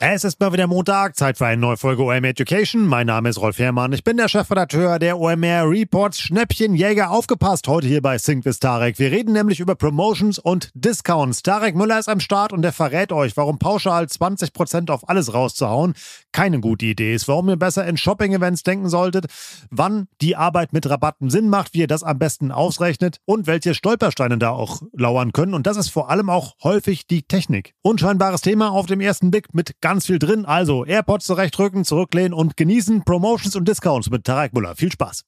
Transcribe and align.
Es 0.00 0.22
ist 0.22 0.38
mal 0.38 0.52
wieder 0.52 0.68
Montag, 0.68 1.16
Zeit 1.16 1.38
für 1.38 1.46
eine 1.46 1.60
neue 1.60 1.76
Folge 1.76 2.04
OMR 2.04 2.22
Education. 2.22 2.86
Mein 2.86 3.08
Name 3.08 3.30
ist 3.30 3.40
Rolf 3.40 3.58
Herrmann. 3.58 3.92
Ich 3.92 4.04
bin 4.04 4.16
der 4.16 4.28
Chefredakteur 4.28 5.00
der 5.00 5.18
OMR 5.18 5.68
Reports 5.68 6.20
Schnäppchenjäger. 6.20 7.10
Aufgepasst 7.10 7.66
heute 7.66 7.88
hier 7.88 8.00
bei 8.00 8.16
Sync 8.16 8.44
with 8.44 8.60
Tarek. 8.60 9.00
Wir 9.00 9.10
reden 9.10 9.32
nämlich 9.32 9.58
über 9.58 9.74
Promotions 9.74 10.38
und 10.38 10.70
Discounts. 10.74 11.42
Tarek 11.42 11.74
Müller 11.74 11.98
ist 11.98 12.08
am 12.08 12.20
Start 12.20 12.52
und 12.52 12.62
der 12.62 12.72
verrät 12.72 13.10
euch, 13.10 13.36
warum 13.36 13.58
pauschal 13.58 14.04
20% 14.04 14.88
auf 14.92 15.08
alles 15.08 15.34
rauszuhauen 15.34 15.94
keine 16.38 16.60
gute 16.60 16.86
Idee 16.86 17.14
ist, 17.14 17.26
warum 17.26 17.48
ihr 17.48 17.56
besser 17.56 17.84
in 17.84 17.96
Shopping-Events 17.96 18.62
denken 18.62 18.88
solltet, 18.88 19.26
wann 19.70 20.06
die 20.20 20.36
Arbeit 20.36 20.72
mit 20.72 20.88
Rabatten 20.88 21.30
Sinn 21.30 21.48
macht, 21.48 21.74
wie 21.74 21.80
ihr 21.80 21.88
das 21.88 22.04
am 22.04 22.16
besten 22.16 22.52
ausrechnet 22.52 23.18
und 23.24 23.48
welche 23.48 23.74
Stolpersteine 23.74 24.38
da 24.38 24.50
auch 24.50 24.82
lauern 24.92 25.32
können. 25.32 25.52
Und 25.52 25.66
das 25.66 25.76
ist 25.76 25.88
vor 25.88 26.10
allem 26.10 26.30
auch 26.30 26.54
häufig 26.62 27.08
die 27.08 27.24
Technik. 27.24 27.74
Unscheinbares 27.82 28.40
Thema 28.40 28.70
auf 28.70 28.86
dem 28.86 29.00
ersten 29.00 29.32
Blick 29.32 29.52
mit 29.52 29.80
ganz 29.88 30.04
viel 30.04 30.18
drin. 30.18 30.44
Also 30.44 30.84
AirPods 30.84 31.24
zurechtrücken, 31.24 31.82
zurücklehnen 31.82 32.34
und 32.34 32.58
genießen 32.58 33.04
Promotions 33.04 33.56
und 33.56 33.66
Discounts 33.66 34.10
mit 34.10 34.24
Tarek 34.24 34.52
Müller. 34.52 34.76
Viel 34.76 34.92
Spaß. 34.92 35.24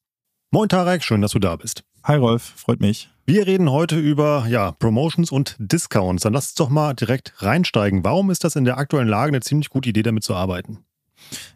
Moin 0.51 0.69
Tarek, 0.69 1.03
schön, 1.03 1.21
dass 1.21 1.31
du 1.31 1.39
da 1.39 1.55
bist. 1.55 1.83
Hi 2.03 2.17
Rolf, 2.17 2.43
freut 2.57 2.79
mich. 2.79 3.09
Wir 3.25 3.47
reden 3.47 3.71
heute 3.71 3.97
über 3.97 4.45
ja, 4.47 4.71
Promotions 4.73 5.31
und 5.31 5.55
Discounts. 5.57 6.21
Dann 6.21 6.33
lass 6.33 6.49
uns 6.49 6.53
doch 6.55 6.69
mal 6.69 6.93
direkt 6.93 7.33
reinsteigen. 7.41 8.03
Warum 8.03 8.29
ist 8.29 8.43
das 8.43 8.55
in 8.55 8.65
der 8.65 8.77
aktuellen 8.77 9.07
Lage 9.07 9.29
eine 9.29 9.39
ziemlich 9.39 9.69
gute 9.69 9.89
Idee, 9.89 10.03
damit 10.03 10.23
zu 10.23 10.35
arbeiten? 10.35 10.85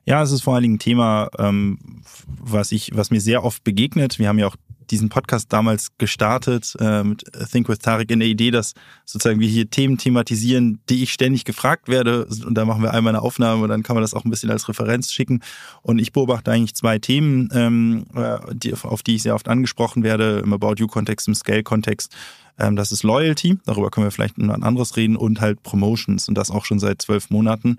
Ja, 0.06 0.24
es 0.24 0.32
ist 0.32 0.42
vor 0.42 0.56
allen 0.56 0.64
Dingen 0.64 0.76
ein 0.76 0.80
Thema, 0.80 1.30
ähm, 1.38 1.78
was 2.26 2.72
ich, 2.72 2.90
was 2.96 3.12
mir 3.12 3.22
sehr 3.22 3.44
oft 3.44 3.64
begegnet. 3.64 4.18
Wir 4.18 4.30
haben 4.30 4.40
ja 4.40 4.48
auch 4.48 4.56
diesen 4.92 5.10
Podcast 5.10 5.52
damals 5.52 5.98
gestartet 5.98 6.76
äh, 6.80 7.04
mit 7.04 7.24
Think 7.52 7.70
with 7.70 7.80
Tarek 7.80 8.12
in 8.12 8.20
der 8.20 8.28
Idee, 8.28 8.52
dass 8.52 8.74
sozusagen 9.06 9.40
wir 9.40 9.48
hier 9.48 9.70
Themen 9.70 9.98
thematisieren, 9.98 10.80
die 10.90 11.04
ich 11.04 11.14
ständig 11.14 11.46
gefragt 11.46 11.88
werde. 11.88 12.26
Und 12.26 12.56
da 12.56 12.66
machen 12.66 12.82
wir 12.82 12.94
einmal 12.94 13.16
eine 13.16 13.22
Aufnahme 13.22 13.64
und 13.64 13.70
dann 13.70 13.84
kann 13.84 13.96
man 13.96 14.02
das 14.04 14.14
auch 14.14 14.26
ein 14.26 14.30
bisschen 14.30 14.52
als 14.52 14.68
Referenz 14.70 15.12
schicken. 15.12 15.42
Und 15.82 16.00
ich 16.00 16.12
beobachte 16.12 16.52
eigentlich 16.52 16.76
zwei 16.76 17.00
Themen, 17.00 17.50
ähm, 17.54 18.06
äh, 18.16 18.38
die, 18.54 18.74
auf 18.74 19.04
die 19.04 19.16
ich 19.16 19.24
sehr 19.24 19.36
oft 19.36 19.48
angesprochen 19.48 20.04
werde, 20.04 20.40
im 20.44 20.54
About 20.54 20.76
You-Kontext, 20.78 21.28
im 21.28 21.36
Scale-Kontext. 21.36 22.14
Ähm, 22.60 22.76
das 22.76 22.92
ist 22.92 23.04
Loyalty, 23.04 23.58
darüber 23.66 23.92
können 23.92 24.08
wir 24.08 24.12
vielleicht 24.12 24.38
ein 24.38 24.50
anderes 24.50 24.96
reden, 24.96 25.16
und 25.16 25.42
halt 25.42 25.62
Promotions 25.64 26.28
und 26.30 26.38
das 26.38 26.52
auch 26.52 26.66
schon 26.66 26.80
seit 26.80 27.02
zwölf 27.02 27.30
Monaten. 27.30 27.78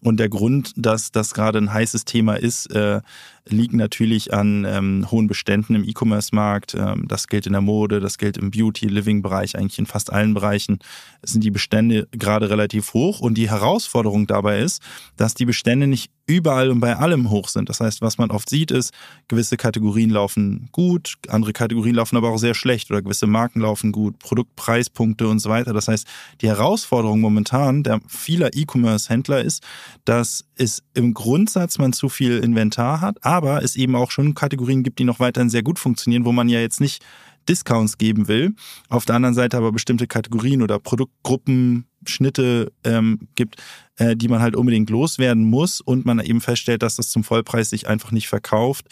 Und 0.00 0.20
der 0.20 0.28
Grund, 0.28 0.72
dass 0.76 1.10
das 1.10 1.34
gerade 1.34 1.58
ein 1.58 1.72
heißes 1.72 2.04
Thema 2.04 2.34
ist, 2.34 2.66
äh, 2.72 3.00
liegt 3.46 3.74
natürlich 3.74 4.32
an 4.32 4.64
ähm, 4.64 5.10
hohen 5.10 5.26
Beständen 5.26 5.74
im 5.74 5.82
E-Commerce-Markt. 5.82 6.74
Ähm, 6.74 7.06
das 7.08 7.26
gilt 7.26 7.46
in 7.46 7.52
der 7.52 7.62
Mode, 7.62 7.98
das 7.98 8.18
gilt 8.18 8.36
im 8.36 8.50
Beauty-Living-Bereich, 8.50 9.56
eigentlich 9.56 9.78
in 9.78 9.86
fast 9.86 10.12
allen 10.12 10.34
Bereichen 10.34 10.78
sind 11.22 11.42
die 11.42 11.50
Bestände 11.50 12.06
gerade 12.12 12.48
relativ 12.48 12.94
hoch. 12.94 13.20
Und 13.20 13.34
die 13.34 13.50
Herausforderung 13.50 14.26
dabei 14.28 14.60
ist, 14.60 14.82
dass 15.16 15.34
die 15.34 15.46
Bestände 15.46 15.88
nicht 15.88 16.12
überall 16.28 16.70
und 16.70 16.80
bei 16.80 16.94
allem 16.94 17.30
hoch 17.30 17.48
sind. 17.48 17.68
Das 17.68 17.80
heißt, 17.80 18.02
was 18.02 18.18
man 18.18 18.30
oft 18.30 18.48
sieht, 18.48 18.70
ist, 18.70 18.92
gewisse 19.26 19.56
Kategorien 19.56 20.10
laufen 20.10 20.68
gut, 20.70 21.14
andere 21.28 21.52
Kategorien 21.52 21.96
laufen 21.96 22.16
aber 22.16 22.28
auch 22.28 22.38
sehr 22.38 22.54
schlecht 22.54 22.90
oder 22.90 23.02
gewisse 23.02 23.26
Marken 23.26 23.60
laufen 23.60 23.90
gut, 23.90 24.18
Produktpreispunkte 24.18 25.26
und 25.26 25.40
so 25.40 25.48
weiter. 25.48 25.72
Das 25.72 25.88
heißt, 25.88 26.06
die 26.42 26.48
Herausforderung 26.48 27.20
momentan 27.20 27.82
der 27.82 28.00
vieler 28.06 28.50
E-Commerce-Händler 28.54 29.42
ist, 29.42 29.62
dass 30.04 30.44
es 30.54 30.82
im 30.94 31.14
Grundsatz 31.14 31.78
man 31.78 31.92
zu 31.92 32.08
viel 32.08 32.38
Inventar 32.38 33.00
hat, 33.00 33.24
aber 33.24 33.62
es 33.64 33.74
eben 33.74 33.96
auch 33.96 34.10
schon 34.10 34.34
Kategorien 34.34 34.82
gibt, 34.82 34.98
die 34.98 35.04
noch 35.04 35.20
weiterhin 35.20 35.50
sehr 35.50 35.62
gut 35.62 35.78
funktionieren, 35.78 36.26
wo 36.26 36.32
man 36.32 36.48
ja 36.48 36.60
jetzt 36.60 36.80
nicht 36.80 37.02
Discounts 37.48 37.98
geben 37.98 38.28
will. 38.28 38.54
Auf 38.88 39.06
der 39.06 39.16
anderen 39.16 39.34
Seite 39.34 39.56
aber 39.56 39.72
bestimmte 39.72 40.06
Kategorien 40.06 40.62
oder 40.62 40.78
Produktgruppen, 40.78 41.86
Schnitte 42.08 42.72
ähm, 42.84 43.28
gibt, 43.34 43.56
äh, 43.96 44.16
die 44.16 44.28
man 44.28 44.40
halt 44.40 44.56
unbedingt 44.56 44.90
loswerden 44.90 45.44
muss 45.44 45.80
und 45.80 46.06
man 46.06 46.20
eben 46.20 46.40
feststellt, 46.40 46.82
dass 46.82 46.96
das 46.96 47.10
zum 47.10 47.24
Vollpreis 47.24 47.70
sich 47.70 47.88
einfach 47.88 48.10
nicht 48.10 48.28
verkauft. 48.28 48.86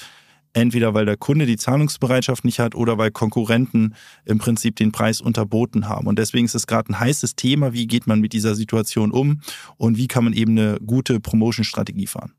Entweder 0.53 0.95
weil 0.95 1.05
der 1.05 1.19
Kunde 1.19 1.45
die 1.45 1.59
Zahlungsbereitschaft 1.59 2.47
nicht 2.47 2.61
hat 2.61 2.75
oder 2.75 2.97
weil 2.97 3.11
Konkurrenten 3.11 3.95
im 4.25 4.39
Prinzip 4.39 4.77
den 4.77 4.91
Preis 4.91 5.21
unterboten 5.21 5.87
haben. 5.87 6.07
Und 6.07 6.19
deswegen 6.19 6.47
ist 6.47 6.55
es 6.55 6.67
gerade 6.67 6.91
ein 6.91 6.99
heißes 6.99 7.37
Thema, 7.37 7.75
wie 7.75 7.87
geht 7.87 8.07
man 8.07 8.21
mit 8.21 8.33
dieser 8.33 8.55
Situation 8.55 9.11
um 9.11 9.43
und 9.77 9.99
wie 9.99 10.09
kann 10.09 10.25
man 10.25 10.33
eben 10.33 10.53
eine 10.53 10.79
gute 10.85 11.21
Promotion-Strategie 11.21 12.07
fahren. 12.07 12.33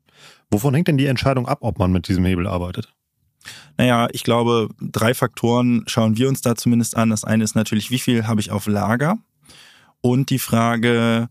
Wovon 0.50 0.74
hängt 0.74 0.88
denn 0.88 0.98
die 0.98 1.06
Entscheidung 1.06 1.46
ab, 1.46 1.58
ob 1.60 1.78
man 1.78 1.92
mit 1.92 2.08
diesem 2.08 2.24
Hebel 2.24 2.48
arbeitet? 2.48 2.92
Naja, 3.76 4.08
ich 4.12 4.24
glaube, 4.24 4.68
drei 4.80 5.14
Faktoren 5.14 5.84
schauen 5.86 6.16
wir 6.16 6.28
uns 6.28 6.40
da 6.40 6.56
zumindest 6.56 6.96
an. 6.96 7.10
Das 7.10 7.24
eine 7.24 7.44
ist 7.44 7.54
natürlich, 7.54 7.90
wie 7.90 7.98
viel 7.98 8.26
habe 8.26 8.40
ich 8.40 8.50
auf 8.50 8.66
Lager? 8.66 9.18
Und 10.00 10.30
die 10.30 10.38
Frage, 10.38 11.28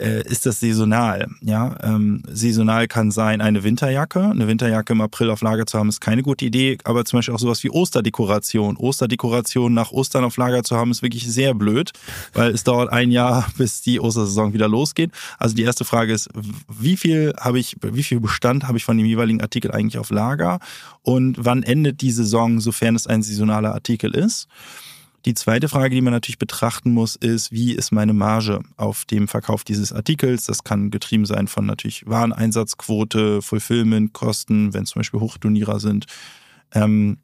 äh, 0.00 0.22
ist 0.26 0.46
das 0.46 0.60
saisonal. 0.60 1.28
Ja, 1.40 1.76
ähm, 1.82 2.22
saisonal 2.28 2.88
kann 2.88 3.10
sein 3.10 3.40
eine 3.40 3.64
Winterjacke. 3.64 4.22
Eine 4.22 4.48
Winterjacke 4.48 4.92
im 4.92 5.00
April 5.00 5.30
auf 5.30 5.42
Lager 5.42 5.66
zu 5.66 5.78
haben, 5.78 5.88
ist 5.88 6.00
keine 6.00 6.22
gute 6.22 6.44
Idee. 6.44 6.78
Aber 6.84 7.04
zum 7.04 7.18
Beispiel 7.18 7.34
auch 7.34 7.38
sowas 7.38 7.62
wie 7.64 7.70
Osterdekoration. 7.70 8.76
Osterdekoration 8.76 9.72
nach 9.72 9.92
Ostern 9.92 10.24
auf 10.24 10.36
Lager 10.36 10.62
zu 10.62 10.76
haben, 10.76 10.90
ist 10.90 11.02
wirklich 11.02 11.26
sehr 11.30 11.54
blöd, 11.54 11.92
weil 12.32 12.50
es 12.52 12.64
dauert 12.64 12.92
ein 12.92 13.10
Jahr, 13.10 13.46
bis 13.56 13.82
die 13.82 14.00
Ostersaison 14.00 14.52
wieder 14.52 14.68
losgeht. 14.68 15.12
Also 15.38 15.54
die 15.54 15.62
erste 15.62 15.84
Frage 15.84 16.12
ist, 16.12 16.28
wie 16.68 16.96
viel 16.96 17.32
habe 17.38 17.58
ich, 17.58 17.76
wie 17.82 18.02
viel 18.02 18.20
Bestand 18.20 18.66
habe 18.66 18.78
ich 18.78 18.84
von 18.84 18.96
dem 18.96 19.06
jeweiligen 19.06 19.40
Artikel 19.40 19.70
eigentlich 19.70 19.98
auf 19.98 20.10
Lager? 20.10 20.58
Und 21.02 21.36
wann 21.38 21.62
endet 21.62 22.00
die 22.00 22.10
Saison, 22.10 22.60
sofern 22.60 22.96
es 22.96 23.06
ein 23.06 23.22
saisonaler 23.22 23.74
Artikel 23.74 24.14
ist? 24.14 24.48
Die 25.24 25.34
zweite 25.34 25.68
Frage, 25.70 25.94
die 25.94 26.02
man 26.02 26.12
natürlich 26.12 26.38
betrachten 26.38 26.92
muss, 26.92 27.16
ist, 27.16 27.50
wie 27.50 27.72
ist 27.72 27.92
meine 27.92 28.12
Marge 28.12 28.60
auf 28.76 29.06
dem 29.06 29.26
Verkauf 29.26 29.64
dieses 29.64 29.92
Artikels? 29.92 30.44
Das 30.44 30.64
kann 30.64 30.90
getrieben 30.90 31.24
sein 31.24 31.48
von 31.48 31.64
natürlich 31.64 32.06
Wareneinsatzquote, 32.06 33.40
Fulfillment, 33.40 34.12
Kosten, 34.12 34.74
wenn 34.74 34.84
zum 34.84 35.00
Beispiel 35.00 35.20
Hochdonierer 35.20 35.80
sind, 35.80 36.04
ähm, 36.72 37.18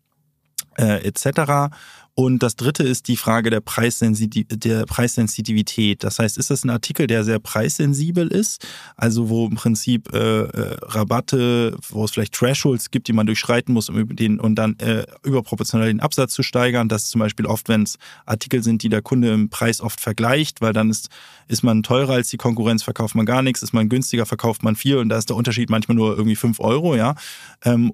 äh, 0.79 1.07
etc. 1.07 1.75
Und 2.15 2.43
das 2.43 2.57
dritte 2.57 2.83
ist 2.83 3.09
die 3.09 3.17
Frage 3.17 3.51
der, 3.51 3.61
Preissensitiv 3.61 4.47
der 4.51 4.85
Preissensitivität. 4.85 6.05
Das 6.05 6.19
heißt, 6.19 6.39
ist 6.39 6.51
das 6.51 6.65
ein 6.65 6.71
Artikel, 6.71 7.07
der 7.07 7.25
sehr 7.25 7.39
preissensibel 7.39 8.29
ist, 8.29 8.67
also 8.97 9.29
wo 9.29 9.47
im 9.47 9.55
Prinzip 9.55 10.13
äh, 10.13 10.43
äh, 10.43 10.77
Rabatte, 10.83 11.77
wo 11.89 12.05
es 12.05 12.11
vielleicht 12.11 12.35
Thresholds 12.35 12.91
gibt, 12.91 13.09
die 13.09 13.13
man 13.13 13.27
durchschreiten 13.27 13.73
muss, 13.73 13.89
um 13.89 14.15
den 14.15 14.41
und 14.41 14.57
dann 14.57 14.79
äh, 14.81 15.07
überproportional 15.23 15.87
den 15.87 16.01
Absatz 16.01 16.35
zu 16.35 16.43
steigern. 16.43 16.89
Das 16.89 17.05
ist 17.05 17.11
zum 17.11 17.21
Beispiel 17.21 17.47
oft, 17.47 17.69
wenn 17.69 17.85
es 17.85 17.97
Artikel 18.27 18.63
sind, 18.63 18.83
die 18.83 18.89
der 18.89 19.03
Kunde 19.03 19.33
im 19.33 19.49
Preis 19.49 19.81
oft 19.81 20.01
vergleicht, 20.01 20.61
weil 20.61 20.73
dann 20.73 20.91
ist, 20.91 21.09
ist 21.49 21.63
man 21.63 21.83
teurer 21.83 22.15
als 22.15 22.29
die 22.29 22.37
Konkurrenz, 22.37 22.83
verkauft 22.83 23.15
man 23.15 23.25
gar 23.25 23.43
nichts, 23.43 23.63
ist 23.63 23.73
man 23.73 23.89
günstiger, 23.89 24.27
verkauft 24.27 24.63
man 24.63 24.77
viel 24.77 24.97
und 24.97 25.09
da 25.09 25.19
ist 25.19 25.29
der 25.29 25.37
Unterschied 25.37 25.71
manchmal 25.71 25.97
nur 25.97 26.17
irgendwie 26.17 26.37
fünf 26.37 26.61
Euro, 26.61 26.97
ja. 26.97 27.15
Ähm, 27.65 27.93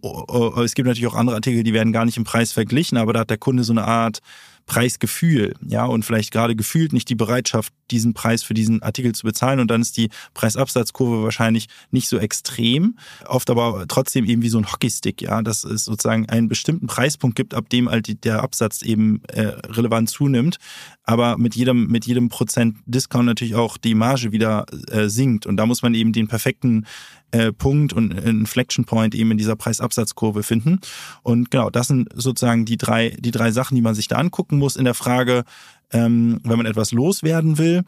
es 0.65 0.75
gibt 0.75 0.87
natürlich 0.87 1.07
auch 1.07 1.15
andere 1.15 1.37
Artikel, 1.37 1.63
die 1.63 1.73
werden 1.73 1.93
gar 1.93 2.05
nicht 2.05 2.17
im 2.17 2.25
Preis 2.25 2.53
verglichen, 2.53 2.99
aber 2.99 3.13
da 3.13 3.21
hat 3.21 3.31
der 3.31 3.39
Kunde 3.39 3.63
so 3.65 3.73
eine 3.73 3.85
Art 3.85 4.06
Art 4.07 4.21
Preisgefühl, 4.67 5.55
ja, 5.67 5.85
und 5.85 6.05
vielleicht 6.05 6.33
gerade 6.33 6.57
gefühlt 6.57 6.93
nicht 6.93 7.09
die 7.09 7.15
Bereitschaft, 7.15 7.73
diesen 7.91 8.15
Preis 8.15 8.43
für 8.43 8.55
diesen 8.55 8.83
Artikel 8.83 9.13
zu 9.15 9.25
bezahlen 9.25 9.61
und 9.61 9.71
dann 9.71 9.81
ist 9.81 9.97
die 9.97 10.11
Preisabsatzkurve 10.35 11.23
wahrscheinlich 11.23 11.69
nicht 11.91 12.09
so 12.09 12.19
extrem, 12.19 12.97
oft 13.27 13.51
aber 13.51 13.85
trotzdem 13.89 14.25
eben 14.25 14.43
wie 14.43 14.49
so 14.49 14.59
ein 14.59 14.71
Hockeystick, 14.71 15.23
ja, 15.23 15.43
dass 15.43 15.65
es 15.65 15.85
sozusagen 15.85 16.29
einen 16.29 16.49
bestimmten 16.49 16.87
Preispunkt 16.87 17.37
gibt, 17.37 17.55
ab 17.55 17.69
dem 17.69 17.89
halt 17.91 18.25
der 18.25 18.43
Absatz 18.43 18.83
eben 18.83 19.23
äh, 19.29 19.43
relevant 19.69 20.11
zunimmt, 20.11 20.59
aber 21.05 21.39
mit 21.39 21.55
jedem 21.55 21.87
mit 21.87 22.07
jedem 22.07 22.29
Prozent 22.29 22.79
Discount 22.87 23.27
natürlich 23.27 23.55
auch 23.55 23.77
die 23.77 23.95
Marge 23.95 24.33
wieder 24.33 24.67
äh, 24.91 25.09
sinkt 25.09 25.47
und 25.47 25.57
da 25.57 25.67
muss 25.67 25.83
man 25.83 25.95
eben 25.95 26.13
den 26.13 26.29
perfekten 26.29 26.87
äh, 27.33 27.53
Punkt 27.53 27.93
und 27.93 28.13
Inflection 28.13 28.85
Point 28.85 29.15
eben 29.15 29.33
in 29.33 29.39
dieser 29.39 29.57
Preisabsatzkurve 29.57 30.43
finden. 30.43 30.81
Und 31.23 31.51
genau, 31.51 31.71
das 31.71 31.89
sind 31.89 32.09
sozusagen 32.15 32.65
die 32.65 32.77
drei, 32.77 33.17
die 33.19 33.31
drei 33.31 33.51
Sachen, 33.51 33.75
die 33.75 33.83
man 33.83 33.95
sich 33.95 34.09
da 34.09 34.17
angucken 34.17 34.59
muss 34.59 34.77
in 34.77 34.85
der 34.85 34.95
Frage, 34.95 35.45
ähm, 35.93 36.41
wenn 36.45 36.57
man 36.57 36.67
etwas 36.67 36.93
loswerden 36.93 37.59
will. 37.59 37.83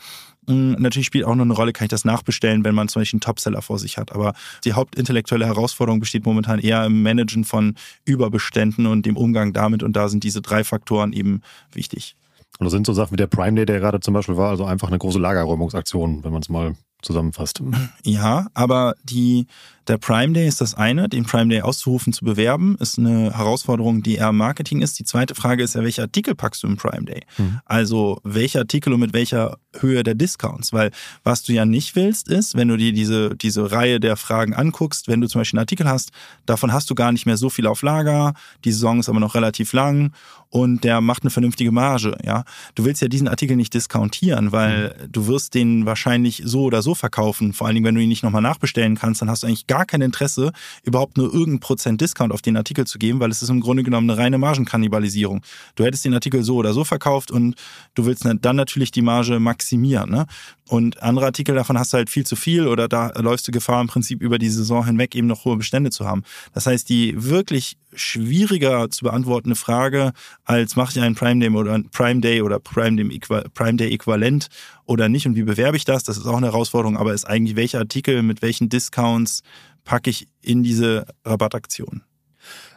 Natürlich 0.46 1.06
spielt 1.06 1.26
auch 1.26 1.34
noch 1.34 1.44
eine 1.44 1.52
Rolle, 1.52 1.74
kann 1.74 1.84
ich 1.84 1.90
das 1.90 2.06
nachbestellen, 2.06 2.64
wenn 2.64 2.74
man 2.74 2.88
zum 2.88 3.02
Beispiel 3.02 3.16
einen 3.16 3.20
Topseller 3.20 3.60
vor 3.60 3.78
sich 3.78 3.98
hat. 3.98 4.12
Aber 4.12 4.32
die 4.64 4.72
hauptintellektuelle 4.72 5.44
Herausforderung 5.44 6.00
besteht 6.00 6.24
momentan 6.24 6.58
eher 6.58 6.86
im 6.86 7.02
Managen 7.02 7.44
von 7.44 7.74
Überbeständen 8.06 8.86
und 8.86 9.04
dem 9.04 9.18
Umgang 9.18 9.52
damit. 9.52 9.82
Und 9.82 9.94
da 9.94 10.08
sind 10.08 10.24
diese 10.24 10.40
drei 10.40 10.64
Faktoren 10.64 11.12
eben 11.12 11.42
wichtig. 11.72 12.16
Und 12.58 12.64
das 12.64 12.72
sind 12.72 12.86
so 12.86 12.94
Sachen 12.94 13.12
wie 13.12 13.16
der 13.16 13.26
Prime 13.26 13.56
Day, 13.56 13.66
der 13.66 13.78
gerade 13.78 14.00
zum 14.00 14.14
Beispiel 14.14 14.38
war, 14.38 14.48
also 14.48 14.64
einfach 14.64 14.88
eine 14.88 14.98
große 14.98 15.18
Lagerräumungsaktion, 15.18 16.24
wenn 16.24 16.32
man 16.32 16.40
es 16.40 16.48
mal 16.48 16.74
zusammenfasst. 17.02 17.62
Ja, 18.04 18.46
aber 18.54 18.94
die, 19.04 19.46
der 19.88 19.98
Prime 19.98 20.32
Day 20.32 20.46
ist 20.46 20.60
das 20.60 20.74
eine, 20.74 21.08
den 21.08 21.24
Prime 21.24 21.48
Day 21.48 21.62
auszurufen, 21.62 22.12
zu 22.12 22.24
bewerben, 22.24 22.76
ist 22.80 22.98
eine 22.98 23.36
Herausforderung, 23.36 24.02
die 24.02 24.16
eher 24.16 24.32
Marketing 24.32 24.82
ist. 24.82 24.98
Die 24.98 25.04
zweite 25.04 25.34
Frage 25.34 25.62
ist 25.62 25.74
ja, 25.74 25.82
welche 25.82 26.02
Artikel 26.02 26.34
packst 26.34 26.62
du 26.62 26.66
im 26.66 26.76
Prime 26.76 27.04
Day? 27.04 27.22
Mhm. 27.38 27.60
Also 27.64 28.20
welche 28.24 28.58
Artikel 28.58 28.92
und 28.92 29.00
mit 29.00 29.12
welcher 29.12 29.58
Höhe 29.78 30.02
der 30.02 30.14
Discounts, 30.14 30.72
weil 30.72 30.90
was 31.24 31.42
du 31.42 31.52
ja 31.52 31.64
nicht 31.64 31.96
willst, 31.96 32.28
ist, 32.28 32.56
wenn 32.56 32.68
du 32.68 32.76
dir 32.76 32.92
diese, 32.92 33.36
diese 33.36 33.72
Reihe 33.72 34.00
der 34.00 34.16
Fragen 34.16 34.54
anguckst, 34.54 35.08
wenn 35.08 35.20
du 35.20 35.28
zum 35.28 35.40
Beispiel 35.40 35.58
einen 35.58 35.64
Artikel 35.64 35.88
hast, 35.88 36.10
davon 36.46 36.72
hast 36.72 36.90
du 36.90 36.94
gar 36.94 37.12
nicht 37.12 37.26
mehr 37.26 37.36
so 37.36 37.50
viel 37.50 37.66
auf 37.66 37.82
Lager, 37.82 38.34
die 38.64 38.72
Saison 38.72 39.00
ist 39.00 39.08
aber 39.08 39.20
noch 39.20 39.34
relativ 39.34 39.72
lang 39.72 40.12
und 40.50 40.84
der 40.84 41.00
macht 41.00 41.22
eine 41.22 41.30
vernünftige 41.30 41.72
Marge, 41.72 42.16
ja. 42.24 42.44
Du 42.74 42.84
willst 42.84 43.02
ja 43.02 43.08
diesen 43.08 43.28
Artikel 43.28 43.56
nicht 43.56 43.74
discountieren, 43.74 44.52
weil 44.52 44.94
mhm. 44.98 45.12
du 45.12 45.26
wirst 45.26 45.54
den 45.54 45.84
wahrscheinlich 45.84 46.42
so 46.44 46.62
oder 46.62 46.82
so 46.82 46.94
verkaufen. 46.94 47.52
Vor 47.52 47.66
allen 47.66 47.74
Dingen, 47.74 47.86
wenn 47.86 47.94
du 47.94 48.00
ihn 48.00 48.08
nicht 48.08 48.22
nochmal 48.22 48.42
nachbestellen 48.42 48.96
kannst, 48.96 49.20
dann 49.20 49.30
hast 49.30 49.42
du 49.42 49.46
eigentlich 49.46 49.66
gar 49.66 49.77
kein 49.84 50.00
Interesse, 50.00 50.52
überhaupt 50.82 51.16
nur 51.16 51.26
irgendeinen 51.26 51.60
Prozent 51.60 52.00
Discount 52.00 52.32
auf 52.32 52.42
den 52.42 52.56
Artikel 52.56 52.86
zu 52.86 52.98
geben, 52.98 53.20
weil 53.20 53.30
es 53.30 53.42
ist 53.42 53.48
im 53.48 53.60
Grunde 53.60 53.82
genommen 53.82 54.10
eine 54.10 54.18
reine 54.18 54.38
Margenkannibalisierung. 54.38 55.42
Du 55.74 55.84
hättest 55.84 56.04
den 56.04 56.14
Artikel 56.14 56.42
so 56.42 56.56
oder 56.56 56.72
so 56.72 56.84
verkauft 56.84 57.30
und 57.30 57.54
du 57.94 58.06
willst 58.06 58.24
dann 58.24 58.56
natürlich 58.56 58.90
die 58.90 59.02
Marge 59.02 59.40
maximieren, 59.40 60.10
ne? 60.10 60.26
Und 60.68 61.02
andere 61.02 61.24
Artikel 61.24 61.54
davon 61.54 61.78
hast 61.78 61.92
du 61.92 61.96
halt 61.96 62.10
viel 62.10 62.26
zu 62.26 62.36
viel 62.36 62.66
oder 62.66 62.88
da 62.88 63.10
läufst 63.18 63.48
du 63.48 63.52
Gefahr 63.52 63.80
im 63.80 63.86
Prinzip 63.86 64.20
über 64.20 64.38
die 64.38 64.50
Saison 64.50 64.84
hinweg 64.84 65.14
eben 65.14 65.26
noch 65.26 65.46
hohe 65.46 65.56
Bestände 65.56 65.90
zu 65.90 66.06
haben. 66.06 66.22
Das 66.52 66.66
heißt, 66.66 66.88
die 66.88 67.14
wirklich 67.16 67.78
schwieriger 67.94 68.90
zu 68.90 69.04
beantwortende 69.04 69.56
Frage 69.56 70.12
als 70.44 70.76
mache 70.76 70.92
ich 70.92 71.00
einen 71.02 71.14
Prime 71.14 71.40
Day 71.40 71.50
oder 71.50 71.80
Prime 71.90 72.20
Day 72.20 72.42
oder 72.42 72.58
Prime 72.58 72.96
Day, 72.96 73.18
Prime 73.54 73.76
Day 73.76 73.94
Äquivalent 73.94 74.48
oder 74.84 75.08
nicht 75.08 75.26
und 75.26 75.36
wie 75.36 75.42
bewerbe 75.42 75.78
ich 75.78 75.86
das? 75.86 76.04
Das 76.04 76.18
ist 76.18 76.26
auch 76.26 76.36
eine 76.36 76.48
Herausforderung, 76.48 76.98
aber 76.98 77.14
ist 77.14 77.26
eigentlich 77.26 77.56
welche 77.56 77.78
Artikel 77.78 78.22
mit 78.22 78.42
welchen 78.42 78.68
Discounts 78.68 79.42
packe 79.84 80.10
ich 80.10 80.28
in 80.42 80.62
diese 80.62 81.06
Rabattaktion? 81.24 82.02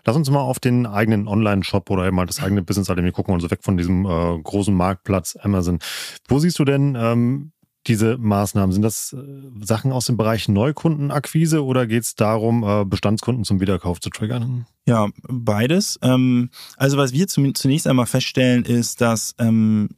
Lass 0.05 0.15
uns 0.15 0.29
mal 0.29 0.39
auf 0.39 0.59
den 0.59 0.87
eigenen 0.87 1.27
Online-Shop 1.27 1.89
oder 1.89 2.09
mal 2.11 2.25
das 2.25 2.41
eigene 2.41 2.63
Business 2.63 2.89
irgendwie 2.89 3.11
gucken 3.11 3.33
und 3.33 3.41
so 3.41 3.51
weg 3.51 3.59
von 3.63 3.77
diesem 3.77 4.05
äh, 4.05 4.39
großen 4.41 4.73
Marktplatz 4.73 5.37
Amazon. 5.41 5.79
Wo 6.27 6.39
siehst 6.39 6.57
du 6.57 6.65
denn 6.65 6.97
ähm, 6.99 7.51
diese 7.87 8.17
Maßnahmen? 8.17 8.71
Sind 8.71 8.81
das 8.83 9.13
äh, 9.13 9.17
Sachen 9.63 9.91
aus 9.91 10.05
dem 10.05 10.17
Bereich 10.17 10.47
Neukundenakquise 10.47 11.63
oder 11.63 11.87
geht 11.87 12.03
es 12.03 12.15
darum, 12.15 12.63
äh, 12.63 12.85
Bestandskunden 12.85 13.43
zum 13.43 13.59
Wiederkauf 13.59 13.99
zu 13.99 14.09
triggern? 14.09 14.65
Ja, 14.85 15.09
beides. 15.27 15.99
Ähm, 16.01 16.49
also 16.77 16.97
was 16.97 17.13
wir 17.13 17.27
zunächst 17.27 17.87
einmal 17.87 18.05
feststellen, 18.05 18.65
ist, 18.65 19.01
dass 19.01 19.35
ähm, 19.39 19.89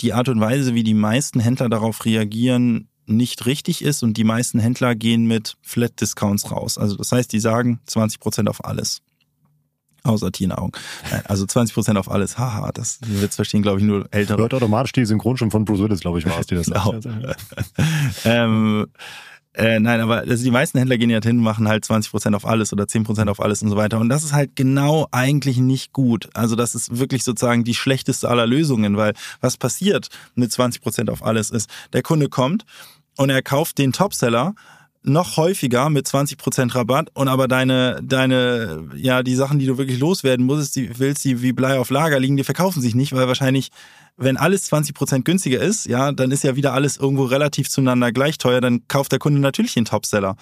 die 0.00 0.12
Art 0.12 0.28
und 0.28 0.40
Weise, 0.40 0.74
wie 0.74 0.84
die 0.84 0.94
meisten 0.94 1.40
Händler 1.40 1.68
darauf 1.68 2.04
reagieren, 2.04 2.88
nicht 3.06 3.46
richtig 3.46 3.82
ist 3.82 4.02
und 4.02 4.16
die 4.16 4.24
meisten 4.24 4.58
Händler 4.58 4.94
gehen 4.94 5.26
mit 5.26 5.56
Flat 5.62 6.00
Discounts 6.00 6.50
raus. 6.50 6.76
Also 6.78 6.96
das 6.96 7.10
heißt, 7.10 7.32
die 7.32 7.40
sagen 7.40 7.80
20 7.86 8.20
Prozent 8.20 8.48
auf 8.48 8.64
alles. 8.64 9.00
Außer 10.04 10.30
Tiernahrung. 10.32 10.76
Also 11.24 11.44
20 11.44 11.74
Prozent 11.74 11.98
auf 11.98 12.10
alles. 12.10 12.38
Haha, 12.38 12.70
das 12.72 13.00
wird 13.02 13.34
verstehen, 13.34 13.62
glaube 13.62 13.80
ich, 13.80 13.84
nur 13.84 14.06
ältere. 14.10 14.38
Hört 14.38 14.54
automatisch 14.54 14.92
die 14.92 15.04
Synchronstimme 15.04 15.50
von 15.50 15.64
Bruce 15.64 15.80
Willis, 15.80 16.00
glaube 16.00 16.18
ich, 16.18 16.26
war 16.26 16.38
es, 16.38 16.46
die 16.46 16.54
das 16.54 16.66
genau. 16.66 16.94
ähm, 18.24 18.86
äh, 19.58 19.80
nein, 19.80 20.00
aber 20.00 20.18
also 20.18 20.44
die 20.44 20.52
meisten 20.52 20.78
Händler 20.78 20.98
gehen 20.98 21.10
ja 21.10 21.20
hin 21.20 21.38
und 21.38 21.42
machen 21.42 21.66
halt 21.66 21.84
20 21.84 22.12
Prozent 22.12 22.36
auf 22.36 22.46
alles 22.46 22.72
oder 22.72 22.86
10 22.86 23.02
Prozent 23.02 23.28
auf 23.28 23.40
alles 23.40 23.60
und 23.60 23.70
so 23.70 23.76
weiter. 23.76 23.98
Und 23.98 24.08
das 24.08 24.22
ist 24.22 24.32
halt 24.32 24.54
genau 24.54 25.08
eigentlich 25.10 25.58
nicht 25.58 25.92
gut. 25.92 26.28
Also 26.32 26.54
das 26.54 26.76
ist 26.76 26.96
wirklich 26.98 27.24
sozusagen 27.24 27.64
die 27.64 27.74
schlechteste 27.74 28.28
aller 28.28 28.46
Lösungen, 28.46 28.96
weil 28.96 29.14
was 29.40 29.56
passiert 29.56 30.10
mit 30.36 30.52
20 30.52 30.80
Prozent 30.80 31.10
auf 31.10 31.24
alles 31.24 31.50
ist, 31.50 31.68
der 31.92 32.02
Kunde 32.02 32.28
kommt 32.28 32.64
und 33.16 33.30
er 33.30 33.42
kauft 33.42 33.78
den 33.78 33.92
Topseller 33.92 34.54
noch 35.02 35.36
häufiger 35.36 35.90
mit 35.90 36.06
20% 36.06 36.74
Rabatt 36.74 37.10
und 37.14 37.28
aber 37.28 37.48
deine, 37.48 38.00
deine, 38.02 38.88
ja, 38.96 39.22
die 39.22 39.34
Sachen, 39.34 39.58
die 39.58 39.66
du 39.66 39.78
wirklich 39.78 39.98
loswerden 39.98 40.44
musst, 40.44 40.76
die 40.76 40.98
willst, 40.98 41.24
die 41.24 41.42
wie 41.42 41.52
Blei 41.52 41.78
auf 41.78 41.90
Lager 41.90 42.18
liegen, 42.18 42.36
die 42.36 42.44
verkaufen 42.44 42.82
sich 42.82 42.94
nicht, 42.94 43.12
weil 43.12 43.28
wahrscheinlich 43.28 43.70
wenn 44.18 44.36
alles 44.36 44.64
20 44.64 44.94
Prozent 44.94 45.24
günstiger 45.24 45.60
ist, 45.60 45.86
ja, 45.86 46.10
dann 46.12 46.32
ist 46.32 46.42
ja 46.42 46.56
wieder 46.56 46.74
alles 46.74 46.96
irgendwo 46.96 47.24
relativ 47.24 47.70
zueinander 47.70 48.12
gleich 48.12 48.36
teuer, 48.36 48.60
dann 48.60 48.86
kauft 48.88 49.12
der 49.12 49.20
Kunde 49.20 49.40
natürlich 49.40 49.74
den 49.74 49.84
Topseller. 49.84 50.36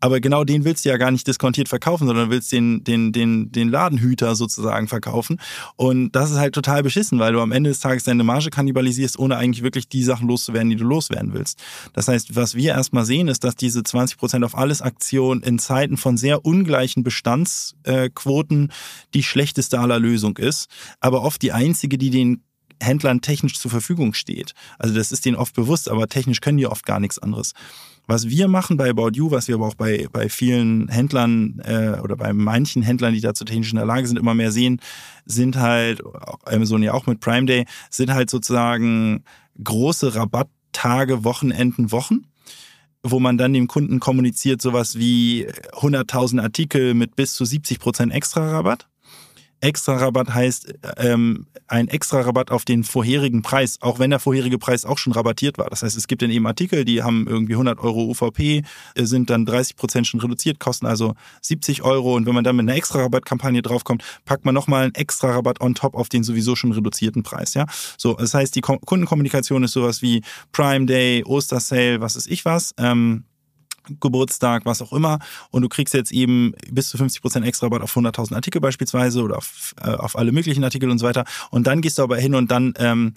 Aber 0.00 0.20
genau 0.20 0.44
den 0.44 0.64
willst 0.64 0.84
du 0.84 0.88
ja 0.88 0.96
gar 0.96 1.10
nicht 1.10 1.26
diskontiert 1.26 1.68
verkaufen, 1.68 2.06
sondern 2.06 2.30
willst 2.30 2.50
den, 2.52 2.82
den, 2.84 3.12
den, 3.12 3.52
den 3.52 3.68
Ladenhüter 3.68 4.34
sozusagen 4.34 4.88
verkaufen. 4.88 5.38
Und 5.76 6.12
das 6.12 6.30
ist 6.30 6.38
halt 6.38 6.54
total 6.54 6.82
beschissen, 6.82 7.18
weil 7.18 7.34
du 7.34 7.40
am 7.40 7.52
Ende 7.52 7.70
des 7.70 7.80
Tages 7.80 8.04
deine 8.04 8.24
Marge 8.24 8.50
kannibalisierst, 8.50 9.18
ohne 9.18 9.36
eigentlich 9.36 9.62
wirklich 9.62 9.88
die 9.88 10.02
Sachen 10.02 10.26
loszuwerden, 10.26 10.70
die 10.70 10.76
du 10.76 10.84
loswerden 10.84 11.34
willst. 11.34 11.62
Das 11.92 12.08
heißt, 12.08 12.34
was 12.34 12.54
wir 12.54 12.72
erstmal 12.72 13.04
sehen, 13.04 13.28
ist, 13.28 13.44
dass 13.44 13.56
diese 13.56 13.82
20 13.82 14.16
Prozent 14.16 14.44
auf 14.44 14.56
alles 14.56 14.80
Aktion 14.80 15.42
in 15.42 15.58
Zeiten 15.58 15.98
von 15.98 16.16
sehr 16.16 16.46
ungleichen 16.46 17.04
Bestandsquoten 17.04 18.72
die 19.12 19.22
schlechteste 19.22 19.78
aller 19.78 19.98
Lösung 19.98 20.38
ist, 20.38 20.68
aber 21.00 21.22
oft 21.22 21.42
die 21.42 21.52
einzige, 21.52 21.98
die 21.98 22.10
den 22.10 22.42
Händlern 22.80 23.20
technisch 23.20 23.58
zur 23.58 23.70
Verfügung 23.70 24.14
steht. 24.14 24.54
Also 24.78 24.94
das 24.94 25.12
ist 25.12 25.24
denen 25.24 25.36
oft 25.36 25.54
bewusst, 25.54 25.88
aber 25.88 26.08
technisch 26.08 26.40
können 26.40 26.58
die 26.58 26.66
oft 26.66 26.86
gar 26.86 27.00
nichts 27.00 27.18
anderes. 27.18 27.52
Was 28.06 28.28
wir 28.28 28.48
machen 28.48 28.76
bei 28.76 28.90
About 28.90 29.10
You, 29.14 29.30
was 29.30 29.46
wir 29.46 29.54
aber 29.54 29.68
auch 29.68 29.74
bei, 29.74 30.08
bei 30.10 30.28
vielen 30.28 30.88
Händlern 30.88 31.60
äh, 31.64 32.00
oder 32.02 32.16
bei 32.16 32.32
manchen 32.32 32.82
Händlern, 32.82 33.14
die 33.14 33.20
dazu 33.20 33.44
technisch 33.44 33.70
in 33.70 33.76
der 33.76 33.86
Lage 33.86 34.06
sind, 34.08 34.18
immer 34.18 34.34
mehr 34.34 34.50
sehen, 34.50 34.80
sind 35.26 35.56
halt, 35.56 36.02
Amazon 36.44 36.82
ja 36.82 36.92
auch 36.92 37.06
mit 37.06 37.20
Prime 37.20 37.46
Day, 37.46 37.66
sind 37.88 38.12
halt 38.12 38.30
sozusagen 38.30 39.22
große 39.62 40.16
Rabatttage, 40.16 41.22
Wochenenden, 41.24 41.92
Wochen 41.92 42.24
wo 43.02 43.18
man 43.18 43.38
dann 43.38 43.52
dem 43.52 43.66
Kunden 43.66 43.98
kommuniziert, 43.98 44.60
sowas 44.60 44.98
wie 44.98 45.46
100.000 45.72 46.42
Artikel 46.42 46.94
mit 46.94 47.16
bis 47.16 47.34
zu 47.34 47.44
70 47.44 47.78
Prozent 47.78 48.12
extra 48.12 48.50
Rabatt. 48.50 48.89
Extra 49.60 49.96
Rabatt 49.96 50.34
heißt 50.34 50.74
ähm, 50.96 51.46
ein 51.66 51.88
extra 51.88 52.20
Rabatt 52.22 52.50
auf 52.50 52.64
den 52.64 52.82
vorherigen 52.82 53.42
Preis, 53.42 53.78
auch 53.80 53.98
wenn 53.98 54.10
der 54.10 54.18
vorherige 54.18 54.58
Preis 54.58 54.84
auch 54.84 54.98
schon 54.98 55.12
rabattiert 55.12 55.58
war. 55.58 55.68
Das 55.68 55.82
heißt, 55.82 55.96
es 55.96 56.08
gibt 56.08 56.22
dann 56.22 56.30
eben 56.30 56.46
Artikel, 56.46 56.84
die 56.84 57.02
haben 57.02 57.26
irgendwie 57.28 57.52
100 57.52 57.78
Euro 57.78 58.04
UVP, 58.04 58.62
äh, 58.94 59.04
sind 59.04 59.30
dann 59.30 59.44
30 59.44 59.76
Prozent 59.76 60.06
schon 60.06 60.20
reduziert, 60.20 60.58
kosten 60.58 60.86
also 60.86 61.14
70 61.42 61.82
Euro. 61.82 62.16
Und 62.16 62.26
wenn 62.26 62.34
man 62.34 62.44
dann 62.44 62.56
mit 62.56 62.64
einer 62.64 62.76
extra 62.76 63.00
Rabattkampagne 63.00 63.62
draufkommt, 63.62 64.02
packt 64.24 64.44
man 64.44 64.54
nochmal 64.54 64.84
einen 64.84 64.94
extra 64.94 65.30
Rabatt 65.32 65.60
on 65.60 65.74
top 65.74 65.94
auf 65.94 66.08
den 66.08 66.24
sowieso 66.24 66.56
schon 66.56 66.72
reduzierten 66.72 67.22
Preis. 67.22 67.54
Ja, 67.54 67.66
so 67.98 68.14
das 68.14 68.34
heißt, 68.34 68.54
die 68.56 68.62
Kundenkommunikation 68.62 69.62
ist 69.64 69.72
sowas 69.72 70.02
wie 70.02 70.22
Prime 70.52 70.86
Day, 70.86 71.22
Ostersale, 71.24 72.00
was 72.00 72.16
ist 72.16 72.26
ich 72.28 72.44
was. 72.44 72.74
Ähm, 72.78 73.24
Geburtstag, 74.00 74.64
was 74.64 74.82
auch 74.82 74.92
immer. 74.92 75.18
Und 75.50 75.62
du 75.62 75.68
kriegst 75.68 75.94
jetzt 75.94 76.12
eben 76.12 76.54
bis 76.70 76.90
zu 76.90 76.98
50 76.98 77.22
Prozent 77.22 77.46
extra 77.46 77.66
Rabatt 77.66 77.82
auf 77.82 77.96
100.000 77.96 78.34
Artikel 78.34 78.60
beispielsweise 78.60 79.22
oder 79.22 79.38
auf, 79.38 79.74
äh, 79.82 79.90
auf 79.90 80.16
alle 80.16 80.32
möglichen 80.32 80.64
Artikel 80.64 80.90
und 80.90 80.98
so 80.98 81.06
weiter. 81.06 81.24
Und 81.50 81.66
dann 81.66 81.80
gehst 81.80 81.98
du 81.98 82.02
aber 82.02 82.16
hin 82.16 82.34
und 82.34 82.50
dann 82.50 82.74
ähm, 82.78 83.14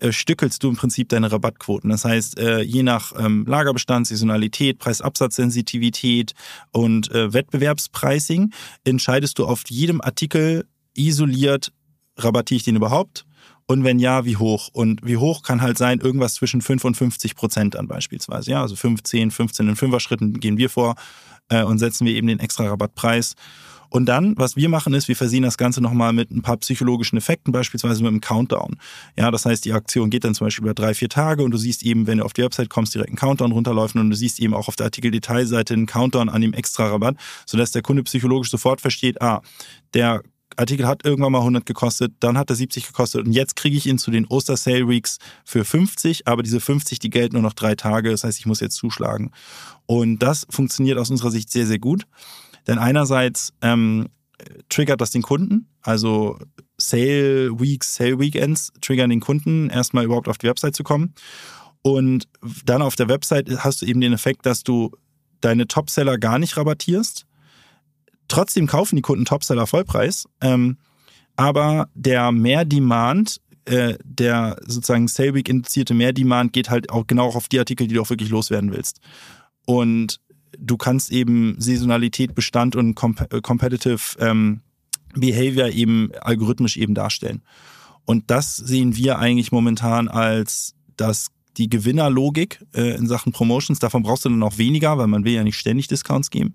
äh, 0.00 0.12
stückelst 0.12 0.62
du 0.62 0.70
im 0.70 0.76
Prinzip 0.76 1.10
deine 1.10 1.30
Rabattquoten. 1.30 1.90
Das 1.90 2.04
heißt, 2.04 2.38
äh, 2.38 2.62
je 2.62 2.82
nach 2.82 3.12
ähm, 3.18 3.44
Lagerbestand, 3.46 4.06
Saisonalität, 4.06 4.78
Preisabsatzsensitivität 4.78 6.32
und 6.72 7.10
äh, 7.12 7.32
Wettbewerbspricing 7.32 8.52
entscheidest 8.84 9.38
du 9.38 9.44
auf 9.44 9.62
jedem 9.68 10.00
Artikel 10.00 10.66
isoliert, 10.96 11.72
rabattiere 12.16 12.56
ich 12.56 12.64
den 12.64 12.76
überhaupt? 12.76 13.26
Und 13.70 13.84
wenn 13.84 14.00
ja, 14.00 14.24
wie 14.24 14.36
hoch? 14.36 14.68
Und 14.72 15.06
wie 15.06 15.16
hoch 15.16 15.44
kann 15.44 15.62
halt 15.62 15.78
sein, 15.78 16.00
irgendwas 16.00 16.34
zwischen 16.34 16.60
5 16.60 16.84
und 16.86 16.96
50 16.96 17.36
Prozent 17.36 17.76
an 17.76 17.86
beispielsweise. 17.86 18.50
Ja, 18.50 18.62
also 18.62 18.74
15, 18.74 19.30
15 19.30 19.68
in 19.68 19.76
Fünfer-Schritten 19.76 20.40
gehen 20.40 20.58
wir 20.58 20.68
vor 20.68 20.96
äh, 21.50 21.62
und 21.62 21.78
setzen 21.78 22.04
wir 22.04 22.12
eben 22.12 22.26
den 22.26 22.40
extra 22.40 22.66
Rabattpreis. 22.66 23.36
Und 23.88 24.06
dann, 24.06 24.36
was 24.36 24.56
wir 24.56 24.68
machen, 24.68 24.92
ist, 24.92 25.06
wir 25.06 25.14
versehen 25.14 25.44
das 25.44 25.56
Ganze 25.56 25.80
nochmal 25.80 26.12
mit 26.12 26.32
ein 26.32 26.42
paar 26.42 26.56
psychologischen 26.56 27.16
Effekten, 27.16 27.52
beispielsweise 27.52 28.02
mit 28.02 28.08
einem 28.08 28.20
Countdown. 28.20 28.76
Ja, 29.16 29.30
das 29.30 29.46
heißt, 29.46 29.64
die 29.64 29.72
Aktion 29.72 30.10
geht 30.10 30.24
dann 30.24 30.34
zum 30.34 30.48
Beispiel 30.48 30.64
über 30.64 30.74
drei, 30.74 30.92
vier 30.92 31.08
Tage 31.08 31.44
und 31.44 31.52
du 31.52 31.56
siehst 31.56 31.84
eben, 31.84 32.08
wenn 32.08 32.18
du 32.18 32.24
auf 32.24 32.32
die 32.32 32.42
Website 32.42 32.70
kommst, 32.70 32.96
direkt 32.96 33.10
einen 33.10 33.18
Countdown 33.18 33.52
runterläufen 33.52 34.00
und 34.00 34.10
du 34.10 34.16
siehst 34.16 34.40
eben 34.40 34.52
auch 34.52 34.66
auf 34.66 34.74
der 34.74 34.86
Artikel-Detailseite 34.86 35.74
einen 35.74 35.86
Countdown 35.86 36.28
an 36.28 36.40
dem 36.40 36.54
extra 36.54 36.88
Rabatt, 36.88 37.14
sodass 37.46 37.70
der 37.70 37.82
Kunde 37.82 38.02
psychologisch 38.02 38.50
sofort 38.50 38.80
versteht, 38.80 39.22
ah, 39.22 39.42
der 39.94 40.24
Artikel 40.60 40.86
hat 40.86 41.04
irgendwann 41.04 41.32
mal 41.32 41.38
100 41.38 41.66
gekostet, 41.66 42.12
dann 42.20 42.38
hat 42.38 42.50
er 42.50 42.56
70 42.56 42.86
gekostet 42.86 43.26
und 43.26 43.32
jetzt 43.32 43.56
kriege 43.56 43.76
ich 43.76 43.86
ihn 43.86 43.98
zu 43.98 44.10
den 44.10 44.26
Oster-Sale 44.26 44.88
Weeks 44.88 45.18
für 45.44 45.64
50, 45.64 46.28
aber 46.28 46.42
diese 46.42 46.60
50, 46.60 46.98
die 46.98 47.10
gelten 47.10 47.34
nur 47.34 47.42
noch 47.42 47.54
drei 47.54 47.74
Tage, 47.74 48.10
das 48.10 48.24
heißt, 48.24 48.38
ich 48.38 48.46
muss 48.46 48.60
jetzt 48.60 48.76
zuschlagen. 48.76 49.32
Und 49.86 50.18
das 50.18 50.46
funktioniert 50.50 50.98
aus 50.98 51.10
unserer 51.10 51.30
Sicht 51.30 51.50
sehr, 51.50 51.66
sehr 51.66 51.78
gut, 51.78 52.06
denn 52.66 52.78
einerseits 52.78 53.52
ähm, 53.62 54.08
triggert 54.68 55.00
das 55.00 55.10
den 55.10 55.22
Kunden, 55.22 55.68
also 55.82 56.38
Sale 56.78 57.58
Weeks, 57.58 57.94
Sale 57.94 58.18
Weekends 58.18 58.72
triggern 58.80 59.10
den 59.10 59.20
Kunden, 59.20 59.70
erstmal 59.70 60.04
überhaupt 60.04 60.28
auf 60.28 60.38
die 60.38 60.46
Website 60.46 60.76
zu 60.76 60.82
kommen. 60.82 61.14
Und 61.82 62.28
dann 62.64 62.82
auf 62.82 62.96
der 62.96 63.08
Website 63.08 63.48
hast 63.58 63.82
du 63.82 63.86
eben 63.86 64.00
den 64.00 64.12
Effekt, 64.12 64.44
dass 64.44 64.62
du 64.62 64.90
deine 65.40 65.66
Topseller 65.66 66.18
gar 66.18 66.38
nicht 66.38 66.56
rabattierst, 66.56 67.26
Trotzdem 68.30 68.68
kaufen 68.68 68.94
die 68.94 69.02
Kunden 69.02 69.24
Topseller 69.24 69.66
Vollpreis, 69.66 70.26
ähm, 70.40 70.76
aber 71.34 71.88
der 71.94 72.30
Mehr-Demand, 72.30 73.40
äh, 73.64 73.94
der 74.04 74.56
sozusagen 74.64 75.08
Sale 75.08 75.34
Week 75.34 75.48
induzierte 75.48 75.94
Mehr-Demand 75.94 76.52
geht 76.52 76.70
halt 76.70 76.90
auch 76.90 77.08
genau 77.08 77.28
auf 77.28 77.48
die 77.48 77.58
Artikel, 77.58 77.88
die 77.88 77.94
du 77.94 78.02
auch 78.02 78.10
wirklich 78.10 78.30
loswerden 78.30 78.72
willst. 78.72 79.00
Und 79.66 80.20
du 80.56 80.76
kannst 80.76 81.10
eben 81.10 81.56
Saisonalität, 81.58 82.36
Bestand 82.36 82.76
und 82.76 82.94
Comp 82.94 83.26
äh, 83.32 83.40
Competitive 83.40 84.16
ähm, 84.20 84.60
Behavior 85.14 85.68
eben 85.68 86.12
algorithmisch 86.20 86.76
eben 86.76 86.94
darstellen. 86.94 87.42
Und 88.04 88.30
das 88.30 88.56
sehen 88.56 88.94
wir 88.94 89.18
eigentlich 89.18 89.50
momentan 89.50 90.06
als 90.06 90.76
das 90.96 91.32
die 91.56 91.68
Gewinnerlogik 91.68 92.64
äh, 92.74 92.94
in 92.94 93.08
Sachen 93.08 93.32
Promotions. 93.32 93.80
Davon 93.80 94.04
brauchst 94.04 94.24
du 94.24 94.28
dann 94.28 94.42
auch 94.44 94.56
weniger, 94.56 94.98
weil 94.98 95.08
man 95.08 95.24
will 95.24 95.32
ja 95.32 95.42
nicht 95.42 95.58
ständig 95.58 95.88
Discounts 95.88 96.30
geben. 96.30 96.54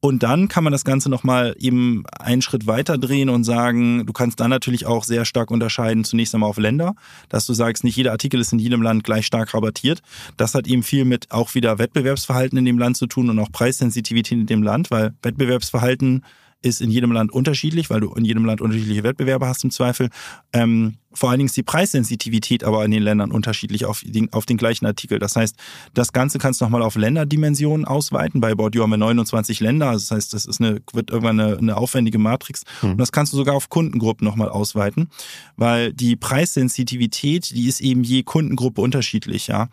Und 0.00 0.22
dann 0.22 0.46
kann 0.46 0.62
man 0.62 0.72
das 0.72 0.84
Ganze 0.84 1.08
nochmal 1.08 1.56
eben 1.58 2.04
einen 2.20 2.40
Schritt 2.40 2.68
weiter 2.68 2.98
drehen 2.98 3.28
und 3.28 3.42
sagen, 3.42 4.06
du 4.06 4.12
kannst 4.12 4.38
dann 4.38 4.50
natürlich 4.50 4.86
auch 4.86 5.02
sehr 5.02 5.24
stark 5.24 5.50
unterscheiden, 5.50 6.04
zunächst 6.04 6.34
einmal 6.34 6.50
auf 6.50 6.58
Länder, 6.58 6.94
dass 7.28 7.46
du 7.46 7.52
sagst, 7.52 7.82
nicht 7.82 7.96
jeder 7.96 8.12
Artikel 8.12 8.40
ist 8.40 8.52
in 8.52 8.60
jedem 8.60 8.80
Land 8.80 9.02
gleich 9.02 9.26
stark 9.26 9.54
rabattiert. 9.54 10.00
Das 10.36 10.54
hat 10.54 10.68
eben 10.68 10.84
viel 10.84 11.04
mit 11.04 11.32
auch 11.32 11.56
wieder 11.56 11.80
Wettbewerbsverhalten 11.80 12.56
in 12.58 12.64
dem 12.64 12.78
Land 12.78 12.96
zu 12.96 13.06
tun 13.06 13.28
und 13.28 13.38
auch 13.40 13.50
Preissensitivität 13.50 14.38
in 14.38 14.46
dem 14.46 14.62
Land, 14.62 14.92
weil 14.92 15.14
Wettbewerbsverhalten 15.22 16.24
ist 16.62 16.80
in 16.80 16.90
jedem 16.90 17.12
Land 17.12 17.32
unterschiedlich, 17.32 17.90
weil 17.90 18.00
du 18.00 18.12
in 18.14 18.24
jedem 18.24 18.44
Land 18.44 18.60
unterschiedliche 18.60 19.02
Wettbewerber 19.02 19.48
hast 19.48 19.64
im 19.64 19.70
Zweifel. 19.70 20.10
Ähm, 20.52 20.94
vor 21.12 21.30
allen 21.30 21.38
Dingen 21.38 21.46
ist 21.46 21.56
die 21.56 21.62
Preissensitivität 21.62 22.64
aber 22.64 22.84
in 22.84 22.90
den 22.90 23.02
Ländern 23.02 23.30
unterschiedlich 23.30 23.86
auf 23.86 24.02
den, 24.04 24.32
auf 24.32 24.46
den 24.46 24.56
gleichen 24.56 24.86
Artikel. 24.86 25.18
Das 25.18 25.36
heißt, 25.36 25.56
das 25.94 26.12
Ganze 26.12 26.38
kannst 26.38 26.60
du 26.60 26.64
nochmal 26.64 26.82
auf 26.82 26.96
Länderdimensionen 26.96 27.86
ausweiten. 27.86 28.40
Bei 28.40 28.50
You 28.50 28.82
haben 28.82 28.90
wir 28.90 28.98
29 28.98 29.60
Länder. 29.60 29.92
Das 29.92 30.10
heißt, 30.10 30.34
das 30.34 30.44
ist 30.44 30.60
eine, 30.60 30.80
wird 30.92 31.10
irgendwann 31.10 31.40
eine, 31.40 31.56
eine 31.56 31.76
aufwendige 31.76 32.18
Matrix. 32.18 32.64
Hm. 32.80 32.92
Und 32.92 32.98
das 32.98 33.12
kannst 33.12 33.32
du 33.32 33.36
sogar 33.36 33.54
auf 33.54 33.70
Kundengruppen 33.70 34.26
nochmal 34.26 34.48
ausweiten, 34.50 35.08
weil 35.56 35.92
die 35.92 36.16
Preissensitivität, 36.16 37.50
die 37.50 37.68
ist 37.68 37.80
eben 37.80 38.04
je 38.04 38.22
Kundengruppe 38.22 38.80
unterschiedlich, 38.80 39.46
ja. 39.46 39.68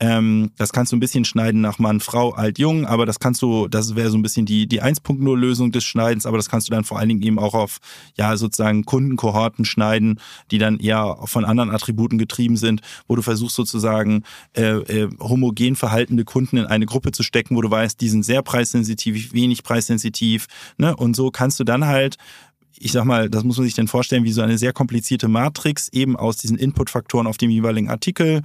Ähm, 0.00 0.52
das 0.56 0.72
kannst 0.72 0.92
du 0.92 0.96
ein 0.96 1.00
bisschen 1.00 1.24
schneiden 1.24 1.60
nach 1.60 1.80
Mann, 1.80 1.98
Frau, 1.98 2.30
alt, 2.30 2.58
jung, 2.58 2.86
aber 2.86 3.04
das 3.04 3.18
kannst 3.18 3.42
du, 3.42 3.66
das 3.66 3.96
wäre 3.96 4.10
so 4.10 4.16
ein 4.16 4.22
bisschen 4.22 4.46
die, 4.46 4.68
die 4.68 4.80
1.0-Lösung 4.80 5.72
des 5.72 5.84
Schneidens, 5.84 6.24
aber 6.24 6.36
das 6.36 6.48
kannst 6.48 6.68
du 6.68 6.72
dann 6.72 6.84
vor 6.84 7.00
allen 7.00 7.08
Dingen 7.08 7.22
eben 7.22 7.38
auch 7.38 7.54
auf, 7.54 7.78
ja, 8.16 8.36
sozusagen 8.36 8.84
Kundenkohorten 8.84 9.64
schneiden, 9.64 10.20
die 10.52 10.58
dann 10.58 10.77
eher 10.78 11.18
von 11.24 11.44
anderen 11.44 11.70
Attributen 11.70 12.18
getrieben 12.18 12.56
sind, 12.56 12.80
wo 13.06 13.16
du 13.16 13.22
versuchst 13.22 13.56
sozusagen 13.56 14.22
äh, 14.56 14.62
äh, 14.62 15.10
homogen 15.20 15.76
verhaltende 15.76 16.24
Kunden 16.24 16.56
in 16.56 16.66
eine 16.66 16.86
Gruppe 16.86 17.12
zu 17.12 17.22
stecken, 17.22 17.56
wo 17.56 17.62
du 17.62 17.70
weißt, 17.70 18.00
die 18.00 18.08
sind 18.08 18.24
sehr 18.24 18.42
preissensitiv, 18.42 19.32
wenig 19.32 19.62
preissensitiv, 19.62 20.46
ne? 20.76 20.94
Und 20.96 21.16
so 21.16 21.30
kannst 21.30 21.60
du 21.60 21.64
dann 21.64 21.86
halt 21.86 22.16
ich 22.80 22.92
sag 22.92 23.04
mal, 23.04 23.28
das 23.28 23.42
muss 23.42 23.56
man 23.56 23.66
sich 23.66 23.74
dann 23.74 23.88
vorstellen, 23.88 24.22
wie 24.22 24.30
so 24.30 24.40
eine 24.40 24.56
sehr 24.56 24.72
komplizierte 24.72 25.26
Matrix 25.26 25.88
eben 25.88 26.16
aus 26.16 26.36
diesen 26.36 26.56
Inputfaktoren 26.56 27.26
auf 27.26 27.36
dem 27.36 27.50
jeweiligen 27.50 27.90
Artikel, 27.90 28.42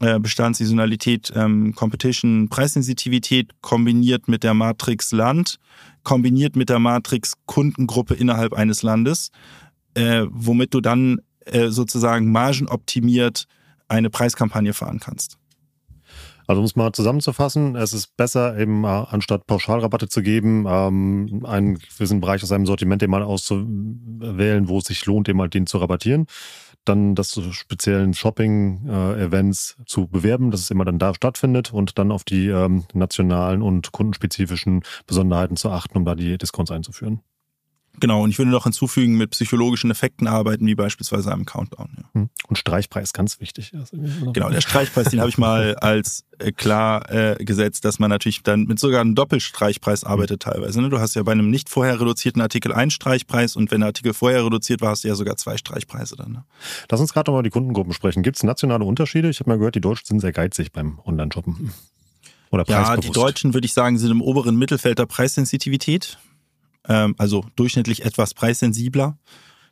äh, 0.00 0.18
Bestandssaisonalität, 0.20 1.32
ähm, 1.34 1.74
Competition, 1.74 2.48
Preissensitivität 2.48 3.50
kombiniert 3.60 4.28
mit 4.28 4.44
der 4.44 4.54
Matrix 4.54 5.12
Land, 5.12 5.58
kombiniert 6.04 6.56
mit 6.56 6.68
der 6.68 6.78
Matrix 6.78 7.34
Kundengruppe 7.46 8.14
innerhalb 8.14 8.52
eines 8.52 8.82
Landes, 8.82 9.30
äh, 9.94 10.24
womit 10.30 10.72
du 10.72 10.80
dann 10.80 11.20
äh, 11.52 11.70
sozusagen 11.70 12.30
margenoptimiert 12.30 13.46
eine 13.88 14.10
Preiskampagne 14.10 14.74
fahren 14.74 15.00
kannst. 15.00 15.38
Also 16.48 16.60
um 16.62 16.64
es 16.64 16.76
mal 16.76 16.92
zusammenzufassen, 16.92 17.76
es 17.76 17.92
ist 17.92 18.16
besser, 18.16 18.58
eben 18.58 18.82
äh, 18.84 18.86
anstatt 18.86 19.46
Pauschalrabatte 19.46 20.08
zu 20.08 20.22
geben, 20.22 20.64
ähm, 20.66 21.44
einen 21.44 21.78
gewissen 21.78 22.22
Bereich 22.22 22.42
aus 22.42 22.52
einem 22.52 22.64
Sortiment 22.64 23.02
eben 23.02 23.10
mal 23.10 23.22
auszuwählen, 23.22 24.66
wo 24.66 24.78
es 24.78 24.84
sich 24.84 25.04
lohnt, 25.04 25.28
eben 25.28 25.42
halt 25.42 25.52
den 25.52 25.66
zu 25.66 25.76
rabattieren. 25.76 26.26
Dann 26.86 27.14
das 27.14 27.28
zu 27.28 27.52
speziellen 27.52 28.14
Shopping-Events 28.14 29.76
äh, 29.78 29.84
zu 29.84 30.06
bewerben, 30.06 30.50
dass 30.50 30.60
es 30.60 30.70
immer 30.70 30.86
dann 30.86 30.98
da 30.98 31.12
stattfindet 31.12 31.74
und 31.74 31.98
dann 31.98 32.10
auf 32.10 32.24
die 32.24 32.48
ähm, 32.48 32.84
nationalen 32.94 33.60
und 33.60 33.92
kundenspezifischen 33.92 34.84
Besonderheiten 35.06 35.56
zu 35.56 35.68
achten, 35.68 35.98
um 35.98 36.06
da 36.06 36.14
die 36.14 36.38
Discounts 36.38 36.70
einzuführen. 36.70 37.20
Genau, 38.00 38.22
und 38.22 38.30
ich 38.30 38.38
würde 38.38 38.50
noch 38.50 38.64
hinzufügen, 38.64 39.16
mit 39.16 39.30
psychologischen 39.30 39.90
Effekten 39.90 40.26
arbeiten, 40.26 40.66
wie 40.66 40.74
beispielsweise 40.74 41.32
einem 41.32 41.44
Countdown. 41.44 41.88
Ja. 41.96 42.04
Hm. 42.14 42.28
Und 42.46 42.56
Streichpreis, 42.56 43.12
ganz 43.12 43.40
wichtig. 43.40 43.72
Genau, 44.32 44.50
der 44.50 44.60
Streichpreis, 44.60 45.08
den 45.08 45.20
habe 45.20 45.28
ich 45.28 45.38
mal 45.38 45.76
als 45.80 46.24
äh, 46.38 46.52
klar 46.52 47.10
äh, 47.10 47.44
gesetzt, 47.44 47.84
dass 47.84 47.98
man 47.98 48.10
natürlich 48.10 48.42
dann 48.42 48.64
mit 48.64 48.78
sogar 48.78 49.00
einem 49.00 49.14
Doppelstreichpreis 49.14 50.04
arbeitet 50.04 50.42
teilweise. 50.42 50.80
Ne? 50.80 50.88
Du 50.88 50.98
hast 51.00 51.14
ja 51.14 51.22
bei 51.22 51.32
einem 51.32 51.50
nicht 51.50 51.68
vorher 51.68 52.00
reduzierten 52.00 52.40
Artikel 52.40 52.72
einen 52.72 52.90
Streichpreis 52.90 53.56
und 53.56 53.70
wenn 53.70 53.80
der 53.80 53.88
Artikel 53.88 54.14
vorher 54.14 54.44
reduziert 54.44 54.80
war, 54.80 54.90
hast 54.90 55.04
du 55.04 55.08
ja 55.08 55.14
sogar 55.14 55.36
zwei 55.36 55.56
Streichpreise 55.56 56.16
dann. 56.16 56.32
Ne? 56.32 56.44
Lass 56.90 57.00
uns 57.00 57.12
gerade 57.12 57.30
nochmal 57.30 57.42
die 57.42 57.50
Kundengruppen 57.50 57.92
sprechen. 57.92 58.22
Gibt 58.22 58.36
es 58.36 58.42
nationale 58.42 58.84
Unterschiede? 58.84 59.28
Ich 59.28 59.40
habe 59.40 59.50
mal 59.50 59.58
gehört, 59.58 59.74
die 59.74 59.80
Deutschen 59.80 60.06
sind 60.06 60.20
sehr 60.20 60.32
geizig 60.32 60.72
beim 60.72 60.98
Online-Shoppen. 61.04 61.72
Oder 62.50 62.64
ja, 62.66 62.96
die 62.96 63.10
Deutschen, 63.10 63.52
würde 63.52 63.66
ich 63.66 63.74
sagen, 63.74 63.98
sind 63.98 64.10
im 64.10 64.22
oberen 64.22 64.56
Mittelfeld 64.56 64.98
der 64.98 65.06
Preissensitivität 65.06 66.18
ähm, 66.88 67.14
also 67.18 67.44
durchschnittlich 67.56 68.04
etwas 68.04 68.34
preissensibler. 68.34 69.18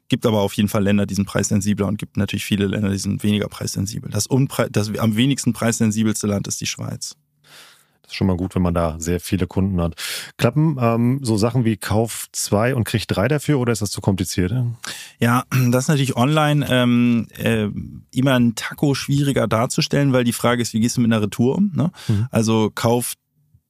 Gibt 0.08 0.24
aber 0.24 0.40
auf 0.40 0.52
jeden 0.52 0.68
Fall 0.68 0.84
Länder, 0.84 1.04
die 1.04 1.14
sind 1.14 1.26
preissensibler 1.26 1.86
und 1.86 1.98
gibt 1.98 2.16
natürlich 2.16 2.44
viele 2.44 2.66
Länder, 2.66 2.90
die 2.90 2.98
sind 2.98 3.24
weniger 3.24 3.48
preissensibel. 3.48 4.10
Das, 4.10 4.26
Unpre 4.26 4.70
das 4.70 4.96
am 4.98 5.16
wenigsten 5.16 5.52
preissensibelste 5.52 6.28
Land 6.28 6.46
ist 6.46 6.60
die 6.60 6.66
Schweiz. 6.66 7.16
Das 8.06 8.12
ist 8.12 8.18
schon 8.18 8.28
mal 8.28 8.36
gut, 8.36 8.54
wenn 8.54 8.62
man 8.62 8.72
da 8.72 8.94
sehr 9.00 9.18
viele 9.18 9.48
Kunden 9.48 9.80
hat. 9.80 9.94
Klappen 10.36 10.76
ähm, 10.80 11.18
so 11.22 11.36
Sachen 11.36 11.64
wie 11.64 11.76
Kauf 11.76 12.26
zwei 12.30 12.72
und 12.72 12.84
krieg 12.84 13.08
drei 13.08 13.26
dafür 13.26 13.58
oder 13.58 13.72
ist 13.72 13.82
das 13.82 13.90
zu 13.90 14.00
kompliziert? 14.00 14.54
Ja, 15.18 15.42
das 15.50 15.84
ist 15.84 15.88
natürlich 15.88 16.16
online 16.16 16.64
ähm, 16.70 17.26
äh, 17.36 17.68
immer 18.12 18.34
ein 18.34 18.54
Taco 18.54 18.94
schwieriger 18.94 19.48
darzustellen, 19.48 20.12
weil 20.12 20.22
die 20.22 20.32
Frage 20.32 20.62
ist, 20.62 20.72
wie 20.72 20.78
gehst 20.78 20.96
du 20.96 21.00
mit 21.00 21.12
einer 21.12 21.22
Retour 21.22 21.56
um? 21.56 21.72
Ne? 21.74 21.90
Mhm. 22.06 22.28
Also 22.30 22.70
Kauf 22.72 23.14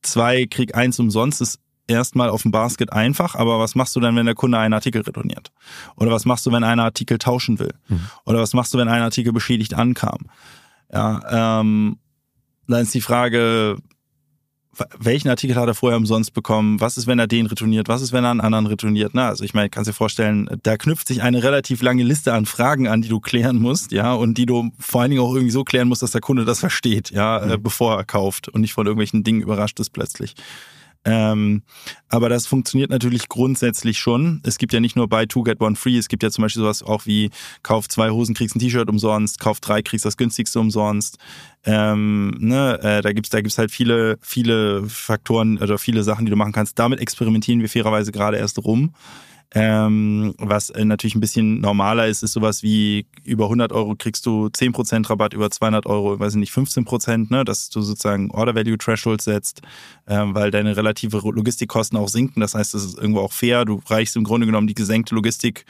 zwei, 0.03 0.45
krieg 0.45 0.75
eins 0.75 0.99
umsonst 0.99 1.41
ist 1.41 1.59
erstmal 1.87 2.29
auf 2.29 2.43
dem 2.43 2.51
Basket 2.51 2.93
einfach, 2.93 3.35
aber 3.35 3.59
was 3.59 3.75
machst 3.75 3.95
du 3.97 4.01
dann, 4.01 4.17
wenn 4.17 4.27
der 4.27 4.35
Kunde 4.35 4.59
einen 4.59 4.75
Artikel 4.75 5.03
retourniert? 5.03 5.53
Oder 5.97 6.11
was 6.11 6.25
machst 6.25 6.47
du, 6.47 6.53
wenn 6.53 6.65
einer 6.65 6.85
Artikel 6.85 7.19
tauschen 7.19 7.59
will? 7.59 7.75
Mhm. 7.89 8.07
Oder 8.25 8.41
was 8.41 8.55
machst 8.55 8.75
du, 8.75 8.79
wenn 8.79 8.89
ein 8.89 9.03
Artikel 9.03 9.33
beschädigt 9.33 9.75
ankam? 9.75 10.27
Ja, 10.93 11.61
ähm, 11.61 11.99
dann 12.69 12.83
ist 12.83 12.95
die 12.95 13.01
Frage, 13.01 13.77
welchen 14.99 15.29
Artikel 15.29 15.57
hat 15.57 15.69
er 15.69 15.75
vorher 15.75 15.97
umsonst 15.97 16.35
bekommen? 16.35 16.81
Was 16.81 16.97
ist, 16.97 17.07
wenn 17.07 17.19
er 17.19 17.27
den 17.27 17.47
retourniert? 17.47 17.89
Was 17.89 18.03
ist, 18.03 18.13
wenn 18.13 18.25
er 18.25 18.31
einen 18.31 18.41
anderen 18.41 18.67
retourniert? 18.67 19.13
Na, 19.15 19.29
also 19.29 19.45
ich 19.45 19.55
meine, 19.55 19.71
kannst 19.71 19.89
dir 19.89 19.95
vorstellen, 19.95 20.49
da 20.63 20.77
knüpft 20.77 21.09
sich 21.09 21.23
eine 21.23 21.43
relativ 21.43 21.83
lange 21.83 22.03
Liste 22.03 22.35
an 22.35 22.47
Fragen 22.47 22.87
an, 22.89 23.03
die 23.03 23.09
du 23.09 23.21
klären 23.21 23.57
musst, 23.57 23.93
ja, 23.93 24.13
und 24.13 24.37
die 24.39 24.47
du 24.47 24.71
vor 24.79 25.03
allen 25.03 25.11
Dingen 25.11 25.23
auch 25.23 25.35
irgendwie 25.35 25.53
so 25.53 25.65
klären 25.65 25.89
musst, 25.89 26.03
dass 26.03 26.11
der 26.11 26.21
Kunde 26.21 26.45
das 26.45 26.61
versteht, 26.61 27.11
ja, 27.11 27.43
mhm. 27.45 27.63
bevor 27.63 27.97
er 27.97 28.05
kauft 28.05 28.49
und 28.49 28.61
nicht 28.61 28.75
von 28.75 28.87
irgendwelchen 28.87 29.25
Dingen 29.25 29.41
überrascht 29.41 29.81
ist 29.81 29.91
plötzlich. 29.91 30.35
Ähm, 31.07 31.63
aber 32.09 32.29
das 32.29 32.49
funktioniert 32.49 32.91
natürlich 32.91 33.29
grundsätzlich 33.29 33.99
schon. 33.99 34.43
Es 34.45 34.59
gibt 34.59 34.73
ja 34.73 34.81
nicht 34.81 34.97
nur 34.97 35.09
Buy 35.09 35.29
Two, 35.29 35.45
Get 35.45 35.61
One 35.61 35.77
Free, 35.77 35.97
es 35.97 36.09
gibt 36.09 36.25
ja 36.25 36.31
zum 36.31 36.43
Beispiel 36.43 36.63
sowas 36.63 36.83
auch 36.83 37.07
wie 37.07 37.31
Kauf 37.63 37.89
zwei 37.89 38.11
Hosen, 38.11 38.35
kriegst 38.35 38.57
ein 38.57 38.59
T-Shirt 38.59 38.91
umsonst, 38.91 39.39
Kauf 39.39 39.61
drei, 39.61 39.83
kriegst 39.83 40.05
das 40.05 40.17
günstigste 40.17 40.59
umsonst. 40.59 41.19
Ähm, 41.65 42.35
ne, 42.39 42.81
äh, 42.83 43.03
da 43.03 43.13
gibt's 43.13 43.31
da 43.31 43.41
gibt's 43.41 43.57
halt 43.57 43.71
viele, 43.71 44.19
viele 44.21 44.85
Faktoren 44.89 45.59
oder 45.59 45.79
viele 45.79 46.03
Sachen, 46.03 46.27
die 46.27 46.31
du 46.31 46.37
machen 46.37 46.53
kannst. 46.53 46.77
Damit 46.79 47.01
experimentieren 47.01 47.61
wir 47.61 47.69
fairerweise 47.69 48.11
gerade 48.11 48.37
erst 48.37 48.59
rum. 48.65 48.93
Ähm, 49.55 50.35
was 50.39 50.71
äh, 50.71 50.85
natürlich 50.85 51.15
ein 51.15 51.21
bisschen 51.21 51.61
normaler 51.61 52.09
ist, 52.09 52.23
ist 52.23 52.33
sowas 52.33 52.63
wie 52.63 53.07
über 53.25 53.45
100 53.45 53.73
Euro 53.73 53.95
kriegst 53.95 54.27
du 54.27 54.47
10% 54.47 55.09
Rabatt, 55.09 55.35
über 55.35 55.51
200 55.51 55.87
Euro, 55.87 56.19
weiß 56.19 56.35
ich 56.35 56.41
nicht, 56.41 56.53
15%, 56.53 57.29
ne, 57.31 57.45
dass 57.45 57.71
du 57.71 57.81
sozusagen 57.81 58.31
Order 58.33 58.55
Value 58.55 58.77
Threshold 58.77 59.23
setzt, 59.23 59.63
ähm, 60.09 60.35
weil 60.35 60.51
deine 60.51 60.77
relative 60.77 61.19
Logistikkosten 61.19 61.97
auch 61.97 62.09
sinken. 62.09 62.41
Das 62.41 62.55
heißt, 62.55 62.75
es 62.75 62.85
ist 62.85 62.99
irgendwo 62.99 63.21
auch 63.21 63.33
fair. 63.33 63.65
Du 63.65 63.81
reichst 63.87 64.17
im 64.17 64.25
Grunde 64.25 64.47
genommen 64.47 64.67
die 64.67 64.75
gesenkte 64.75 65.15
Logistik 65.15 65.65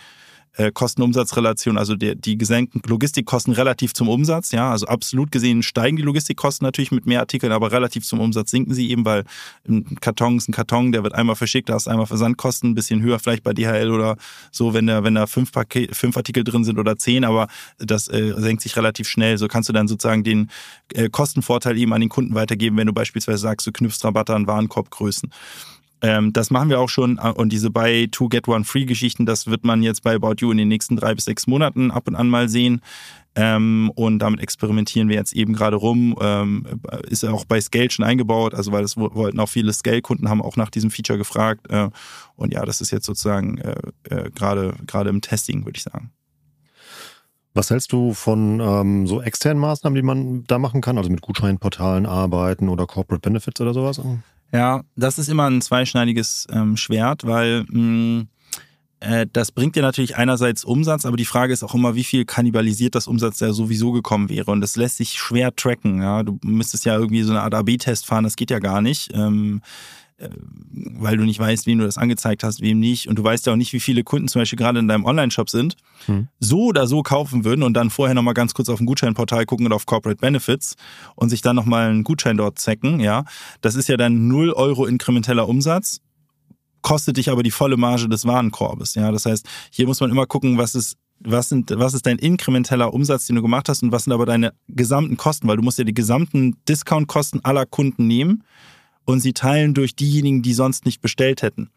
äh, 0.56 0.72
Kosten-Umsatz-Relation, 0.72 1.78
also 1.78 1.94
der, 1.94 2.14
die 2.14 2.38
gesenkten 2.38 2.80
Logistikkosten 2.86 3.52
relativ 3.52 3.92
zum 3.92 4.08
Umsatz. 4.08 4.52
Ja, 4.52 4.70
also 4.70 4.86
absolut 4.86 5.30
gesehen 5.30 5.62
steigen 5.62 5.96
die 5.96 6.02
Logistikkosten 6.02 6.64
natürlich 6.64 6.92
mit 6.92 7.06
mehr 7.06 7.20
Artikeln, 7.20 7.52
aber 7.52 7.72
relativ 7.72 8.04
zum 8.04 8.20
Umsatz 8.20 8.50
sinken 8.50 8.74
sie 8.74 8.90
eben, 8.90 9.04
weil 9.04 9.24
ein 9.68 9.96
Karton 10.00 10.36
ist 10.36 10.48
ein 10.48 10.52
Karton, 10.52 10.92
der 10.92 11.02
wird 11.02 11.14
einmal 11.14 11.36
verschickt, 11.36 11.68
da 11.68 11.74
hast 11.74 11.88
einmal 11.88 12.06
Versandkosten, 12.06 12.70
ein 12.70 12.74
bisschen 12.74 13.02
höher 13.02 13.18
vielleicht 13.18 13.42
bei 13.42 13.52
DHL 13.52 13.90
oder 13.90 14.16
so, 14.50 14.74
wenn 14.74 14.86
da, 14.86 15.04
wenn 15.04 15.14
da 15.14 15.26
fünf, 15.26 15.52
Paket, 15.52 15.94
fünf 15.94 16.16
Artikel 16.16 16.44
drin 16.44 16.64
sind 16.64 16.78
oder 16.78 16.96
zehn, 16.96 17.24
aber 17.24 17.48
das 17.78 18.08
äh, 18.08 18.34
senkt 18.36 18.62
sich 18.62 18.76
relativ 18.76 19.08
schnell. 19.08 19.38
So 19.38 19.48
kannst 19.48 19.68
du 19.68 19.72
dann 19.72 19.88
sozusagen 19.88 20.24
den 20.24 20.50
äh, 20.94 21.08
Kostenvorteil 21.08 21.76
eben 21.76 21.92
an 21.92 22.00
den 22.00 22.10
Kunden 22.10 22.34
weitergeben, 22.34 22.76
wenn 22.76 22.86
du 22.86 22.92
beispielsweise 22.92 23.38
sagst, 23.38 23.66
du 23.66 23.72
knüpfst 23.72 24.04
Rabatte 24.04 24.34
an 24.34 24.46
Warenkorbgrößen. 24.46 25.30
Ähm, 26.02 26.32
das 26.32 26.50
machen 26.50 26.68
wir 26.68 26.78
auch 26.78 26.88
schon 26.88 27.18
äh, 27.18 27.30
und 27.30 27.52
diese 27.52 27.70
Buy 27.70 28.08
Two 28.08 28.28
Get 28.28 28.48
One 28.48 28.64
Free 28.64 28.84
Geschichten, 28.84 29.24
das 29.24 29.46
wird 29.46 29.64
man 29.64 29.82
jetzt 29.82 30.02
bei 30.02 30.14
About 30.14 30.36
You 30.38 30.50
in 30.50 30.58
den 30.58 30.68
nächsten 30.68 30.96
drei 30.96 31.14
bis 31.14 31.24
sechs 31.24 31.46
Monaten 31.46 31.90
ab 31.90 32.06
und 32.06 32.16
an 32.16 32.28
mal 32.28 32.48
sehen. 32.48 32.82
Ähm, 33.38 33.92
und 33.94 34.18
damit 34.20 34.40
experimentieren 34.40 35.10
wir 35.10 35.16
jetzt 35.16 35.34
eben 35.34 35.52
gerade 35.52 35.76
rum. 35.76 36.16
Ähm, 36.20 36.66
ist 37.08 37.24
auch 37.24 37.44
bei 37.44 37.60
Scale 37.60 37.90
schon 37.90 38.04
eingebaut, 38.04 38.54
also 38.54 38.72
weil 38.72 38.80
das 38.80 38.96
wollten 38.96 39.38
auch 39.40 39.48
viele 39.48 39.72
Scale-Kunden 39.74 40.30
haben 40.30 40.40
auch 40.40 40.56
nach 40.56 40.70
diesem 40.70 40.90
Feature 40.90 41.18
gefragt. 41.18 41.70
Äh, 41.70 41.90
und 42.36 42.54
ja, 42.54 42.64
das 42.64 42.80
ist 42.80 42.90
jetzt 42.92 43.04
sozusagen 43.04 43.58
äh, 43.58 43.74
äh, 44.08 44.30
gerade 44.30 44.74
gerade 44.86 45.10
im 45.10 45.20
Testing, 45.20 45.66
würde 45.66 45.76
ich 45.76 45.82
sagen. 45.82 46.10
Was 47.52 47.70
hältst 47.70 47.92
du 47.92 48.12
von 48.12 48.60
ähm, 48.60 49.06
so 49.06 49.22
externen 49.22 49.60
Maßnahmen, 49.60 49.94
die 49.94 50.02
man 50.02 50.44
da 50.44 50.58
machen 50.58 50.80
kann, 50.82 50.98
also 50.98 51.10
mit 51.10 51.22
Gutscheinportalen 51.22 52.04
arbeiten 52.04 52.68
oder 52.68 52.86
Corporate 52.86 53.20
Benefits 53.20 53.60
oder 53.60 53.72
sowas? 53.72 54.00
Ja, 54.52 54.82
das 54.94 55.18
ist 55.18 55.28
immer 55.28 55.50
ein 55.50 55.60
zweischneidiges 55.60 56.46
ähm, 56.50 56.76
Schwert, 56.76 57.26
weil 57.26 57.64
mh, 57.68 58.26
äh, 59.00 59.26
das 59.32 59.52
bringt 59.52 59.76
dir 59.76 59.82
natürlich 59.82 60.16
einerseits 60.16 60.64
Umsatz, 60.64 61.04
aber 61.04 61.16
die 61.16 61.24
Frage 61.24 61.52
ist 61.52 61.62
auch 61.62 61.74
immer, 61.74 61.94
wie 61.94 62.04
viel 62.04 62.24
kannibalisiert 62.24 62.94
das 62.94 63.06
Umsatz, 63.06 63.38
der 63.38 63.52
sowieso 63.52 63.92
gekommen 63.92 64.28
wäre. 64.28 64.50
Und 64.50 64.60
das 64.60 64.76
lässt 64.76 64.96
sich 64.96 65.14
schwer 65.14 65.54
tracken. 65.54 66.00
Ja? 66.00 66.22
Du 66.22 66.38
müsstest 66.42 66.84
ja 66.84 66.96
irgendwie 66.96 67.22
so 67.22 67.32
eine 67.32 67.42
Art 67.42 67.54
AB-Test 67.54 68.06
fahren, 68.06 68.24
das 68.24 68.36
geht 68.36 68.50
ja 68.50 68.58
gar 68.58 68.80
nicht. 68.80 69.10
Ähm, 69.14 69.60
äh, 69.60 70.05
weil 70.18 71.16
du 71.18 71.24
nicht 71.24 71.38
weißt, 71.38 71.66
wem 71.66 71.78
du 71.78 71.84
das 71.84 71.98
angezeigt 71.98 72.42
hast, 72.42 72.60
wem 72.62 72.80
nicht. 72.80 73.08
Und 73.08 73.18
du 73.18 73.24
weißt 73.24 73.46
ja 73.46 73.52
auch 73.52 73.56
nicht, 73.56 73.72
wie 73.72 73.80
viele 73.80 74.02
Kunden 74.02 74.28
zum 74.28 74.40
Beispiel 74.40 74.58
gerade 74.58 74.78
in 74.78 74.88
deinem 74.88 75.04
Online-Shop 75.04 75.50
sind, 75.50 75.76
hm. 76.06 76.28
so 76.40 76.64
oder 76.64 76.86
so 76.86 77.02
kaufen 77.02 77.44
würden 77.44 77.62
und 77.62 77.74
dann 77.74 77.90
vorher 77.90 78.14
nochmal 78.14 78.34
ganz 78.34 78.54
kurz 78.54 78.68
auf 78.68 78.80
ein 78.80 78.86
Gutscheinportal 78.86 79.44
gucken 79.44 79.66
oder 79.66 79.76
auf 79.76 79.84
Corporate 79.84 80.20
Benefits 80.20 80.76
und 81.16 81.28
sich 81.28 81.42
dann 81.42 81.56
nochmal 81.56 81.90
einen 81.90 82.04
Gutschein 82.04 82.36
dort 82.36 82.58
zecken, 82.58 83.00
ja. 83.00 83.24
Das 83.60 83.74
ist 83.74 83.88
ja 83.88 83.96
dann 83.96 84.28
0 84.28 84.52
Euro 84.52 84.86
inkrementeller 84.86 85.48
Umsatz 85.48 86.00
kostet 86.82 87.16
dich 87.16 87.30
aber 87.30 87.42
die 87.42 87.50
volle 87.50 87.76
Marge 87.76 88.08
des 88.08 88.26
Warenkorbes. 88.26 88.94
Ja, 88.94 89.10
das 89.10 89.26
heißt, 89.26 89.44
hier 89.72 89.88
muss 89.88 89.98
man 89.98 90.08
immer 90.08 90.26
gucken, 90.26 90.56
was 90.56 90.76
ist 90.76 90.96
was 91.18 91.48
sind, 91.48 91.72
was 91.74 91.94
ist 91.94 92.06
dein 92.06 92.18
inkrementeller 92.18 92.92
Umsatz, 92.94 93.26
den 93.26 93.36
du 93.36 93.42
gemacht 93.42 93.68
hast 93.68 93.82
und 93.82 93.90
was 93.90 94.04
sind 94.04 94.12
aber 94.12 94.26
deine 94.26 94.52
gesamten 94.68 95.16
Kosten, 95.16 95.48
weil 95.48 95.56
du 95.56 95.62
musst 95.62 95.78
ja 95.78 95.84
die 95.84 95.94
gesamten 95.94 96.56
Discountkosten 96.68 97.44
aller 97.44 97.66
Kunden 97.66 98.06
nehmen 98.06 98.44
und 99.06 99.20
sie 99.20 99.32
teilen 99.32 99.72
durch 99.72 99.96
diejenigen, 99.96 100.42
die 100.42 100.52
sonst 100.52 100.84
nicht 100.84 101.00
bestellt 101.00 101.40
hätten. 101.40 101.70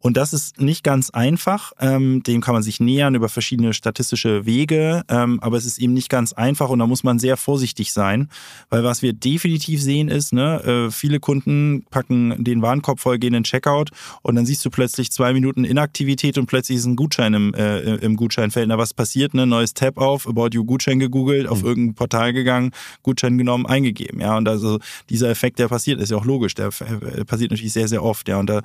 Und 0.00 0.16
das 0.16 0.32
ist 0.32 0.60
nicht 0.60 0.82
ganz 0.82 1.10
einfach. 1.10 1.72
Ähm, 1.78 2.22
dem 2.22 2.40
kann 2.40 2.54
man 2.54 2.62
sich 2.62 2.80
nähern 2.80 3.14
über 3.14 3.28
verschiedene 3.28 3.74
statistische 3.74 4.46
Wege. 4.46 5.02
Ähm, 5.08 5.38
aber 5.40 5.58
es 5.58 5.66
ist 5.66 5.78
eben 5.78 5.92
nicht 5.92 6.08
ganz 6.08 6.32
einfach 6.32 6.70
und 6.70 6.78
da 6.78 6.86
muss 6.86 7.04
man 7.04 7.18
sehr 7.18 7.36
vorsichtig 7.36 7.92
sein. 7.92 8.30
Weil 8.70 8.82
was 8.82 9.02
wir 9.02 9.12
definitiv 9.12 9.82
sehen 9.82 10.08
ist, 10.08 10.32
ne, 10.32 10.62
äh, 10.64 10.90
viele 10.90 11.20
Kunden 11.20 11.84
packen 11.90 12.42
den 12.42 12.62
Warenkorb 12.62 12.98
voll, 12.98 13.18
gehen 13.18 13.34
in 13.34 13.42
den 13.42 13.44
Checkout 13.44 13.90
und 14.22 14.36
dann 14.36 14.46
siehst 14.46 14.64
du 14.64 14.70
plötzlich 14.70 15.12
zwei 15.12 15.34
Minuten 15.34 15.64
Inaktivität 15.64 16.38
und 16.38 16.46
plötzlich 16.46 16.78
ist 16.78 16.86
ein 16.86 16.96
Gutschein 16.96 17.34
im, 17.34 17.54
äh, 17.54 17.96
im 17.96 18.16
Gutscheinfeld. 18.16 18.68
Na, 18.68 18.78
was 18.78 18.94
passiert? 18.94 19.34
Ne? 19.34 19.46
Neues 19.46 19.74
Tab 19.74 19.98
auf, 19.98 20.26
About 20.26 20.48
You 20.52 20.64
Gutschein 20.64 20.98
gegoogelt, 20.98 21.46
auf 21.46 21.60
mhm. 21.60 21.68
irgendein 21.68 21.94
Portal 21.94 22.32
gegangen, 22.32 22.70
Gutschein 23.02 23.36
genommen, 23.36 23.66
eingegeben. 23.66 24.20
Ja, 24.20 24.36
und 24.38 24.48
also 24.48 24.78
dieser 25.10 25.28
Effekt, 25.28 25.58
der 25.58 25.68
passiert, 25.68 26.00
ist 26.00 26.10
ja 26.10 26.16
auch 26.16 26.24
logisch. 26.24 26.54
Der 26.54 26.68
äh, 26.68 27.24
passiert 27.26 27.50
natürlich 27.50 27.74
sehr, 27.74 27.88
sehr 27.88 28.02
oft. 28.02 28.28
Ja, 28.28 28.38
und 28.38 28.46
da 28.48 28.62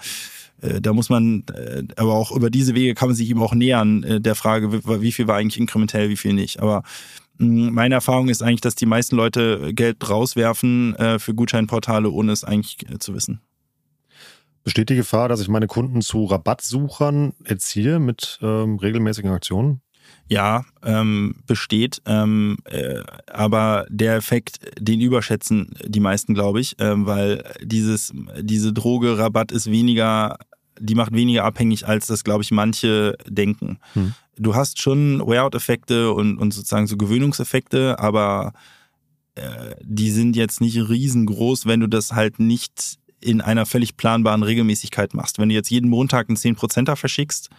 da 0.82 0.94
muss 0.94 1.10
man, 1.10 1.44
äh, 1.54 1.84
aber 1.96 2.14
auch 2.14 2.32
über 2.32 2.50
diese 2.50 2.76
Wege 2.76 2.94
kann 2.94 3.10
man 3.10 3.16
sich 3.16 3.30
eben 3.30 3.42
auch 3.42 3.54
nähern 3.54 4.04
äh, 4.04 4.22
der 4.22 4.36
Frage, 4.36 4.72
wie 5.02 5.12
viel 5.12 5.28
war 5.28 5.38
eigentlich 5.38 5.60
inkrementell, 5.60 6.10
wie 6.10 6.18
viel 6.18 6.34
nicht. 6.34 6.60
Aber 6.62 6.84
mm, 7.38 7.70
meine 7.70 7.96
Erfahrung 7.96 8.30
ist 8.30 8.42
eigentlich, 8.42 8.62
dass 8.62 8.76
die 8.76 8.86
meisten 8.86 9.16
Leute 9.16 9.74
Geld 9.74 10.10
rauswerfen 10.10 10.96
für 11.18 11.34
Gutscheinportale, 11.34 12.10
ohne 12.10 12.32
es 12.32 12.44
eigentlich 12.44 12.78
zu 13.00 13.14
wissen. 13.14 13.42
Besteht 14.64 14.90
die 14.90 14.96
Gefahr, 14.96 15.30
dass 15.30 15.42
ich 15.42 15.48
meine 15.48 15.68
Kunden 15.68 16.02
zu 16.02 16.26
Rabattsuchern 16.26 17.34
erziehe 17.44 18.00
mit 18.00 18.40
ähm, 18.42 18.80
regelmäßigen 18.80 19.30
Aktionen? 19.30 19.82
Ja, 20.28 20.66
ähm, 20.84 21.36
besteht. 21.46 22.02
Ähm, 22.06 22.58
äh, 22.66 23.02
aber 23.32 23.86
der 23.90 24.16
Effekt, 24.16 24.60
den 24.80 25.00
überschätzen 25.00 25.76
die 25.86 26.00
meisten, 26.00 26.34
glaube 26.34 26.62
ich, 26.62 26.76
ähm, 26.80 27.06
weil 27.06 27.44
dieses, 27.62 28.12
diese 28.42 28.74
Droge 28.74 29.18
Rabatt 29.18 29.52
ist 29.52 29.70
weniger, 29.70 30.38
die 30.80 30.96
macht 30.96 31.14
weniger 31.14 31.44
abhängig, 31.44 31.88
als 31.88 32.08
das, 32.08 32.24
glaube 32.24 32.44
ich, 32.44 32.52
manche 32.52 33.16
denken. 33.28 33.78
Hm. 33.94 34.14
Du 34.38 34.56
hast 34.56 34.82
schon 34.82 35.20
Wear-out-Effekte 35.20 36.12
und, 36.12 36.38
und 36.38 36.54
sozusagen 36.54 36.88
so 36.88 36.98
Gewöhnungseffekte, 36.98 38.00
aber 38.00 38.54
äh, 39.36 39.76
die 39.82 40.10
sind 40.10 40.36
jetzt 40.36 40.60
nicht 40.60 40.78
riesengroß, 40.78 41.68
wenn 41.68 41.82
du 41.82 41.88
das 41.88 42.14
halt 42.14 42.40
nicht 42.40 42.98
in 43.22 43.42
einer 43.42 43.66
völlig 43.66 43.98
planbaren 43.98 44.44
Regelmäßigkeit 44.44 45.14
machst. 45.14 45.40
Wenn 45.40 45.50
du 45.50 45.56
jetzt 45.56 45.70
jeden 45.70 45.90
Montag 45.90 46.30
einen 46.30 46.38
10%er 46.38 46.96
verschickst, 46.96 47.50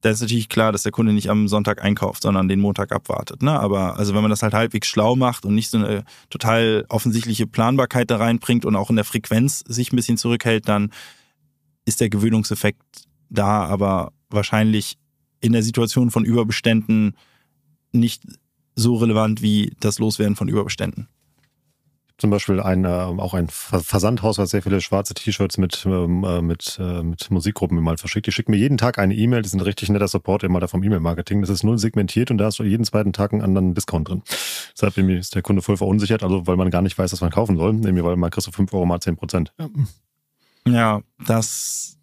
da 0.00 0.10
ist 0.10 0.20
natürlich 0.20 0.48
klar, 0.48 0.70
dass 0.70 0.84
der 0.84 0.92
Kunde 0.92 1.12
nicht 1.12 1.28
am 1.28 1.48
Sonntag 1.48 1.82
einkauft, 1.82 2.22
sondern 2.22 2.48
den 2.48 2.60
Montag 2.60 2.92
abwartet. 2.92 3.42
Ne? 3.42 3.58
Aber 3.58 3.98
also 3.98 4.14
wenn 4.14 4.22
man 4.22 4.30
das 4.30 4.42
halt 4.42 4.54
halbwegs 4.54 4.86
schlau 4.86 5.16
macht 5.16 5.44
und 5.44 5.54
nicht 5.54 5.70
so 5.70 5.78
eine 5.78 6.04
total 6.30 6.84
offensichtliche 6.88 7.46
Planbarkeit 7.46 8.10
da 8.10 8.16
reinbringt 8.16 8.64
und 8.64 8.76
auch 8.76 8.90
in 8.90 8.96
der 8.96 9.04
Frequenz 9.04 9.64
sich 9.66 9.92
ein 9.92 9.96
bisschen 9.96 10.16
zurückhält, 10.16 10.68
dann 10.68 10.92
ist 11.84 12.00
der 12.00 12.10
Gewöhnungseffekt 12.10 13.06
da, 13.28 13.64
aber 13.64 14.12
wahrscheinlich 14.30 14.98
in 15.40 15.52
der 15.52 15.62
Situation 15.62 16.10
von 16.10 16.24
Überbeständen 16.24 17.16
nicht 17.92 18.22
so 18.76 18.96
relevant 18.96 19.42
wie 19.42 19.72
das 19.80 19.98
Loswerden 19.98 20.36
von 20.36 20.48
Überbeständen 20.48 21.08
zum 22.18 22.30
Beispiel 22.30 22.60
ein, 22.60 22.84
äh, 22.84 22.88
auch 22.88 23.32
ein 23.32 23.48
Versandhaus, 23.48 24.38
was 24.38 24.50
sehr 24.50 24.62
viele 24.62 24.80
schwarze 24.80 25.14
T-Shirts 25.14 25.56
mit, 25.56 25.86
ähm, 25.86 26.24
äh, 26.24 26.42
mit, 26.42 26.76
äh, 26.80 27.02
mit 27.04 27.30
Musikgruppen 27.30 27.80
mal 27.80 27.96
verschickt. 27.96 28.26
Die 28.26 28.32
schicken 28.32 28.50
mir 28.50 28.56
jeden 28.56 28.76
Tag 28.76 28.98
eine 28.98 29.14
E-Mail, 29.14 29.42
die 29.42 29.48
sind 29.48 29.60
richtig 29.60 29.88
netter 29.88 30.08
Support 30.08 30.42
immer 30.42 30.58
da 30.58 30.66
vom 30.66 30.82
E-Mail-Marketing. 30.82 31.40
Das 31.40 31.50
ist 31.50 31.62
null 31.62 31.78
segmentiert 31.78 32.32
und 32.32 32.38
da 32.38 32.46
hast 32.46 32.58
du 32.58 32.64
jeden 32.64 32.84
zweiten 32.84 33.12
Tag 33.12 33.32
einen 33.32 33.42
anderen 33.42 33.74
Discount 33.74 34.08
drin. 34.08 34.22
Deshalb 34.74 34.98
ist 34.98 35.36
der 35.36 35.42
Kunde 35.42 35.62
voll 35.62 35.76
verunsichert, 35.76 36.24
also 36.24 36.46
weil 36.48 36.56
man 36.56 36.70
gar 36.70 36.82
nicht 36.82 36.98
weiß, 36.98 37.12
was 37.12 37.20
man 37.20 37.30
kaufen 37.30 37.56
soll. 37.56 37.72
Nämlich, 37.74 38.04
weil 38.04 38.16
man 38.16 38.30
kriegst 38.30 38.48
du 38.48 38.52
5 38.52 38.72
Euro 38.74 38.84
mal 38.84 39.00
10 39.00 39.16
Prozent. 39.16 39.52
Ja. 39.58 39.68
ja, 40.66 41.02
das 41.24 41.98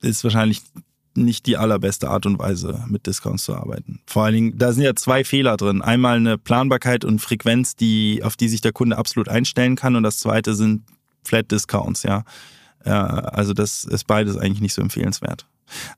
ist 0.00 0.22
wahrscheinlich 0.22 0.62
nicht 1.16 1.46
die 1.46 1.56
allerbeste 1.56 2.08
Art 2.10 2.26
und 2.26 2.38
Weise, 2.38 2.84
mit 2.88 3.06
Discounts 3.06 3.44
zu 3.44 3.54
arbeiten. 3.54 4.00
Vor 4.06 4.24
allen 4.24 4.34
Dingen, 4.34 4.58
da 4.58 4.72
sind 4.72 4.84
ja 4.84 4.94
zwei 4.94 5.24
Fehler 5.24 5.56
drin. 5.56 5.82
Einmal 5.82 6.16
eine 6.16 6.38
Planbarkeit 6.38 7.04
und 7.04 7.20
Frequenz, 7.20 7.76
die, 7.76 8.22
auf 8.22 8.36
die 8.36 8.48
sich 8.48 8.60
der 8.60 8.72
Kunde 8.72 8.98
absolut 8.98 9.28
einstellen 9.28 9.76
kann. 9.76 9.96
Und 9.96 10.02
das 10.02 10.18
zweite 10.18 10.54
sind 10.54 10.82
Flat 11.24 11.50
Discounts, 11.50 12.02
ja. 12.02 12.24
Also 12.84 13.54
das 13.54 13.84
ist 13.84 14.06
beides 14.06 14.36
eigentlich 14.36 14.60
nicht 14.60 14.74
so 14.74 14.82
empfehlenswert. 14.82 15.46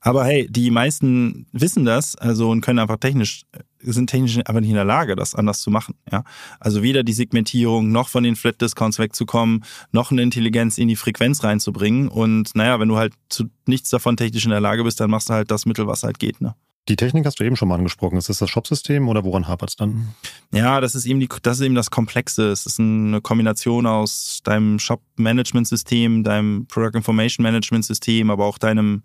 Aber 0.00 0.24
hey, 0.24 0.46
die 0.50 0.70
meisten 0.70 1.46
wissen 1.53 1.85
das, 1.85 2.14
also 2.16 2.50
und 2.50 2.61
können 2.61 2.79
einfach 2.79 2.98
technisch, 2.98 3.42
sind 3.92 4.09
technisch 4.09 4.40
aber 4.44 4.61
nicht 4.61 4.70
in 4.70 4.77
der 4.77 4.85
Lage, 4.85 5.16
das 5.16 5.35
anders 5.35 5.61
zu 5.61 5.70
machen. 5.70 5.94
Ja? 6.11 6.25
Also 6.61 6.83
weder 6.83 7.03
die 7.03 7.12
Segmentierung 7.12 7.92
noch 7.92 8.09
von 8.09 8.25
den 8.25 8.37
Flat 8.37 8.61
Discounts 8.61 8.99
wegzukommen, 8.99 9.64
noch 9.92 10.11
eine 10.11 10.23
Intelligenz 10.23 10.79
in 10.79 10.88
die 10.88 10.97
Frequenz 10.97 11.44
reinzubringen. 11.44 12.09
Und 12.09 12.55
naja, 12.55 12.81
wenn 12.81 12.88
du 12.88 12.97
halt 12.97 13.14
zu 13.29 13.44
nichts 13.66 13.90
davon 13.90 14.16
technisch 14.16 14.44
in 14.44 14.51
der 14.51 14.61
Lage 14.61 14.85
bist, 14.85 15.01
dann 15.01 15.11
machst 15.11 15.29
du 15.29 15.35
halt 15.35 15.51
das 15.51 15.66
Mittel, 15.66 15.87
was 15.87 16.03
halt 16.03 16.18
geht. 16.18 16.40
Ne? 16.40 16.55
Die 16.88 16.97
Technik 16.97 17.25
hast 17.25 17.40
du 17.40 17.44
eben 17.44 17.57
schon 17.57 17.68
mal 17.68 17.77
angesprochen. 17.77 18.18
Ist 18.18 18.29
das 18.29 18.38
das 18.38 18.51
Shopsystem 18.51 19.09
oder 19.09 19.25
woran 19.25 19.49
hapert 19.49 19.70
es 19.70 19.77
dann? 19.77 20.14
Ja, 20.53 20.83
das 20.83 20.94
ist 20.94 21.07
eben 21.07 21.18
die, 21.18 21.29
das 21.42 21.59
ist 21.59 21.64
eben 21.64 21.75
das 21.75 21.90
Komplexe. 21.90 22.51
Es 22.51 22.66
ist 22.66 22.79
eine 22.79 23.23
Kombination 23.23 23.87
aus 23.87 24.40
deinem 24.44 24.79
Shop-Management-System, 24.79 26.25
deinem 26.25 26.66
Product 26.66 26.94
Information 26.94 27.42
Management-System, 27.42 28.31
aber 28.31 28.44
auch 28.44 28.59
deinem 28.59 29.03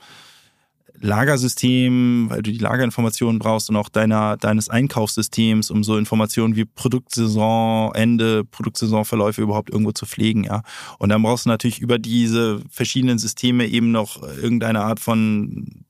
Lagersystem, 1.01 2.29
weil 2.29 2.41
du 2.41 2.51
die 2.51 2.57
Lagerinformationen 2.57 3.39
brauchst 3.39 3.69
und 3.69 3.75
auch 3.75 3.89
deiner, 3.89 4.37
deines 4.37 4.69
Einkaufssystems, 4.69 5.71
um 5.71 5.83
so 5.83 5.97
Informationen 5.97 6.55
wie 6.55 6.65
Produktsaisonende, 6.65 8.43
Produktsaisonverläufe 8.45 9.41
überhaupt 9.41 9.69
irgendwo 9.69 9.91
zu 9.91 10.05
pflegen, 10.05 10.43
ja. 10.43 10.61
Und 10.97 11.09
dann 11.09 11.21
brauchst 11.21 11.45
du 11.45 11.49
natürlich 11.49 11.79
über 11.79 11.99
diese 11.99 12.61
verschiedenen 12.69 13.17
Systeme 13.17 13.67
eben 13.67 13.91
noch 13.91 14.21
irgendeine 14.21 14.81
Art 14.81 14.99
von 14.99 15.85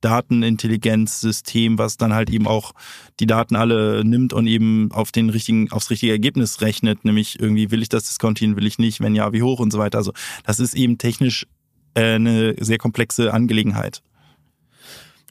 Datenintelligenzsystem, 0.00 1.78
was 1.78 1.96
dann 1.96 2.14
halt 2.14 2.30
eben 2.30 2.46
auch 2.46 2.72
die 3.20 3.26
Daten 3.26 3.56
alle 3.56 4.04
nimmt 4.04 4.32
und 4.32 4.46
eben 4.46 4.90
auf 4.92 5.12
den 5.12 5.30
richtigen, 5.30 5.70
aufs 5.72 5.90
richtige 5.90 6.12
Ergebnis 6.12 6.60
rechnet, 6.62 7.04
nämlich 7.04 7.38
irgendwie 7.38 7.70
will 7.70 7.82
ich 7.82 7.88
das 7.88 8.04
diskontinuieren, 8.04 8.56
will 8.56 8.66
ich 8.66 8.78
nicht, 8.78 9.00
wenn 9.00 9.14
ja, 9.14 9.32
wie 9.32 9.42
hoch 9.42 9.60
und 9.60 9.72
so 9.72 9.78
weiter. 9.78 9.98
Also 9.98 10.12
das 10.44 10.58
ist 10.58 10.74
eben 10.74 10.98
technisch 10.98 11.46
eine 11.94 12.54
sehr 12.58 12.78
komplexe 12.78 13.32
Angelegenheit. 13.32 14.02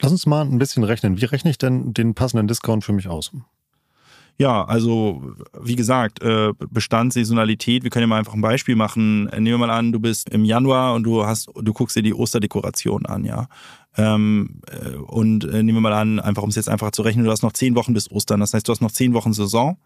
Lass 0.00 0.12
uns 0.12 0.26
mal 0.26 0.42
ein 0.42 0.58
bisschen 0.58 0.84
rechnen. 0.84 1.20
Wie 1.20 1.26
rechne 1.26 1.50
ich 1.50 1.58
denn 1.58 1.92
den 1.92 2.14
passenden 2.14 2.48
Discount 2.48 2.84
für 2.84 2.92
mich 2.92 3.08
aus? 3.08 3.32
Ja, 4.38 4.64
also 4.64 5.34
wie 5.60 5.76
gesagt, 5.76 6.22
äh, 6.22 6.54
Bestand, 6.70 7.12
Saisonalität, 7.12 7.82
wir 7.82 7.90
können 7.90 8.04
ja 8.04 8.06
mal 8.06 8.18
einfach 8.18 8.32
ein 8.32 8.40
Beispiel 8.40 8.74
machen. 8.74 9.24
Nehmen 9.24 9.44
wir 9.44 9.58
mal 9.58 9.68
an, 9.70 9.92
du 9.92 10.00
bist 10.00 10.30
im 10.30 10.46
Januar 10.46 10.94
und 10.94 11.02
du 11.02 11.26
hast, 11.26 11.50
du 11.54 11.72
guckst 11.74 11.94
dir 11.94 12.02
die 12.02 12.14
Osterdekoration 12.14 13.04
an, 13.04 13.24
ja. 13.24 13.48
Ähm, 13.98 14.62
äh, 14.70 14.96
und 14.96 15.44
nehmen 15.44 15.74
wir 15.74 15.80
mal 15.82 15.92
an, 15.92 16.20
einfach 16.20 16.42
um 16.42 16.48
es 16.48 16.56
jetzt 16.56 16.70
einfach 16.70 16.92
zu 16.92 17.02
rechnen, 17.02 17.26
du 17.26 17.30
hast 17.30 17.42
noch 17.42 17.52
zehn 17.52 17.74
Wochen 17.74 17.92
bis 17.92 18.10
Ostern. 18.10 18.40
Das 18.40 18.54
heißt, 18.54 18.66
du 18.66 18.72
hast 18.72 18.80
noch 18.80 18.92
zehn 18.92 19.12
Wochen 19.12 19.34
Saison. 19.34 19.76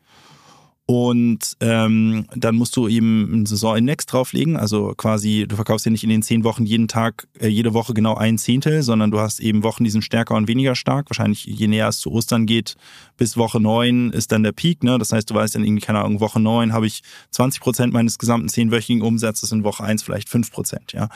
Und 0.87 1.57
ähm, 1.61 2.27
dann 2.37 2.57
musst 2.57 2.77
du 2.77 2.89
eben 2.89 3.33
einen 3.33 3.47
Saisonindex 3.47 4.05
drauflegen. 4.05 4.59
Also 4.59 4.93
quasi, 4.95 5.47
du 5.49 5.57
verkaufst 5.57 5.87
ja 5.87 5.93
nicht 5.93 6.05
in 6.05 6.11
den 6.11 6.23
zehn 6.23 6.45
Wochen 6.45 6.67
jeden 6.67 6.89
Tag, 6.89 7.27
äh, 7.41 7.49
jede 7.49 7.73
Woche 7.73 7.95
genau 7.95 8.17
ein 8.17 8.37
Zehntel, 8.37 8.83
sondern 8.83 9.11
du 9.11 9.19
hast 9.19 9.41
eben 9.41 9.63
Wochen, 9.63 9.85
die 9.85 9.91
sind 9.91 10.03
stärker 10.03 10.35
und 10.35 10.47
weniger 10.47 10.75
stark. 10.75 11.09
Wahrscheinlich 11.09 11.47
je 11.47 11.69
näher 11.69 11.89
es 11.89 12.01
zu 12.01 12.13
Ostern 12.13 12.45
geht, 12.45 12.77
bis 13.17 13.39
Woche 13.39 13.61
neun 13.61 14.11
ist 14.11 14.31
dann 14.31 14.43
der 14.43 14.53
Peak. 14.53 14.83
Ne? 14.83 14.99
Das 14.99 15.11
heißt, 15.11 15.31
du 15.31 15.35
weißt 15.35 15.55
dann 15.55 15.65
irgendwie, 15.65 15.81
keine 15.81 16.01
Ahnung, 16.01 16.21
Woche 16.21 16.39
neun 16.39 16.75
habe 16.75 16.87
ich 16.87 17.03
20 17.31 17.63
Prozent 17.63 17.93
meines 17.95 18.19
gesamten 18.19 18.51
zehnwöchigen 18.51 19.01
Umsatzes, 19.01 19.53
in 19.53 19.65
Woche 19.65 19.85
eins 19.85 20.03
vielleicht 20.03 20.29
fünf 20.29 20.53
Prozent. 20.53 20.93
Ja? 20.93 21.09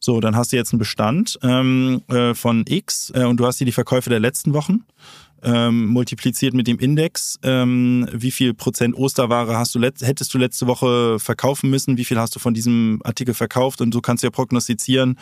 So, 0.00 0.18
dann 0.18 0.34
hast 0.34 0.52
du 0.52 0.56
jetzt 0.56 0.72
einen 0.72 0.80
Bestand 0.80 1.38
ähm, 1.44 2.02
äh, 2.08 2.34
von 2.34 2.64
X 2.66 3.12
äh, 3.14 3.22
und 3.22 3.36
du 3.36 3.46
hast 3.46 3.58
hier 3.58 3.66
die 3.66 3.72
Verkäufe 3.72 4.10
der 4.10 4.18
letzten 4.18 4.52
Wochen 4.52 4.84
ähm, 5.42 5.86
multipliziert 5.86 6.54
mit 6.54 6.66
dem 6.66 6.78
Index, 6.78 7.38
ähm, 7.42 8.08
wie 8.12 8.30
viel 8.30 8.54
Prozent 8.54 8.96
Osterware 8.96 9.56
hast 9.56 9.74
du 9.74 9.80
hättest 9.80 10.32
du 10.32 10.38
letzte 10.38 10.66
Woche 10.66 11.18
verkaufen 11.18 11.70
müssen, 11.70 11.96
wie 11.96 12.04
viel 12.04 12.18
hast 12.18 12.34
du 12.34 12.38
von 12.38 12.54
diesem 12.54 13.00
Artikel 13.04 13.34
verkauft? 13.34 13.80
Und 13.80 13.92
so 13.92 14.00
kannst 14.00 14.22
du 14.22 14.26
ja 14.26 14.30
prognostizieren, 14.30 15.18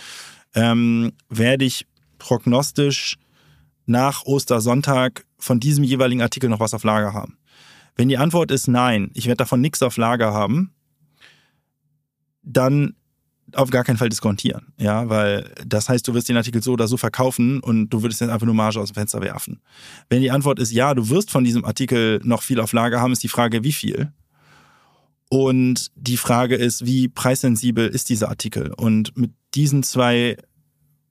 ähm, 0.55 1.13
werde 1.29 1.65
ich 1.65 1.87
prognostisch 2.19 3.17
nach 3.87 4.25
Ostersonntag 4.25 5.25
von 5.39 5.59
diesem 5.59 5.85
jeweiligen 5.85 6.23
Artikel 6.23 6.51
noch 6.51 6.61
was 6.61 6.75
auf 6.75 6.85
Lager 6.85 7.15
haben? 7.15 7.39
Wenn 7.97 8.09
die 8.09 8.19
Antwort 8.19 8.51
ist 8.51 8.69
nein, 8.69 9.11
ich 9.15 9.27
werde 9.27 9.39
davon 9.39 9.61
nichts 9.61 9.83
auf 9.83 9.97
Lager 9.97 10.33
haben, 10.33 10.73
dann 12.43 12.95
auf 13.55 13.71
gar 13.71 13.85
keinen 13.85 13.97
Fall 13.97 14.09
diskontieren. 14.09 14.73
Ja, 14.79 15.09
weil 15.09 15.53
das 15.67 15.89
heißt, 15.89 16.07
du 16.07 16.15
wirst 16.15 16.29
den 16.29 16.37
Artikel 16.37 16.63
so 16.63 16.73
oder 16.73 16.89
so 16.89 16.97
verkaufen 16.97 17.61
und 17.61 17.91
du 17.91 18.03
würdest 18.03 18.21
jetzt 18.21 18.31
einfach 18.31 18.47
nur 18.47 18.55
Marge 18.55 18.81
aus 18.81 18.91
dem 18.91 18.95
Fenster 18.95 19.21
werfen. 19.21 19.61
Wenn 20.09 20.21
die 20.21 20.31
Antwort 20.31 20.59
ist 20.59 20.73
ja, 20.73 20.95
du 20.95 21.09
wirst 21.09 21.31
von 21.31 21.45
diesem 21.45 21.65
Artikel 21.65 22.21
noch 22.25 22.43
viel 22.43 22.61
auf 22.61 22.73
Lager 22.73 23.01
haben, 23.01 23.13
ist 23.13 23.23
die 23.23 23.29
Frage, 23.29 23.65
wie 23.65 23.73
viel? 23.73 24.13
Und 25.29 25.93
die 25.95 26.17
Frage 26.17 26.57
ist, 26.57 26.85
wie 26.85 27.09
preissensibel 27.09 27.87
ist 27.87 28.09
dieser 28.09 28.29
Artikel? 28.29 28.73
Und 28.73 29.17
mit 29.17 29.33
diesen 29.55 29.83
zwei 29.85 30.37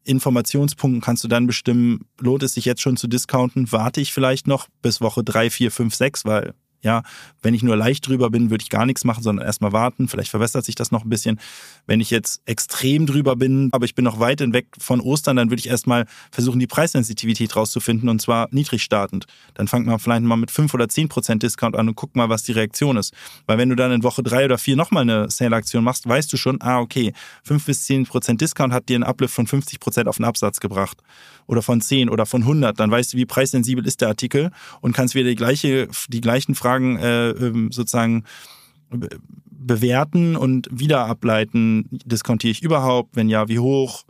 Informationspunkten 0.04 1.02
kannst 1.02 1.24
du 1.24 1.28
dann 1.28 1.48
bestimmen, 1.48 2.02
lohnt 2.20 2.44
es 2.44 2.54
sich 2.54 2.66
jetzt 2.66 2.82
schon 2.82 2.98
zu 2.98 3.08
discounten? 3.08 3.72
Warte 3.72 4.02
ich 4.02 4.12
vielleicht 4.12 4.48
noch 4.48 4.68
bis 4.82 5.00
Woche 5.02 5.24
drei, 5.24 5.50
vier, 5.50 5.72
fünf, 5.72 5.96
sechs, 5.96 6.26
weil 6.26 6.54
ja, 6.82 7.04
wenn 7.42 7.54
ich 7.54 7.64
nur 7.64 7.76
leicht 7.76 8.08
drüber 8.08 8.30
bin, 8.30 8.50
würde 8.50 8.62
ich 8.62 8.70
gar 8.70 8.86
nichts 8.86 9.04
machen, 9.04 9.24
sondern 9.24 9.46
erstmal 9.46 9.74
warten. 9.74 10.08
Vielleicht 10.08 10.30
verbessert 10.30 10.66
sich 10.66 10.76
das 10.76 10.92
noch 10.92 11.04
ein 11.04 11.10
bisschen. 11.10 11.40
Wenn 11.88 12.00
ich 12.00 12.10
jetzt 12.10 12.42
extrem 12.46 13.06
drüber 13.06 13.36
bin, 13.36 13.70
aber 13.72 13.86
ich 13.86 13.96
bin 13.96 14.06
noch 14.06 14.20
weit 14.20 14.40
hinweg 14.40 14.68
von 14.78 15.02
Ostern, 15.02 15.36
dann 15.36 15.50
würde 15.50 15.60
ich 15.60 15.70
erstmal 15.70 16.06
versuchen, 16.32 16.60
die 16.60 16.68
Preissensitivität 16.68 17.56
rauszufinden 17.56 18.10
und 18.10 18.22
zwar 18.22 18.48
niedrig 18.52 18.84
startend. 18.84 19.26
Dann 19.54 19.68
fangt 19.68 19.88
man 19.88 20.00
vielleicht 20.00 20.24
mal 20.24 20.38
mit 20.38 20.52
5 20.52 20.74
oder 20.74 20.88
10 20.88 21.10
Prozent 21.10 21.44
Discount 21.44 21.76
an 21.76 21.90
und 21.90 21.96
guck 21.96 22.16
mal, 22.16 22.30
was 22.30 22.44
die 22.44 22.52
Reaktion 22.52 22.98
ist. 22.98 23.14
Weil 23.46 23.58
wenn 23.58 23.70
du 23.70 23.76
dann 23.76 23.92
in 23.92 24.04
Woche 24.04 24.24
drei 24.24 24.46
oder 24.46 24.58
vier 24.58 24.76
nochmal 24.76 25.04
eine 25.04 25.30
Sale-Aktion 25.30 25.84
machst, 25.84 26.08
weißt 26.08 26.32
du 26.32 26.38
schon, 26.38 26.62
ah, 26.62 26.80
okay, 26.80 27.14
5 27.44 27.66
bis 27.66 27.84
10 27.84 28.06
Prozent 28.06 28.42
Discount 28.42 28.74
hat 28.74 28.90
dir 28.90 28.96
einen 28.96 29.04
Uplift 29.04 29.34
von 29.34 29.48
50 29.48 29.80
Prozent 29.80 30.08
auf 30.08 30.18
den 30.18 30.26
Absatz 30.26 30.60
gebracht. 30.60 30.98
Oder 31.48 31.62
von 31.62 31.82
10 31.82 32.10
oder 32.10 32.26
von 32.26 32.44
100. 32.44 32.80
Dann 32.80 32.92
weißt 32.92 33.14
du, 33.14 33.18
wie 33.18 33.26
preissensibel 33.26 33.86
ist 33.86 34.02
der 34.02 34.10
Artikel 34.10 34.52
und 34.82 34.94
kannst 34.94 35.16
wieder 35.16 35.30
die 35.30 35.36
gleiche, 35.36 35.88
die 36.08 36.22
gleichen 36.22 36.54
Fragen 36.54 36.69
Fragen 36.70 36.98
äh, 36.98 37.30
ähm, 37.30 37.72
sozusagen 37.72 38.26
bewerten 39.50 40.36
und 40.36 40.68
wieder 40.72 41.06
ableiten, 41.06 41.88
diskontiere 41.92 42.52
ich 42.52 42.62
überhaupt, 42.62 43.16
wenn 43.16 43.28
ja, 43.28 43.48
wie 43.48 43.60
hoch 43.60 44.04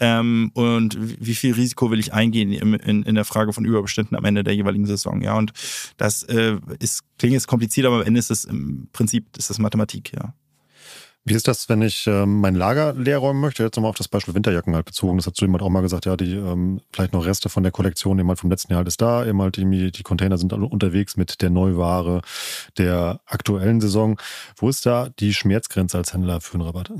ähm, 0.00 0.50
und 0.54 0.96
wie 0.98 1.34
viel 1.34 1.54
Risiko 1.54 1.90
will 1.90 2.00
ich 2.00 2.12
eingehen 2.12 2.52
in, 2.52 2.74
in, 2.74 3.02
in, 3.04 3.14
der 3.14 3.24
Frage 3.24 3.52
von 3.52 3.64
Überbeständen 3.64 4.16
am 4.16 4.24
Ende 4.24 4.42
der 4.42 4.54
jeweiligen 4.54 4.86
Saison. 4.86 5.22
Ja, 5.22 5.36
und 5.36 5.52
das 5.98 6.24
äh, 6.24 6.58
ist, 6.80 7.02
klingt 7.18 7.34
jetzt 7.34 7.46
kompliziert, 7.46 7.86
aber 7.86 7.96
am 8.00 8.06
Ende 8.06 8.18
ist 8.18 8.30
es 8.30 8.44
im 8.44 8.88
Prinzip 8.92 9.36
ist 9.36 9.50
das 9.50 9.58
Mathematik, 9.58 10.12
ja. 10.12 10.34
Wie 11.24 11.34
ist 11.34 11.46
das, 11.48 11.68
wenn 11.68 11.82
ich 11.82 12.06
ähm, 12.06 12.40
mein 12.40 12.54
Lager 12.54 12.94
leer 12.94 13.18
räumen 13.18 13.40
möchte? 13.40 13.62
Jetzt 13.62 13.76
nochmal 13.76 13.90
auf 13.90 13.96
das 13.96 14.08
Beispiel 14.08 14.34
Winterjacken 14.34 14.74
halt 14.74 14.86
bezogen. 14.86 15.18
Das 15.18 15.26
hat 15.26 15.36
zu 15.36 15.44
jemand 15.44 15.62
auch 15.62 15.68
mal 15.68 15.82
gesagt, 15.82 16.06
ja, 16.06 16.16
die 16.16 16.34
ähm, 16.34 16.80
vielleicht 16.92 17.12
noch 17.12 17.26
Reste 17.26 17.50
von 17.50 17.62
der 17.62 17.72
Kollektion, 17.72 18.18
eben 18.18 18.28
halt 18.28 18.38
vom 18.38 18.50
letzten 18.50 18.72
Jahr 18.72 18.78
halt 18.78 18.88
ist 18.88 19.02
da, 19.02 19.26
eben 19.26 19.40
halt 19.42 19.56
die, 19.56 19.90
die 19.92 20.02
Container 20.02 20.38
sind 20.38 20.52
alle 20.52 20.64
unterwegs 20.64 21.18
mit 21.18 21.42
der 21.42 21.50
Neuware 21.50 22.22
der 22.78 23.20
aktuellen 23.26 23.82
Saison. 23.82 24.18
Wo 24.56 24.70
ist 24.70 24.86
da 24.86 25.10
die 25.18 25.34
Schmerzgrenze 25.34 25.98
als 25.98 26.14
Händler 26.14 26.40
für 26.40 26.54
einen 26.54 26.62
Rabatt? 26.62 26.90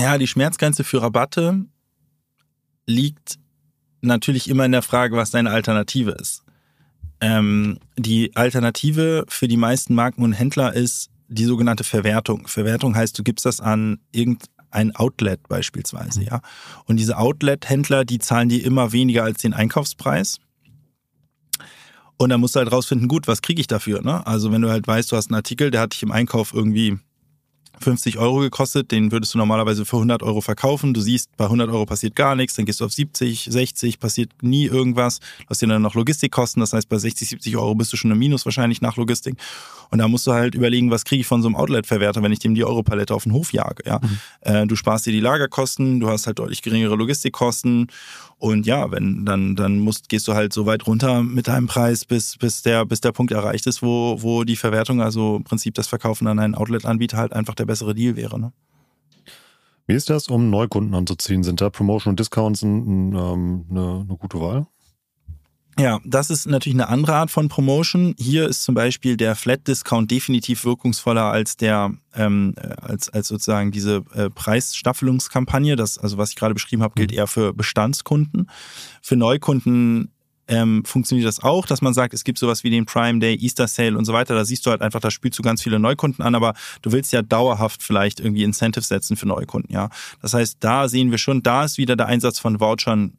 Ja, 0.00 0.18
die 0.18 0.28
Schmerzgrenze 0.28 0.84
für 0.84 1.02
Rabatte 1.02 1.64
liegt 2.86 3.38
natürlich 4.00 4.48
immer 4.48 4.64
in 4.64 4.72
der 4.72 4.82
Frage, 4.82 5.16
was 5.16 5.32
deine 5.32 5.50
Alternative 5.50 6.12
ist. 6.12 6.44
Ähm, 7.20 7.80
die 7.96 8.36
Alternative 8.36 9.24
für 9.28 9.48
die 9.48 9.56
meisten 9.56 9.94
Marken 9.94 10.22
und 10.22 10.32
Händler 10.32 10.72
ist, 10.74 11.10
die 11.28 11.44
sogenannte 11.44 11.84
Verwertung. 11.84 12.46
Verwertung 12.46 12.96
heißt, 12.96 13.18
du 13.18 13.22
gibst 13.22 13.46
das 13.46 13.60
an 13.60 14.00
irgendein 14.12 14.94
Outlet 14.96 15.46
beispielsweise, 15.48 16.24
ja. 16.24 16.40
Und 16.86 16.96
diese 16.96 17.18
Outlet-Händler, 17.18 18.04
die 18.04 18.18
zahlen 18.18 18.48
dir 18.48 18.64
immer 18.64 18.92
weniger 18.92 19.24
als 19.24 19.42
den 19.42 19.54
Einkaufspreis. 19.54 20.38
Und 22.16 22.30
dann 22.30 22.40
musst 22.40 22.56
du 22.56 22.58
halt 22.58 22.72
rausfinden, 22.72 23.06
gut, 23.06 23.28
was 23.28 23.42
kriege 23.42 23.60
ich 23.60 23.68
dafür? 23.68 24.02
Ne? 24.02 24.26
Also 24.26 24.50
wenn 24.50 24.60
du 24.60 24.70
halt 24.70 24.86
weißt, 24.86 25.12
du 25.12 25.16
hast 25.16 25.28
einen 25.28 25.36
Artikel, 25.36 25.70
der 25.70 25.82
hat 25.82 25.92
dich 25.92 26.02
im 26.02 26.10
Einkauf 26.10 26.52
irgendwie 26.52 26.98
50 27.80 28.18
Euro 28.18 28.38
gekostet, 28.38 28.90
den 28.90 29.12
würdest 29.12 29.34
du 29.34 29.38
normalerweise 29.38 29.84
für 29.84 29.96
100 29.96 30.22
Euro 30.22 30.40
verkaufen. 30.40 30.94
Du 30.94 31.00
siehst, 31.00 31.36
bei 31.36 31.44
100 31.44 31.68
Euro 31.70 31.86
passiert 31.86 32.16
gar 32.16 32.34
nichts, 32.34 32.56
dann 32.56 32.64
gehst 32.64 32.80
du 32.80 32.84
auf 32.84 32.92
70, 32.92 33.48
60, 33.50 34.00
passiert 34.00 34.30
nie 34.42 34.66
irgendwas. 34.66 35.20
Du 35.20 35.46
hast 35.50 35.62
dir 35.62 35.66
dann 35.66 35.82
noch 35.82 35.94
Logistikkosten, 35.94 36.60
das 36.60 36.72
heißt, 36.72 36.88
bei 36.88 36.98
60, 36.98 37.28
70 37.28 37.56
Euro 37.56 37.74
bist 37.74 37.92
du 37.92 37.96
schon 37.96 38.10
im 38.10 38.18
Minus 38.18 38.44
wahrscheinlich 38.44 38.80
nach 38.80 38.96
Logistik. 38.96 39.36
Und 39.90 39.98
da 39.98 40.08
musst 40.08 40.26
du 40.26 40.32
halt 40.32 40.54
überlegen, 40.54 40.90
was 40.90 41.04
kriege 41.04 41.20
ich 41.20 41.26
von 41.26 41.40
so 41.42 41.48
einem 41.48 41.56
Outlet-Verwerter, 41.56 42.22
wenn 42.22 42.32
ich 42.32 42.40
dem 42.40 42.54
die 42.54 42.64
Europalette 42.64 43.14
auf 43.14 43.22
den 43.22 43.32
Hof 43.32 43.52
jage. 43.52 43.82
Ja? 43.86 44.00
Mhm. 44.02 44.18
Äh, 44.42 44.66
du 44.66 44.76
sparst 44.76 45.06
dir 45.06 45.12
die 45.12 45.20
Lagerkosten, 45.20 46.00
du 46.00 46.08
hast 46.08 46.26
halt 46.26 46.38
deutlich 46.38 46.62
geringere 46.62 46.94
Logistikkosten 46.96 47.88
und 48.40 48.66
ja, 48.66 48.92
wenn 48.92 49.24
dann 49.24 49.56
dann 49.56 49.80
musst 49.80 50.08
gehst 50.08 50.28
du 50.28 50.34
halt 50.34 50.52
so 50.52 50.64
weit 50.64 50.86
runter 50.86 51.24
mit 51.24 51.48
deinem 51.48 51.66
Preis, 51.66 52.04
bis 52.04 52.36
bis 52.36 52.62
der 52.62 52.86
bis 52.86 53.00
der 53.00 53.10
Punkt 53.10 53.32
erreicht 53.32 53.66
ist, 53.66 53.82
wo 53.82 54.16
wo 54.20 54.44
die 54.44 54.54
Verwertung, 54.54 55.02
also 55.02 55.36
im 55.36 55.44
Prinzip 55.44 55.74
das 55.74 55.88
Verkaufen 55.88 56.28
an 56.28 56.38
einen 56.38 56.54
Outlet-Anbieter 56.54 57.16
halt 57.16 57.32
einfach 57.32 57.56
der 57.56 57.64
bessere 57.68 57.94
Deal 57.94 58.16
wäre. 58.16 58.40
Ne? 58.40 58.52
Wie 59.86 59.94
ist 59.94 60.10
das, 60.10 60.28
um 60.28 60.50
Neukunden 60.50 60.94
anzuziehen? 60.94 61.42
Sind 61.42 61.60
da 61.60 61.70
Promotion 61.70 62.10
und 62.12 62.20
Discounts 62.20 62.62
ein, 62.62 63.14
ähm, 63.14 63.64
eine, 63.70 64.04
eine 64.06 64.16
gute 64.18 64.40
Wahl? 64.40 64.66
Ja, 65.78 66.00
das 66.04 66.28
ist 66.28 66.46
natürlich 66.46 66.74
eine 66.74 66.88
andere 66.88 67.14
Art 67.14 67.30
von 67.30 67.48
Promotion. 67.48 68.16
Hier 68.18 68.48
ist 68.48 68.64
zum 68.64 68.74
Beispiel 68.74 69.16
der 69.16 69.36
Flat 69.36 69.68
Discount 69.68 70.10
definitiv 70.10 70.64
wirkungsvoller 70.64 71.22
als 71.22 71.56
der 71.56 71.92
ähm, 72.14 72.56
als 72.82 73.08
als 73.08 73.28
sozusagen 73.28 73.70
diese 73.70 74.04
äh, 74.12 74.28
Preisstaffelungskampagne. 74.28 75.76
Das 75.76 75.96
also 75.96 76.18
was 76.18 76.30
ich 76.30 76.36
gerade 76.36 76.54
beschrieben 76.54 76.82
habe, 76.82 76.94
gilt 76.96 77.12
mhm. 77.12 77.18
eher 77.18 77.26
für 77.28 77.54
Bestandskunden. 77.54 78.50
Für 79.02 79.14
Neukunden 79.14 80.10
ähm, 80.48 80.82
funktioniert 80.84 81.28
das 81.28 81.40
auch, 81.42 81.66
dass 81.66 81.82
man 81.82 81.94
sagt, 81.94 82.14
es 82.14 82.24
gibt 82.24 82.38
sowas 82.38 82.64
wie 82.64 82.70
den 82.70 82.86
Prime 82.86 83.20
Day, 83.20 83.36
Easter 83.36 83.68
Sale 83.68 83.96
und 83.96 84.04
so 84.04 84.12
weiter. 84.12 84.34
Da 84.34 84.44
siehst 84.44 84.66
du 84.66 84.70
halt 84.70 84.80
einfach, 84.80 85.00
da 85.00 85.10
spielst 85.10 85.38
du 85.38 85.42
ganz 85.42 85.62
viele 85.62 85.78
Neukunden 85.78 86.24
an, 86.24 86.34
aber 86.34 86.54
du 86.82 86.92
willst 86.92 87.12
ja 87.12 87.22
dauerhaft 87.22 87.82
vielleicht 87.82 88.20
irgendwie 88.20 88.42
Incentives 88.42 88.88
setzen 88.88 89.16
für 89.16 89.26
Neukunden, 89.26 89.72
ja. 89.72 89.90
Das 90.22 90.34
heißt, 90.34 90.56
da 90.60 90.88
sehen 90.88 91.10
wir 91.10 91.18
schon, 91.18 91.42
da 91.42 91.64
ist 91.64 91.78
wieder 91.78 91.96
der 91.96 92.06
Einsatz 92.06 92.38
von 92.38 92.60
Vouchern 92.60 93.12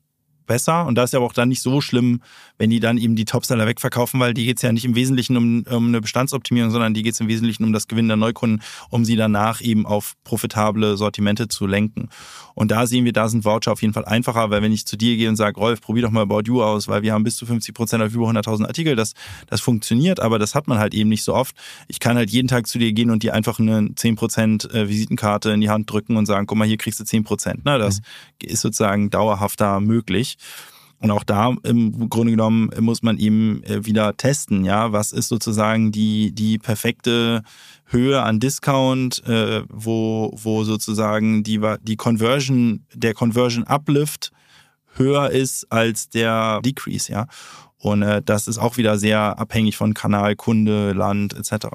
besser. 0.50 0.86
Und 0.86 0.96
da 0.96 1.04
ist 1.04 1.14
ja 1.14 1.20
aber 1.20 1.28
auch 1.28 1.34
dann 1.34 1.48
nicht 1.48 1.62
so 1.62 1.80
schlimm, 1.80 2.22
wenn 2.58 2.70
die 2.70 2.82
dann 2.82 2.98
eben 2.98 3.16
die 3.16 3.24
Topseller 3.24 3.68
wegverkaufen, 3.68 4.20
weil 4.20 4.34
die 4.34 4.46
geht 4.46 4.58
es 4.58 4.64
ja 4.64 4.74
nicht 4.74 4.84
im 4.84 4.96
Wesentlichen 4.96 5.38
um, 5.38 5.64
um 5.70 5.88
eine 5.88 6.02
Bestandsoptimierung, 6.02 6.72
sondern 6.72 6.94
die 6.94 7.04
geht 7.04 7.14
es 7.14 7.20
im 7.22 7.30
Wesentlichen 7.30 7.64
um 7.64 7.72
das 7.72 7.88
Gewinnen 7.88 8.10
der 8.10 8.18
Neukunden, 8.18 8.62
um 8.90 9.06
sie 9.06 9.16
danach 9.16 9.62
eben 9.62 9.86
auf 9.86 10.16
profitable 10.26 10.98
Sortimente 10.98 11.48
zu 11.48 11.68
lenken. 11.68 12.10
Und 12.56 12.72
da 12.72 12.88
sehen 12.88 13.06
wir, 13.06 13.14
da 13.14 13.30
sind 13.30 13.46
Voucher 13.46 13.72
auf 13.72 13.82
jeden 13.82 13.94
Fall 13.94 14.06
einfacher, 14.06 14.50
weil 14.50 14.62
wenn 14.62 14.74
ich 14.74 14.86
zu 14.86 14.98
dir 14.98 15.16
gehe 15.16 15.30
und 15.30 15.36
sage, 15.36 15.58
Rolf, 15.58 15.80
probier 15.80 16.04
doch 16.04 16.12
mal 16.12 16.24
About 16.24 16.42
You 16.48 16.62
aus, 16.64 16.88
weil 16.88 17.04
wir 17.04 17.14
haben 17.14 17.24
bis 17.24 17.38
zu 17.38 17.46
50 17.46 17.74
Prozent 17.74 18.04
auf 18.04 18.14
über 18.14 18.28
100.000 18.28 18.66
Artikel, 18.66 18.96
das, 18.96 19.14
das 19.48 19.62
funktioniert, 19.62 20.20
aber 20.20 20.40
das 20.40 20.56
hat 20.56 20.68
man 20.68 20.80
halt 20.80 20.94
eben 20.94 21.10
nicht 21.10 21.24
so 21.24 21.36
oft. 21.36 21.56
Ich 21.88 22.00
kann 22.00 22.18
halt 22.18 22.32
jeden 22.32 22.48
Tag 22.48 22.68
zu 22.68 22.80
dir 22.80 22.92
gehen 22.92 23.12
und 23.12 23.24
dir 23.24 23.34
einfach 23.34 23.60
eine 23.60 23.94
10 23.96 24.16
Prozent 24.16 24.74
äh, 24.74 24.90
Visitenkarte 24.90 25.52
in 25.52 25.62
die 25.62 25.70
Hand 25.70 25.90
drücken 25.92 26.18
und 26.18 26.26
sagen, 26.26 26.48
guck 26.48 26.58
mal, 26.58 26.68
hier 26.68 26.78
kriegst 26.78 27.00
du 27.00 27.06
10 27.06 27.24
Prozent. 27.24 27.66
Ne? 27.66 27.78
Das 27.78 28.00
mhm. 28.00 28.50
ist 28.50 28.62
sozusagen 28.62 29.10
dauerhafter 29.10 29.80
möglich. 29.80 30.39
Und 31.02 31.12
auch 31.12 31.24
da 31.24 31.56
im 31.64 32.10
Grunde 32.10 32.32
genommen 32.32 32.72
muss 32.82 33.02
man 33.02 33.18
eben 33.18 33.64
äh, 33.64 33.86
wieder 33.86 34.18
testen, 34.18 34.66
ja, 34.66 34.92
was 34.92 35.14
ist 35.14 35.30
sozusagen 35.30 35.92
die, 35.94 36.34
die 36.34 36.58
perfekte 36.58 37.44
Höhe 37.86 38.22
an 38.22 38.42
Discount, 38.42 39.26
äh, 39.26 39.64
wo, 39.70 40.32
wo 40.36 40.66
sozusagen 40.66 41.44
die, 41.44 41.62
die 41.84 41.96
Conversion, 41.96 42.86
der 42.94 43.14
Conversion 43.14 43.64
Uplift 43.64 44.32
höher 44.96 45.30
ist 45.30 45.72
als 45.72 46.10
der 46.10 46.60
Decrease, 46.64 47.12
ja. 47.12 47.28
Und 47.78 48.02
äh, 48.02 48.22
das 48.22 48.50
ist 48.50 48.58
auch 48.58 48.76
wieder 48.76 48.98
sehr 48.98 49.40
abhängig 49.40 49.78
von 49.78 49.94
Kanal, 49.94 50.36
Kunde, 50.36 50.92
Land 50.92 51.34
etc. 51.34 51.68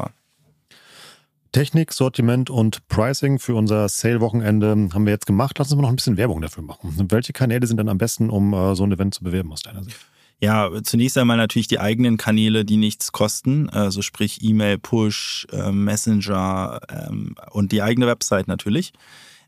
Technik, 1.54 1.92
Sortiment 1.92 2.50
und 2.50 2.88
Pricing 2.88 3.38
für 3.38 3.54
unser 3.54 3.88
Sale-Wochenende 3.88 4.88
haben 4.92 5.06
wir 5.06 5.12
jetzt 5.12 5.26
gemacht. 5.26 5.56
Lass 5.56 5.70
uns 5.70 5.76
mal 5.76 5.82
noch 5.82 5.90
ein 5.90 5.94
bisschen 5.94 6.16
Werbung 6.16 6.40
dafür 6.40 6.64
machen. 6.64 7.06
Welche 7.10 7.32
Kanäle 7.32 7.64
sind 7.68 7.76
dann 7.76 7.88
am 7.88 7.96
besten, 7.96 8.28
um 8.28 8.52
äh, 8.52 8.74
so 8.74 8.82
ein 8.82 8.90
Event 8.90 9.14
zu 9.14 9.22
bewerben 9.22 9.52
aus 9.52 9.62
deiner 9.62 9.84
Sicht? 9.84 9.96
Ja, 10.40 10.68
zunächst 10.82 11.16
einmal 11.16 11.36
natürlich 11.36 11.68
die 11.68 11.78
eigenen 11.78 12.16
Kanäle, 12.16 12.64
die 12.64 12.76
nichts 12.76 13.12
kosten, 13.12 13.70
also 13.70 14.02
sprich 14.02 14.42
E-Mail, 14.42 14.78
Push, 14.78 15.46
äh, 15.52 15.70
Messenger 15.70 16.80
ähm, 16.88 17.36
und 17.52 17.70
die 17.70 17.82
eigene 17.82 18.08
Website 18.08 18.48
natürlich. 18.48 18.92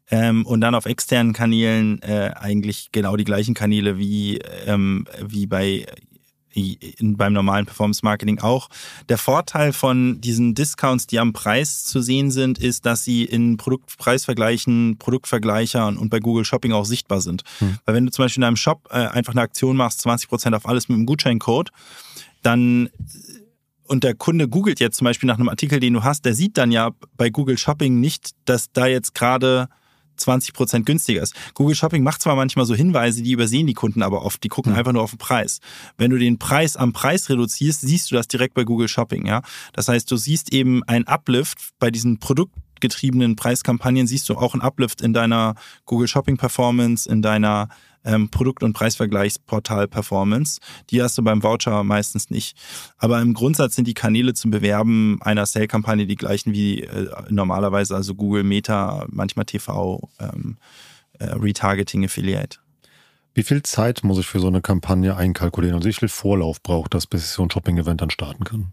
Ähm, 0.08 0.46
und 0.46 0.60
dann 0.60 0.76
auf 0.76 0.86
externen 0.86 1.32
Kanälen 1.32 2.00
äh, 2.02 2.30
eigentlich 2.36 2.90
genau 2.92 3.16
die 3.16 3.24
gleichen 3.24 3.54
Kanäle 3.54 3.98
wie, 3.98 4.38
ähm, 4.64 5.08
wie 5.26 5.48
bei 5.48 5.86
beim 7.00 7.32
normalen 7.32 7.66
Performance 7.66 8.00
Marketing 8.02 8.38
auch. 8.40 8.68
Der 9.08 9.18
Vorteil 9.18 9.72
von 9.72 10.20
diesen 10.20 10.54
Discounts, 10.54 11.06
die 11.06 11.18
am 11.18 11.32
Preis 11.32 11.84
zu 11.84 12.00
sehen 12.00 12.30
sind, 12.30 12.58
ist, 12.58 12.86
dass 12.86 13.04
sie 13.04 13.24
in 13.24 13.56
Produktpreisvergleichen, 13.56 14.96
Produktvergleichern 14.98 15.96
und 15.96 16.08
bei 16.08 16.20
Google 16.20 16.44
Shopping 16.44 16.72
auch 16.72 16.84
sichtbar 16.84 17.20
sind. 17.20 17.42
Hm. 17.58 17.78
Weil 17.84 17.94
wenn 17.94 18.06
du 18.06 18.12
zum 18.12 18.24
Beispiel 18.24 18.42
in 18.42 18.46
einem 18.46 18.56
Shop 18.56 18.88
äh, 18.90 19.06
einfach 19.06 19.32
eine 19.32 19.42
Aktion 19.42 19.76
machst, 19.76 20.06
20% 20.06 20.54
auf 20.54 20.66
alles 20.66 20.88
mit 20.88 20.96
einem 20.96 21.06
Gutscheincode, 21.06 21.70
dann 22.42 22.90
und 23.88 24.04
der 24.04 24.14
Kunde 24.14 24.48
googelt 24.48 24.80
jetzt 24.80 24.96
zum 24.96 25.04
Beispiel 25.04 25.28
nach 25.28 25.38
einem 25.38 25.48
Artikel, 25.48 25.80
den 25.80 25.92
du 25.92 26.02
hast, 26.02 26.24
der 26.24 26.34
sieht 26.34 26.58
dann 26.58 26.72
ja 26.72 26.90
bei 27.16 27.30
Google 27.30 27.58
Shopping 27.58 28.00
nicht, 28.00 28.30
dass 28.44 28.72
da 28.72 28.86
jetzt 28.86 29.14
gerade 29.14 29.68
20 30.16 30.52
Prozent 30.54 30.86
günstiger 30.86 31.22
ist. 31.22 31.34
Google 31.54 31.74
Shopping 31.74 32.02
macht 32.02 32.22
zwar 32.22 32.36
manchmal 32.36 32.66
so 32.66 32.74
Hinweise, 32.74 33.22
die 33.22 33.32
übersehen 33.32 33.66
die 33.66 33.74
Kunden 33.74 34.02
aber 34.02 34.24
oft. 34.24 34.42
Die 34.42 34.48
gucken 34.48 34.72
mhm. 34.72 34.78
einfach 34.78 34.92
nur 34.92 35.02
auf 35.02 35.10
den 35.10 35.18
Preis. 35.18 35.60
Wenn 35.96 36.10
du 36.10 36.18
den 36.18 36.38
Preis 36.38 36.76
am 36.76 36.92
Preis 36.92 37.28
reduzierst, 37.28 37.80
siehst 37.80 38.10
du 38.10 38.14
das 38.14 38.28
direkt 38.28 38.54
bei 38.54 38.64
Google 38.64 38.88
Shopping, 38.88 39.26
ja. 39.26 39.42
Das 39.72 39.88
heißt, 39.88 40.10
du 40.10 40.16
siehst 40.16 40.52
eben 40.52 40.82
ein 40.84 41.06
Uplift 41.06 41.58
bei 41.78 41.90
diesen 41.90 42.18
produktgetriebenen 42.18 43.36
Preiskampagnen, 43.36 44.06
siehst 44.06 44.28
du 44.28 44.36
auch 44.36 44.54
ein 44.54 44.62
Uplift 44.62 45.00
in 45.00 45.12
deiner 45.12 45.54
Google 45.84 46.08
Shopping 46.08 46.36
Performance, 46.36 47.08
in 47.08 47.22
deiner 47.22 47.68
ähm, 48.06 48.30
Produkt- 48.30 48.62
und 48.62 48.72
Preisvergleichsportal-Performance. 48.72 50.60
Die 50.90 51.02
hast 51.02 51.18
du 51.18 51.22
beim 51.22 51.42
Voucher 51.42 51.84
meistens 51.84 52.30
nicht. 52.30 52.56
Aber 52.96 53.20
im 53.20 53.34
Grundsatz 53.34 53.74
sind 53.74 53.86
die 53.86 53.94
Kanäle 53.94 54.32
zum 54.32 54.50
Bewerben 54.50 55.18
einer 55.20 55.44
Sale-Kampagne 55.44 56.06
die 56.06 56.16
gleichen 56.16 56.52
wie 56.52 56.82
äh, 56.82 57.08
normalerweise, 57.28 57.94
also 57.94 58.14
Google, 58.14 58.44
Meta, 58.44 59.06
manchmal 59.08 59.44
TV, 59.44 60.08
ähm, 60.20 60.56
äh, 61.18 61.24
Retargeting, 61.26 62.04
Affiliate. 62.04 62.58
Wie 63.34 63.42
viel 63.42 63.62
Zeit 63.62 64.02
muss 64.02 64.18
ich 64.18 64.26
für 64.26 64.40
so 64.40 64.46
eine 64.46 64.62
Kampagne 64.62 65.14
einkalkulieren? 65.14 65.76
Also 65.76 65.88
wie 65.88 65.92
viel 65.92 66.08
Vorlauf 66.08 66.62
braucht 66.62 66.94
das, 66.94 67.06
bis 67.06 67.24
ich 67.24 67.28
so 67.28 67.42
ein 67.42 67.50
Shopping-Event 67.50 68.00
dann 68.00 68.10
starten 68.10 68.44
kann? 68.44 68.72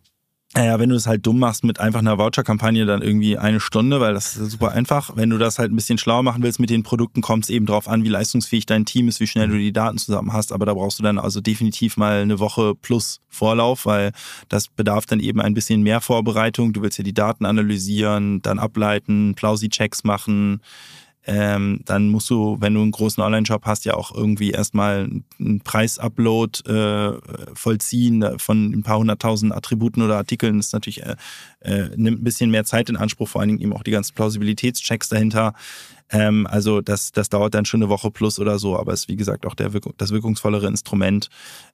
Naja, 0.56 0.78
wenn 0.78 0.90
du 0.90 0.96
es 0.96 1.08
halt 1.08 1.26
dumm 1.26 1.40
machst 1.40 1.64
mit 1.64 1.80
einfach 1.80 2.02
einer 2.02 2.20
Voucher-Kampagne, 2.20 2.86
dann 2.86 3.02
irgendwie 3.02 3.40
eine 3.40 3.60
Stunde, 3.60 4.00
weil 4.00 4.14
das 4.14 4.38
ist 4.38 4.52
super 4.52 4.72
einfach. 4.72 5.16
Wenn 5.16 5.32
du 5.32 5.40
das 5.40 5.58
halt 5.58 5.72
ein 5.72 5.76
bisschen 5.76 5.98
schlauer 5.98 6.22
machen 6.22 6.44
willst 6.44 6.60
mit 6.60 6.70
den 6.70 6.84
Produkten, 6.84 7.22
kommt 7.22 7.46
es 7.46 7.50
eben 7.50 7.66
drauf 7.66 7.88
an, 7.88 8.04
wie 8.04 8.10
leistungsfähig 8.10 8.68
dein 8.68 8.86
Team 8.86 9.08
ist, 9.08 9.20
wie 9.20 9.26
schnell 9.26 9.48
du 9.48 9.58
die 9.58 9.74
Daten 9.74 9.98
zusammen 9.98 10.32
hast. 10.32 10.52
Aber 10.52 10.68
da 10.68 10.76
brauchst 10.76 11.00
du 11.00 11.04
dann 11.04 11.18
also 11.18 11.42
definitiv 11.42 11.98
mal 11.98 12.22
eine 12.22 12.38
Woche 12.38 12.76
plus 12.76 13.20
Vorlauf, 13.30 13.88
weil 13.88 14.12
das 14.48 14.68
bedarf 14.68 15.08
dann 15.08 15.20
eben 15.20 15.42
ein 15.42 15.56
bisschen 15.56 15.82
mehr 15.82 16.02
Vorbereitung. 16.02 16.72
Du 16.72 16.84
willst 16.84 17.00
ja 17.00 17.04
die 17.04 17.16
Daten 17.16 17.46
analysieren, 17.46 18.44
dann 18.44 18.60
ableiten, 18.60 19.34
Plausi-Checks 19.34 20.04
machen, 20.04 20.62
ähm, 21.26 21.82
dann 21.86 22.10
musst 22.10 22.30
du, 22.30 22.58
wenn 22.60 22.74
du 22.74 22.82
einen 22.82 22.92
großen 22.92 23.24
Online-Shop 23.24 23.66
hast, 23.66 23.86
ja 23.86 23.94
auch 23.94 24.14
irgendwie 24.14 24.52
erstmal 24.52 25.10
einen 25.40 25.62
Preisupload 25.62 26.70
äh, 26.70 27.14
vollziehen 27.54 28.38
von 28.38 28.72
ein 28.72 28.84
paar 28.84 28.98
hunderttausend 28.98 29.54
Attributen 29.54 30.02
oder 30.02 30.18
Artikeln. 30.18 30.58
Das 30.58 30.68
ist 30.68 30.74
natürlich 30.74 31.04
äh, 31.04 31.16
äh, 31.62 31.90
nimmt 31.96 32.22
ein 32.22 32.24
bisschen 32.24 32.52
mehr 32.52 32.66
Zeit 32.66 32.90
in 32.90 32.98
Anspruch, 32.98 33.30
vor 33.30 33.42
allen 33.42 33.50
Dingen 33.50 33.62
eben 33.62 33.74
auch 33.74 33.84
die 33.84 33.92
ganzen 33.92 34.14
Plausibilitätschecks 34.16 35.10
dahinter. 35.10 35.54
Ähm, 36.14 36.48
also 36.48 36.80
das, 36.80 37.12
das 37.12 37.28
dauert 37.28 37.56
dann 37.56 37.66
schon 37.66 37.82
eine 37.82 37.90
Woche 37.90 38.12
plus 38.12 38.40
oder 38.40 38.60
so, 38.60 38.78
aber 38.78 38.94
ist 38.94 39.10
wie 39.10 39.16
gesagt 39.16 39.46
auch 39.46 39.56
der 39.56 39.74
Wirkung, 39.74 39.94
das 39.98 40.12
wirkungsvollere 40.12 40.68
Instrument. 40.68 41.30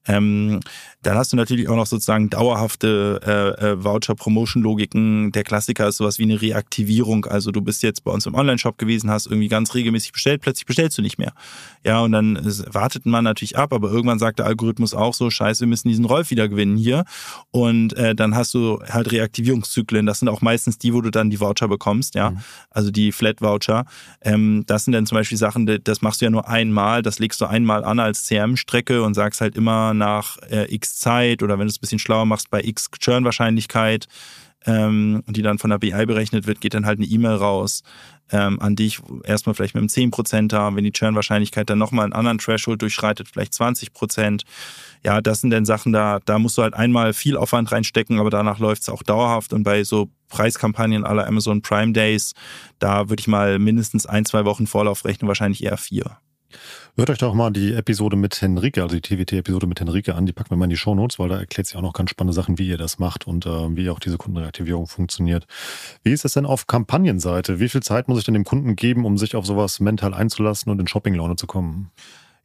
Ähm, 0.07 0.61
dann 1.01 1.17
hast 1.17 1.33
du 1.33 1.37
natürlich 1.37 1.67
auch 1.67 1.75
noch 1.75 1.85
sozusagen 1.85 2.29
dauerhafte 2.29 3.19
äh, 3.59 3.71
äh, 3.71 3.83
Voucher-Promotion-Logiken. 3.83 5.33
Der 5.33 5.43
Klassiker 5.43 5.89
ist 5.89 5.97
sowas 5.97 6.19
wie 6.19 6.23
eine 6.23 6.41
Reaktivierung. 6.41 7.25
Also 7.25 7.51
du 7.51 7.61
bist 7.61 7.83
jetzt 7.83 8.05
bei 8.05 8.11
uns 8.11 8.25
im 8.25 8.33
Online-Shop 8.33 8.77
gewesen, 8.77 9.11
hast 9.11 9.27
irgendwie 9.27 9.49
ganz 9.49 9.75
regelmäßig 9.75 10.13
bestellt, 10.13 10.41
plötzlich 10.41 10.65
bestellst 10.65 10.97
du 10.97 11.01
nicht 11.01 11.19
mehr. 11.19 11.33
Ja, 11.83 11.99
und 11.99 12.13
dann 12.13 12.39
wartet 12.71 13.05
man 13.05 13.25
natürlich 13.25 13.57
ab, 13.57 13.73
aber 13.73 13.91
irgendwann 13.91 14.19
sagt 14.19 14.39
der 14.39 14.45
Algorithmus 14.45 14.93
auch 14.93 15.13
so, 15.13 15.29
scheiße, 15.29 15.61
wir 15.61 15.67
müssen 15.67 15.89
diesen 15.89 16.05
Rolf 16.05 16.31
wieder 16.31 16.47
gewinnen 16.47 16.77
hier. 16.77 17.03
Und 17.51 17.93
äh, 17.93 18.15
dann 18.15 18.35
hast 18.35 18.53
du 18.53 18.79
halt 18.89 19.11
Reaktivierungszyklen. 19.11 20.05
Das 20.05 20.19
sind 20.19 20.29
auch 20.29 20.41
meistens 20.41 20.77
die, 20.77 20.93
wo 20.93 21.01
du 21.01 21.11
dann 21.11 21.29
die 21.29 21.41
Voucher 21.41 21.67
bekommst, 21.67 22.15
ja. 22.15 22.31
Mhm. 22.31 22.39
Also 22.69 22.91
die 22.91 23.11
Flat-Voucher. 23.11 23.85
Ähm, 24.29 24.63
das 24.67 24.85
sind 24.85 24.93
dann 24.93 25.05
zum 25.05 25.15
Beispiel 25.15 25.37
Sachen, 25.37 25.65
das 25.83 26.01
machst 26.01 26.21
du 26.21 26.25
ja 26.25 26.31
nur 26.31 26.47
einmal, 26.47 27.01
das 27.01 27.19
legst 27.19 27.41
du 27.41 27.45
einmal 27.45 27.83
an 27.83 27.99
als 27.99 28.27
CRM-Strecke 28.27 29.01
und 29.01 29.15
sagst 29.15 29.41
halt 29.41 29.55
immer 29.55 29.93
nach 29.93 30.37
äh, 30.49 30.73
x 30.73 30.99
Zeit 30.99 31.41
oder 31.41 31.57
wenn 31.57 31.65
du 31.65 31.71
es 31.71 31.77
ein 31.77 31.81
bisschen 31.81 31.99
schlauer 31.99 32.25
machst, 32.25 32.51
bei 32.51 32.61
x 32.61 32.89
Churn-Wahrscheinlichkeit, 32.99 34.07
ähm, 34.65 35.23
die 35.27 35.41
dann 35.41 35.57
von 35.57 35.71
der 35.71 35.79
BI 35.79 36.05
berechnet 36.05 36.45
wird, 36.45 36.61
geht 36.61 36.75
dann 36.75 36.85
halt 36.85 36.99
eine 36.99 37.07
E-Mail 37.07 37.35
raus 37.35 37.81
ähm, 38.31 38.59
an 38.59 38.75
dich, 38.75 38.99
erstmal 39.23 39.55
vielleicht 39.55 39.75
mit 39.75 39.81
einem 39.81 40.11
10%er, 40.11 40.75
wenn 40.75 40.83
die 40.83 40.91
Churn-Wahrscheinlichkeit 40.91 41.69
dann 41.69 41.79
nochmal 41.79 42.05
einen 42.05 42.13
anderen 42.13 42.37
Threshold 42.37 42.81
durchschreitet, 42.81 43.27
vielleicht 43.31 43.53
20%. 43.53 44.43
Ja, 45.03 45.21
das 45.21 45.41
sind 45.41 45.51
dann 45.51 45.65
Sachen, 45.65 45.93
da, 45.93 46.19
da 46.25 46.39
musst 46.39 46.57
du 46.57 46.61
halt 46.61 46.73
einmal 46.73 47.13
viel 47.13 47.37
Aufwand 47.37 47.71
reinstecken, 47.71 48.19
aber 48.19 48.29
danach 48.29 48.59
läuft 48.59 48.83
es 48.83 48.89
auch 48.89 49.03
dauerhaft 49.03 49.53
und 49.53 49.63
bei 49.63 49.83
so 49.83 50.09
Preiskampagnen 50.27 51.05
aller 51.05 51.27
Amazon 51.27 51.61
Prime 51.61 51.93
Days, 51.93 52.33
da 52.79 53.09
würde 53.09 53.21
ich 53.21 53.27
mal 53.27 53.59
mindestens 53.59 54.05
ein, 54.05 54.25
zwei 54.25 54.45
Wochen 54.45 54.67
Vorlauf 54.67 55.05
rechnen, 55.05 55.27
wahrscheinlich 55.27 55.63
eher 55.63 55.77
vier. 55.77 56.17
Hört 56.95 57.09
euch 57.09 57.17
doch 57.17 57.33
mal 57.33 57.51
die 57.51 57.73
Episode 57.73 58.15
mit 58.15 58.41
Henrike, 58.41 58.81
also 58.81 58.97
die 58.97 59.01
TWT-Episode 59.01 59.67
mit 59.67 59.79
Henrike 59.79 60.15
an. 60.15 60.25
Die 60.25 60.33
packen 60.33 60.49
wir 60.49 60.57
mal 60.57 60.65
in 60.65 60.71
die 60.71 60.77
Show 60.77 60.95
Notes, 60.95 61.19
weil 61.19 61.29
da 61.29 61.39
erklärt 61.39 61.67
sie 61.67 61.77
auch 61.77 61.81
noch 61.81 61.93
ganz 61.93 62.09
spannende 62.09 62.33
Sachen, 62.33 62.57
wie 62.57 62.67
ihr 62.67 62.77
das 62.77 62.99
macht 62.99 63.27
und 63.27 63.45
äh, 63.45 63.75
wie 63.75 63.89
auch 63.89 63.99
diese 63.99 64.17
Kundenreaktivierung 64.17 64.87
funktioniert. 64.87 65.47
Wie 66.03 66.11
ist 66.11 66.25
es 66.25 66.33
denn 66.33 66.45
auf 66.45 66.67
Kampagnenseite? 66.67 67.59
Wie 67.59 67.69
viel 67.69 67.81
Zeit 67.81 68.07
muss 68.07 68.19
ich 68.19 68.25
denn 68.25 68.33
dem 68.33 68.43
Kunden 68.43 68.75
geben, 68.75 69.05
um 69.05 69.17
sich 69.17 69.35
auf 69.35 69.45
sowas 69.45 69.79
mental 69.79 70.13
einzulassen 70.13 70.71
und 70.71 70.79
in 70.79 70.87
Shopping-Laune 70.87 71.35
zu 71.35 71.47
kommen? 71.47 71.91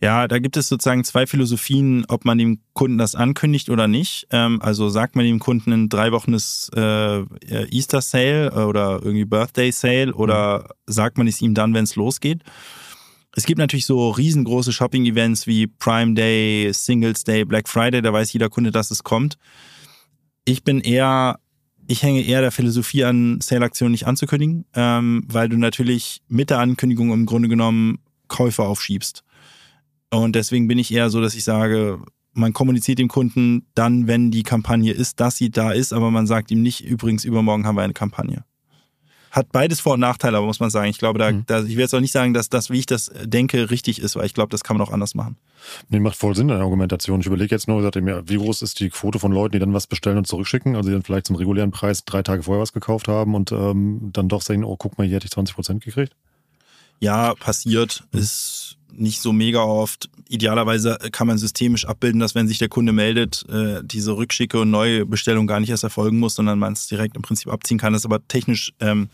Ja, 0.00 0.28
da 0.28 0.38
gibt 0.38 0.56
es 0.56 0.68
sozusagen 0.68 1.02
zwei 1.04 1.26
Philosophien, 1.26 2.04
ob 2.08 2.24
man 2.24 2.36
dem 2.36 2.58
Kunden 2.74 2.98
das 2.98 3.14
ankündigt 3.14 3.70
oder 3.70 3.88
nicht. 3.88 4.26
Ähm, 4.30 4.60
also 4.60 4.88
sagt 4.88 5.16
man 5.16 5.24
dem 5.24 5.38
Kunden 5.38 5.72
in 5.72 5.88
drei 5.88 6.12
Wochen 6.12 6.34
ist 6.34 6.70
äh, 6.76 7.24
Easter 7.70 8.02
Sale 8.02 8.66
oder 8.66 9.00
irgendwie 9.02 9.24
Birthday 9.24 9.72
Sale 9.72 10.12
oder 10.12 10.58
mhm. 10.58 10.92
sagt 10.92 11.16
man 11.16 11.26
es 11.26 11.40
ihm 11.40 11.54
dann, 11.54 11.72
wenn 11.72 11.84
es 11.84 11.96
losgeht? 11.96 12.42
Es 13.36 13.46
gibt 13.46 13.58
natürlich 13.58 13.86
so 13.86 14.10
riesengroße 14.10 14.72
Shopping-Events 14.72 15.48
wie 15.48 15.66
Prime 15.66 16.14
Day, 16.14 16.70
Singles 16.72 17.24
Day, 17.24 17.44
Black 17.44 17.68
Friday, 17.68 18.00
da 18.00 18.12
weiß 18.12 18.32
jeder 18.32 18.48
Kunde, 18.48 18.70
dass 18.70 18.92
es 18.92 19.02
kommt. 19.02 19.38
Ich 20.44 20.62
bin 20.62 20.80
eher, 20.80 21.40
ich 21.88 22.04
hänge 22.04 22.22
eher 22.22 22.42
der 22.42 22.52
Philosophie 22.52 23.04
an, 23.04 23.40
Sale-Aktionen 23.40 23.90
nicht 23.90 24.06
anzukündigen, 24.06 24.66
ähm, 24.74 25.24
weil 25.26 25.48
du 25.48 25.56
natürlich 25.56 26.22
mit 26.28 26.50
der 26.50 26.60
Ankündigung 26.60 27.12
im 27.12 27.26
Grunde 27.26 27.48
genommen 27.48 27.98
Käufer 28.28 28.64
aufschiebst. 28.64 29.24
Und 30.10 30.36
deswegen 30.36 30.68
bin 30.68 30.78
ich 30.78 30.92
eher 30.92 31.10
so, 31.10 31.20
dass 31.20 31.34
ich 31.34 31.42
sage, 31.42 32.00
man 32.34 32.52
kommuniziert 32.52 33.00
dem 33.00 33.08
Kunden 33.08 33.66
dann, 33.74 34.06
wenn 34.06 34.30
die 34.30 34.44
Kampagne 34.44 34.92
ist, 34.92 35.18
dass 35.18 35.36
sie 35.36 35.50
da 35.50 35.72
ist, 35.72 35.92
aber 35.92 36.12
man 36.12 36.28
sagt 36.28 36.52
ihm 36.52 36.62
nicht, 36.62 36.84
übrigens, 36.84 37.24
übermorgen 37.24 37.66
haben 37.66 37.76
wir 37.76 37.82
eine 37.82 37.94
Kampagne 37.94 38.44
hat 39.34 39.50
beides 39.50 39.80
Vor- 39.80 39.94
und 39.94 40.00
Nachteile, 40.00 40.36
aber 40.36 40.46
muss 40.46 40.60
man 40.60 40.70
sagen. 40.70 40.88
Ich 40.88 40.98
glaube, 40.98 41.18
da, 41.18 41.32
mhm. 41.32 41.42
da 41.46 41.60
ich 41.60 41.74
will 41.74 41.80
jetzt 41.80 41.94
auch 41.94 42.00
nicht 42.00 42.12
sagen, 42.12 42.34
dass 42.34 42.48
das, 42.48 42.70
wie 42.70 42.78
ich 42.78 42.86
das 42.86 43.10
denke, 43.24 43.68
richtig 43.70 44.00
ist, 44.00 44.14
weil 44.14 44.26
ich 44.26 44.34
glaube, 44.34 44.50
das 44.50 44.62
kann 44.62 44.76
man 44.76 44.86
auch 44.86 44.92
anders 44.92 45.16
machen. 45.16 45.36
Nee, 45.88 45.98
macht 45.98 46.16
voll 46.16 46.36
Sinn, 46.36 46.46
deine 46.46 46.62
Argumentation. 46.62 47.20
Ich 47.20 47.26
überlege 47.26 47.52
jetzt 47.52 47.66
nur, 47.66 47.82
wie 47.82 48.36
groß 48.36 48.62
ist 48.62 48.78
die 48.78 48.90
Quote 48.90 49.18
von 49.18 49.32
Leuten, 49.32 49.52
die 49.52 49.58
dann 49.58 49.74
was 49.74 49.88
bestellen 49.88 50.18
und 50.18 50.26
zurückschicken, 50.26 50.76
also 50.76 50.88
die 50.88 50.94
dann 50.94 51.02
vielleicht 51.02 51.26
zum 51.26 51.34
regulären 51.34 51.72
Preis 51.72 52.04
drei 52.04 52.22
Tage 52.22 52.44
vorher 52.44 52.62
was 52.62 52.72
gekauft 52.72 53.08
haben 53.08 53.34
und 53.34 53.50
ähm, 53.50 54.10
dann 54.12 54.28
doch 54.28 54.42
sagen, 54.42 54.62
oh, 54.62 54.76
guck 54.76 54.98
mal, 54.98 55.06
hier 55.06 55.16
hätte 55.16 55.26
ich 55.26 55.32
20 55.32 55.56
Prozent 55.56 55.84
gekriegt? 55.84 56.14
Ja, 57.00 57.34
passiert. 57.34 58.04
Mhm. 58.12 58.20
Ist 58.20 58.78
nicht 58.96 59.20
so 59.20 59.32
mega 59.32 59.60
oft. 59.62 60.08
Idealerweise 60.28 60.98
kann 61.12 61.26
man 61.26 61.38
systemisch 61.38 61.86
abbilden, 61.86 62.20
dass 62.20 62.34
wenn 62.34 62.48
sich 62.48 62.58
der 62.58 62.68
Kunde 62.68 62.92
meldet, 62.92 63.44
äh, 63.48 63.80
diese 63.84 64.16
Rückschicke 64.16 64.60
und 64.60 64.70
neue 64.70 65.06
Bestellung 65.06 65.46
gar 65.46 65.60
nicht 65.60 65.70
erst 65.70 65.84
erfolgen 65.84 66.18
muss, 66.18 66.34
sondern 66.34 66.58
man 66.58 66.72
es 66.72 66.86
direkt 66.86 67.16
im 67.16 67.22
Prinzip 67.22 67.52
abziehen 67.52 67.78
kann. 67.78 67.92
Das 67.92 68.02
ist 68.02 68.06
aber 68.06 68.26
technisch, 68.26 68.72
ähm, 68.80 69.08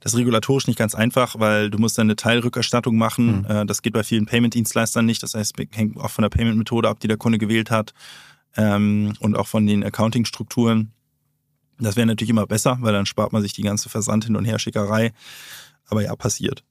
das 0.00 0.12
ist 0.12 0.18
regulatorisch 0.18 0.66
nicht 0.66 0.78
ganz 0.78 0.94
einfach, 0.94 1.38
weil 1.38 1.70
du 1.70 1.78
musst 1.78 1.96
dann 1.96 2.06
eine 2.06 2.16
Teilrückerstattung 2.16 2.96
machen. 2.96 3.38
Mhm. 3.38 3.44
Äh, 3.44 3.66
das 3.66 3.82
geht 3.82 3.92
bei 3.92 4.02
vielen 4.02 4.26
Payment-Dienstleistern 4.26 5.06
nicht. 5.06 5.22
Das 5.22 5.34
heißt, 5.34 5.54
hängt 5.72 5.96
auch 5.98 6.10
von 6.10 6.22
der 6.22 6.30
Payment-Methode 6.30 6.88
ab, 6.88 7.00
die 7.00 7.08
der 7.08 7.16
Kunde 7.16 7.38
gewählt 7.38 7.70
hat 7.70 7.94
ähm, 8.56 9.14
und 9.20 9.36
auch 9.36 9.46
von 9.46 9.66
den 9.66 9.84
Accounting-Strukturen. 9.84 10.92
Das 11.78 11.96
wäre 11.96 12.06
natürlich 12.06 12.30
immer 12.30 12.46
besser, 12.46 12.78
weil 12.80 12.92
dann 12.92 13.06
spart 13.06 13.32
man 13.32 13.42
sich 13.42 13.52
die 13.52 13.62
ganze 13.62 13.88
Versand 13.88 14.24
hin 14.24 14.36
und 14.36 14.44
her 14.44 14.58
Schickerei. 14.58 15.12
Aber 15.86 16.02
ja, 16.02 16.14
passiert. 16.14 16.64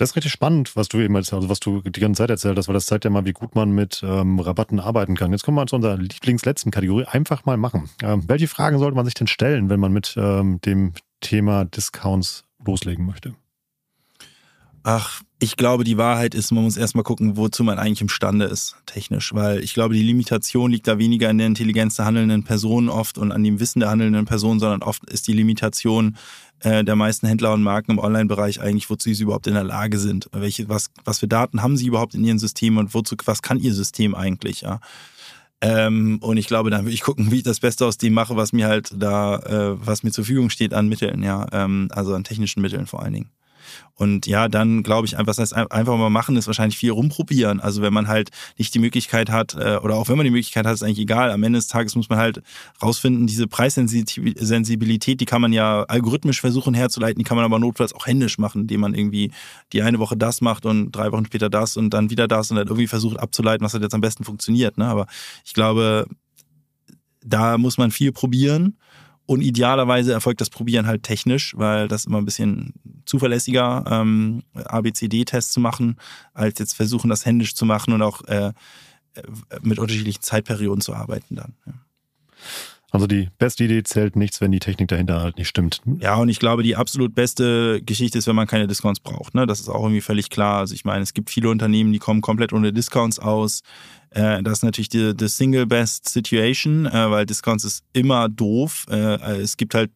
Das 0.00 0.12
ist 0.12 0.16
richtig 0.16 0.32
spannend, 0.32 0.76
was 0.76 0.88
du 0.88 0.98
eben 0.98 1.14
also 1.14 1.50
was 1.50 1.60
du 1.60 1.82
die 1.82 2.00
ganze 2.00 2.22
Zeit 2.22 2.30
erzählt 2.30 2.56
hast, 2.56 2.68
weil 2.68 2.72
das 2.72 2.86
zeigt 2.86 3.04
ja 3.04 3.10
mal, 3.10 3.26
wie 3.26 3.34
gut 3.34 3.54
man 3.54 3.70
mit 3.70 4.02
ähm, 4.02 4.40
Rabatten 4.40 4.80
arbeiten 4.80 5.14
kann. 5.14 5.30
Jetzt 5.30 5.44
kommen 5.44 5.58
wir 5.58 5.66
zu 5.66 5.76
unserer 5.76 5.98
Lieblingsletzten 5.98 6.72
Kategorie. 6.72 7.04
Einfach 7.04 7.44
mal 7.44 7.58
machen. 7.58 7.90
Ähm, 8.02 8.22
welche 8.26 8.48
Fragen 8.48 8.78
sollte 8.78 8.96
man 8.96 9.04
sich 9.04 9.12
denn 9.12 9.26
stellen, 9.26 9.68
wenn 9.68 9.78
man 9.78 9.92
mit 9.92 10.14
ähm, 10.16 10.58
dem 10.62 10.94
Thema 11.20 11.66
Discounts 11.66 12.44
loslegen 12.64 13.04
möchte? 13.04 13.34
Ach, 14.82 15.22
ich 15.38 15.56
glaube, 15.56 15.84
die 15.84 15.98
Wahrheit 15.98 16.34
ist, 16.34 16.52
man 16.52 16.64
muss 16.64 16.76
erstmal 16.76 17.04
gucken, 17.04 17.36
wozu 17.36 17.64
man 17.64 17.78
eigentlich 17.78 18.00
imstande 18.00 18.46
ist, 18.46 18.76
technisch. 18.86 19.34
Weil 19.34 19.62
ich 19.62 19.74
glaube, 19.74 19.94
die 19.94 20.02
Limitation 20.02 20.70
liegt 20.70 20.86
da 20.86 20.98
weniger 20.98 21.28
in 21.30 21.38
der 21.38 21.46
Intelligenz 21.46 21.96
der 21.96 22.06
handelnden 22.06 22.44
Person 22.44 22.88
oft 22.88 23.18
und 23.18 23.32
an 23.32 23.42
dem 23.42 23.60
Wissen 23.60 23.80
der 23.80 23.90
handelnden 23.90 24.24
Person, 24.24 24.58
sondern 24.58 24.82
oft 24.82 25.04
ist 25.10 25.28
die 25.28 25.32
Limitation 25.32 26.16
äh, 26.60 26.84
der 26.84 26.96
meisten 26.96 27.26
Händler 27.26 27.52
und 27.52 27.62
Marken 27.62 27.92
im 27.92 27.98
Online-Bereich 27.98 28.60
eigentlich, 28.60 28.88
wozu 28.90 29.12
sie 29.12 29.22
überhaupt 29.22 29.46
in 29.46 29.54
der 29.54 29.64
Lage 29.64 29.98
sind. 29.98 30.28
Welche, 30.32 30.68
was, 30.68 30.90
was 31.04 31.18
für 31.18 31.28
Daten 31.28 31.62
haben 31.62 31.76
sie 31.76 31.86
überhaupt 31.86 32.14
in 32.14 32.24
ihren 32.24 32.38
Systemen 32.38 32.78
und 32.78 32.94
wozu, 32.94 33.16
was 33.24 33.42
kann 33.42 33.58
ihr 33.58 33.74
System 33.74 34.14
eigentlich, 34.14 34.62
ja? 34.62 34.80
Ähm, 35.62 36.18
und 36.22 36.38
ich 36.38 36.46
glaube, 36.46 36.70
dann 36.70 36.84
würde 36.84 36.94
ich 36.94 37.02
gucken, 37.02 37.30
wie 37.30 37.36
ich 37.36 37.42
das 37.42 37.60
Beste 37.60 37.84
aus 37.84 37.98
dem 37.98 38.14
mache, 38.14 38.34
was 38.34 38.54
mir 38.54 38.66
halt 38.66 38.94
da, 38.96 39.36
äh, 39.36 39.86
was 39.86 40.02
mir 40.02 40.10
zur 40.10 40.24
Verfügung 40.24 40.48
steht 40.48 40.72
an 40.72 40.88
Mitteln, 40.88 41.22
ja, 41.22 41.46
ähm, 41.52 41.88
also 41.92 42.14
an 42.14 42.24
technischen 42.24 42.62
Mitteln 42.62 42.86
vor 42.86 43.02
allen 43.02 43.12
Dingen. 43.12 43.30
Und 43.94 44.26
ja, 44.26 44.48
dann 44.48 44.82
glaube 44.82 45.06
ich, 45.06 45.14
was 45.18 45.38
heißt 45.38 45.54
einfach 45.54 45.96
mal 45.98 46.08
machen, 46.08 46.36
ist 46.36 46.46
wahrscheinlich 46.46 46.78
viel 46.78 46.90
rumprobieren. 46.90 47.60
Also 47.60 47.82
wenn 47.82 47.92
man 47.92 48.08
halt 48.08 48.30
nicht 48.56 48.74
die 48.74 48.78
Möglichkeit 48.78 49.30
hat, 49.30 49.54
äh, 49.54 49.76
oder 49.76 49.96
auch 49.96 50.08
wenn 50.08 50.16
man 50.16 50.24
die 50.24 50.30
Möglichkeit 50.30 50.64
hat, 50.64 50.72
ist 50.72 50.82
eigentlich 50.82 51.00
egal. 51.00 51.30
Am 51.30 51.42
Ende 51.42 51.58
des 51.58 51.68
Tages 51.68 51.96
muss 51.96 52.08
man 52.08 52.18
halt 52.18 52.40
rausfinden, 52.82 53.26
diese 53.26 53.46
Preissensibilität, 53.46 55.20
die 55.20 55.26
kann 55.26 55.42
man 55.42 55.52
ja 55.52 55.82
algorithmisch 55.82 56.40
versuchen 56.40 56.72
herzuleiten, 56.72 57.18
die 57.18 57.24
kann 57.24 57.36
man 57.36 57.44
aber 57.44 57.58
notfalls 57.58 57.92
auch 57.92 58.06
händisch 58.06 58.38
machen, 58.38 58.62
indem 58.62 58.80
man 58.80 58.94
irgendwie 58.94 59.32
die 59.74 59.82
eine 59.82 59.98
Woche 59.98 60.16
das 60.16 60.40
macht 60.40 60.64
und 60.64 60.92
drei 60.92 61.12
Wochen 61.12 61.26
später 61.26 61.50
das 61.50 61.76
und 61.76 61.90
dann 61.90 62.08
wieder 62.08 62.26
das 62.26 62.50
und 62.50 62.56
dann 62.56 62.68
irgendwie 62.68 62.86
versucht 62.86 63.20
abzuleiten, 63.20 63.64
was 63.64 63.74
halt 63.74 63.82
jetzt 63.82 63.94
am 63.94 64.00
besten 64.00 64.24
funktioniert. 64.24 64.78
Ne? 64.78 64.86
Aber 64.86 65.06
ich 65.44 65.52
glaube, 65.52 66.06
da 67.22 67.58
muss 67.58 67.76
man 67.76 67.90
viel 67.90 68.12
probieren 68.12 68.78
und 69.30 69.42
idealerweise 69.42 70.12
erfolgt 70.12 70.40
das 70.40 70.50
Probieren 70.50 70.88
halt 70.88 71.04
technisch, 71.04 71.54
weil 71.56 71.86
das 71.86 72.04
immer 72.04 72.18
ein 72.18 72.24
bisschen 72.24 72.72
zuverlässiger, 73.06 73.84
ähm, 73.88 74.42
ABCD-Tests 74.56 75.52
zu 75.52 75.60
machen, 75.60 75.98
als 76.34 76.58
jetzt 76.58 76.74
versuchen, 76.74 77.08
das 77.10 77.24
händisch 77.24 77.54
zu 77.54 77.64
machen 77.64 77.94
und 77.94 78.02
auch 78.02 78.24
äh, 78.24 78.52
mit 79.62 79.78
unterschiedlichen 79.78 80.20
Zeitperioden 80.20 80.80
zu 80.80 80.96
arbeiten 80.96 81.36
dann. 81.36 81.54
Ja. 81.64 81.74
Also 82.90 83.06
die 83.06 83.28
beste 83.38 83.64
Idee 83.64 83.82
zählt 83.82 84.16
nichts, 84.16 84.40
wenn 84.40 84.50
die 84.50 84.58
Technik 84.58 84.88
dahinter 84.88 85.20
halt 85.20 85.36
nicht 85.36 85.48
stimmt. 85.48 85.80
Ja, 86.00 86.16
und 86.16 86.28
ich 86.28 86.38
glaube, 86.40 86.62
die 86.62 86.76
absolut 86.76 87.14
beste 87.14 87.80
Geschichte 87.82 88.18
ist, 88.18 88.26
wenn 88.26 88.36
man 88.36 88.46
keine 88.46 88.66
Discounts 88.66 89.00
braucht. 89.00 89.34
Ne? 89.34 89.46
Das 89.46 89.60
ist 89.60 89.68
auch 89.68 89.82
irgendwie 89.82 90.00
völlig 90.00 90.30
klar. 90.30 90.58
Also 90.58 90.74
ich 90.74 90.84
meine, 90.84 91.02
es 91.02 91.14
gibt 91.14 91.30
viele 91.30 91.50
Unternehmen, 91.50 91.92
die 91.92 91.98
kommen 91.98 92.20
komplett 92.20 92.52
ohne 92.52 92.72
Discounts 92.72 93.18
aus. 93.18 93.62
Äh, 94.10 94.42
das 94.42 94.54
ist 94.54 94.62
natürlich 94.64 94.88
die, 94.88 95.16
die 95.16 95.28
Single 95.28 95.66
Best 95.66 96.08
Situation, 96.08 96.86
äh, 96.86 97.10
weil 97.10 97.26
Discounts 97.26 97.64
ist 97.64 97.84
immer 97.92 98.28
doof. 98.28 98.86
Äh, 98.90 99.40
es 99.40 99.56
gibt 99.56 99.74
halt 99.74 99.90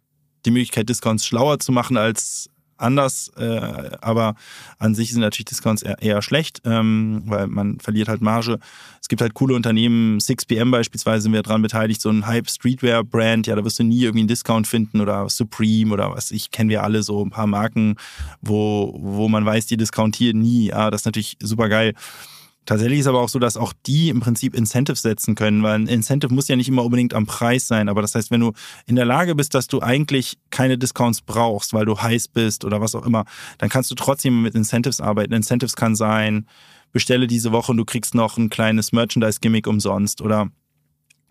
die 0.47 0.51
Möglichkeit, 0.51 0.89
Discounts 0.89 1.27
schlauer 1.27 1.59
zu 1.59 1.73
machen 1.73 1.97
als 1.97 2.49
anders, 2.77 3.31
äh, 3.37 3.91
aber 4.01 4.35
an 4.79 4.95
sich 4.95 5.13
sind 5.13 5.21
natürlich 5.21 5.47
Discounts 5.47 5.83
eher, 5.83 6.01
eher 6.03 6.23
schlecht, 6.23 6.63
ähm, 6.65 7.23
weil 7.27 7.47
man 7.47 7.79
verliert 7.81 8.09
halt 8.09 8.21
Marge. 8.21 8.59
Es 9.01 9.09
gibt 9.09 9.21
halt 9.23 9.35
coole 9.35 9.55
Unternehmen, 9.55 10.19
6PM 10.19 10.71
beispielsweise 10.71 11.23
sind 11.23 11.33
wir 11.33 11.43
daran 11.43 11.63
beteiligt, 11.63 12.01
so 12.01 12.11
ein 12.11 12.27
Hype 12.27 12.49
Streetwear 12.49 13.05
Brand, 13.05 13.47
ja, 13.47 13.55
da 13.57 13.65
wirst 13.65 13.79
du 13.79 13.85
nie 13.85 14.03
irgendwie 14.03 14.21
einen 14.21 14.29
Discount 14.29 14.67
finden 14.67 15.01
oder 15.01 15.29
Supreme 15.29 15.93
oder 15.93 16.11
was 16.11 16.31
ich 16.31 16.51
kennen 16.51 16.71
wir 16.71 16.83
alle 16.83 17.03
so 17.03 17.25
ein 17.25 17.31
paar 17.31 17.47
Marken, 17.47 17.97
wo 18.41 18.95
wo 18.99 19.29
man 19.29 19.45
weiß, 19.45 19.67
die 19.67 19.77
discountieren 19.77 20.41
nie. 20.41 20.69
Ja, 20.69 20.91
das 20.91 21.03
ist 21.03 21.07
natürlich 21.07 21.37
super 21.41 21.69
geil. 21.69 21.95
Tatsächlich 22.67 23.01
ist 23.01 23.07
aber 23.07 23.21
auch 23.21 23.29
so, 23.29 23.39
dass 23.39 23.57
auch 23.59 23.75
die 23.87 24.09
im 24.09 24.21
Prinzip 24.21 24.55
Incentives 24.55 25.03
setzen 25.03 25.35
können, 25.35 25.63
weil 25.63 25.75
ein 25.75 25.87
Incentive 25.87 26.33
muss 26.33 26.49
ja 26.49 26.57
nicht 26.57 26.69
immer 26.69 26.85
unbedingt 26.85 27.13
am 27.13 27.27
Preis 27.27 27.69
sein. 27.69 27.89
Aber 27.91 28.01
das 28.01 28.15
heißt, 28.15 28.31
wenn 28.31 28.41
du 28.41 28.53
in 28.87 28.97
der 28.97 29.05
Lage 29.05 29.35
bist, 29.35 29.55
dass 29.55 29.67
du 29.67 29.81
eigentlich 29.81 30.39
keine 30.51 30.79
Discounts 30.79 31.21
brauchst, 31.21 31.75
weil 31.75 31.85
du 31.85 32.01
heiß 32.01 32.29
bist 32.29 32.65
oder 32.65 32.81
was 32.81 32.95
auch 32.95 33.05
immer, 33.05 33.25
dann 33.59 33.69
kannst 33.69 33.91
du 33.91 33.95
trotzdem 33.95 34.43
mit 34.43 34.55
Incentives 34.55 35.01
arbeiten. 35.01 35.35
Incentives 35.35 35.77
kann 35.77 35.95
sein, 35.95 36.47
bestelle 36.93 37.27
diese 37.27 37.53
Woche 37.53 37.73
und 37.73 37.77
du 37.77 37.85
kriegst 37.85 38.15
noch 38.15 38.39
ein 38.39 38.49
kleines 38.49 38.93
Merchandise-Gimmick 38.93 39.67
umsonst 39.67 40.23
oder 40.23 40.49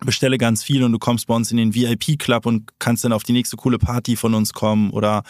bestelle 0.05 0.37
ganz 0.37 0.63
viel 0.63 0.83
und 0.83 0.91
du 0.91 0.99
kommst 0.99 1.27
bei 1.27 1.33
uns 1.33 1.49
in 1.49 1.57
den 1.57 1.73
VIP-Club 1.73 2.45
und 2.45 2.69
kannst 2.79 3.05
dann 3.05 3.13
auf 3.13 3.23
die 3.23 3.33
nächste 3.33 3.57
coole 3.57 3.79
Party 3.79 4.15
von 4.15 4.33
uns 4.35 4.53
kommen 4.53 4.91
oder 4.91 5.23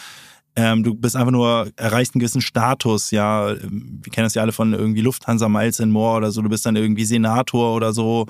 ähm, 0.55 0.83
du 0.83 0.93
bist 0.93 1.15
einfach 1.15 1.31
nur, 1.31 1.71
erreichst 1.75 2.13
einen 2.13 2.19
gewissen 2.19 2.41
Status, 2.41 3.11
ja. 3.11 3.55
Wir 3.55 4.11
kennen 4.11 4.25
das 4.25 4.35
ja 4.35 4.43
alle 4.43 4.51
von 4.51 4.73
irgendwie 4.73 5.01
Lufthansa 5.01 5.49
Miles 5.49 5.81
and 5.81 5.91
More 5.91 6.17
oder 6.17 6.31
so. 6.31 6.41
Du 6.41 6.49
bist 6.49 6.65
dann 6.65 6.75
irgendwie 6.75 7.05
Senator 7.05 7.75
oder 7.75 7.91
so 7.91 8.27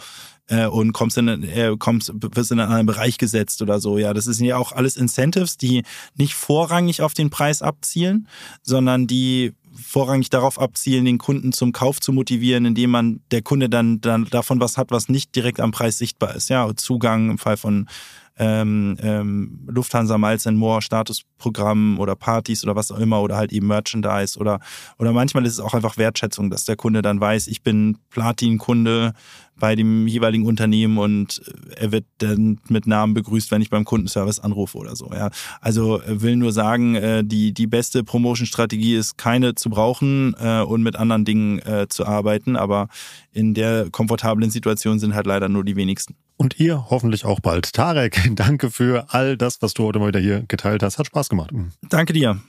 äh, 0.48 0.68
und 0.68 0.94
kommst 0.94 1.18
in, 1.18 1.28
äh, 1.28 1.76
kommst, 1.78 2.14
wirst 2.14 2.52
in 2.52 2.60
einen 2.62 2.86
Bereich 2.86 3.18
gesetzt 3.18 3.62
oder 3.62 3.80
so. 3.80 3.98
Ja, 3.98 4.14
das 4.14 4.26
sind 4.26 4.46
ja 4.46 4.58
auch 4.58 4.72
alles 4.72 4.96
Incentives, 4.96 5.58
die 5.58 5.84
nicht 6.16 6.34
vorrangig 6.34 7.02
auf 7.02 7.14
den 7.14 7.30
Preis 7.30 7.62
abzielen, 7.62 8.28
sondern 8.62 9.06
die 9.06 9.54
vorrangig 9.74 10.30
darauf 10.30 10.60
abzielen, 10.60 11.06
den 11.06 11.18
Kunden 11.18 11.52
zum 11.52 11.72
Kauf 11.72 12.00
zu 12.00 12.14
motivieren, 12.14 12.66
indem 12.66 12.92
man 12.92 13.22
der 13.32 13.42
Kunde 13.42 13.70
dann, 13.70 14.02
dann 14.02 14.26
davon 14.26 14.60
was 14.60 14.78
hat, 14.78 14.92
was 14.92 15.10
nicht 15.10 15.36
direkt 15.36 15.60
am 15.60 15.72
Preis 15.72 15.98
sichtbar 15.98 16.36
ist. 16.36 16.50
Ja, 16.50 16.74
Zugang 16.76 17.32
im 17.32 17.38
Fall 17.38 17.58
von 17.58 17.88
ähm, 18.38 18.98
ähm, 19.02 19.67
Lufthansa 19.67 20.17
Miles 20.17 20.48
and 20.48 20.58
More 20.58 20.82
Statusprogrammen 20.82 21.98
oder 21.98 22.15
Partys 22.15 22.63
oder 22.63 22.76
was 22.76 22.91
auch 22.91 22.98
immer 22.98 23.22
oder 23.22 23.38
halt 23.38 23.52
eben 23.52 23.67
Merchandise 23.67 24.39
oder 24.39 24.60
oder 24.98 25.13
manchmal 25.13 25.46
ist 25.46 25.54
es 25.54 25.60
auch 25.60 25.74
einfach 25.74 25.98
Wertschätzung, 25.98 26.50
dass 26.50 26.65
der 26.65 26.76
Kunde 26.76 27.02
dann 27.02 27.19
weiß, 27.19 27.48
ich 27.48 27.62
bin 27.62 27.98
Platin-Kunde 28.10 29.13
bei 29.56 29.76
dem 29.76 30.08
jeweiligen 30.08 30.46
Unternehmen 30.46 30.98
und 30.98 31.41
er 31.76 31.91
wird 31.91 32.06
dann 32.17 32.60
mit 32.69 32.88
Namen 32.88 33.13
begrüßt, 33.13 33.52
wenn 33.52 33.62
ich 33.62 33.69
beim 33.69 33.86
Kundenservice 33.86 34.39
anrufe 34.39 34.78
oder 34.78 34.96
so. 34.96 35.12
Ja, 35.13 35.30
also 35.62 36.02
äh, 36.02 36.22
will 36.22 36.36
nur 36.36 36.52
sagen, 36.52 36.96
äh, 36.96 37.24
die 37.24 37.54
die 37.54 37.67
beste 37.67 38.04
Promotion-Strategie 38.04 38.96
ist 38.96 39.17
keine 39.17 39.54
zu 39.54 39.69
brauchen 39.69 40.36
äh, 40.39 40.62
und 40.62 40.82
mit 40.82 40.96
anderen 40.96 41.24
Dingen 41.24 41.60
äh, 41.60 41.88
zu 41.88 42.06
arbeiten, 42.06 42.56
aber 42.56 42.88
in 43.32 43.54
der 43.54 43.89
komfortablen 43.91 44.50
Situation 44.50 44.98
sind 44.98 45.13
halt 45.13 45.28
leider 45.28 45.50
nur 45.50 45.63
die 45.63 45.76
wenigsten. 45.76 46.15
Und 46.38 46.60
ihr 46.60 46.89
hoffentlich 46.89 47.26
auch 47.26 47.39
bald. 47.39 47.74
Tarek, 47.74 48.19
danke 48.36 48.69
für 48.69 49.13
all 49.13 49.38
das, 49.38 49.62
was 49.62 49.74
du 49.74 49.84
heute 49.84 50.00
mal 50.00 50.08
wieder 50.08 50.19
hier 50.19 50.43
geteilt 50.48 50.84
hast. 50.84 50.98
Hat 51.00 51.08
Spaß 51.08 51.30
gemacht. 51.30 51.52
Danke 51.89 52.13
dir. 52.13 52.41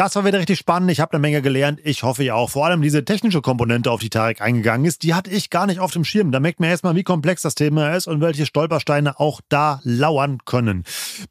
Das 0.00 0.16
war 0.16 0.24
wieder 0.24 0.38
richtig 0.38 0.58
spannend. 0.58 0.90
Ich 0.90 0.98
habe 0.98 1.12
eine 1.12 1.20
Menge 1.20 1.42
gelernt. 1.42 1.78
Ich 1.84 2.04
hoffe 2.04 2.24
ja 2.24 2.32
auch. 2.32 2.48
Vor 2.48 2.64
allem 2.64 2.80
diese 2.80 3.04
technische 3.04 3.42
Komponente, 3.42 3.90
auf 3.90 4.00
die 4.00 4.08
Tarek 4.08 4.40
eingegangen 4.40 4.86
ist, 4.86 5.02
die 5.02 5.12
hatte 5.12 5.30
ich 5.30 5.50
gar 5.50 5.66
nicht 5.66 5.78
auf 5.78 5.90
dem 5.90 6.04
Schirm. 6.04 6.32
Da 6.32 6.40
merkt 6.40 6.58
man 6.58 6.70
erstmal, 6.70 6.96
wie 6.96 7.02
komplex 7.02 7.42
das 7.42 7.54
Thema 7.54 7.94
ist 7.94 8.06
und 8.06 8.22
welche 8.22 8.46
Stolpersteine 8.46 9.20
auch 9.20 9.42
da 9.50 9.82
lauern 9.84 10.38
können. 10.46 10.84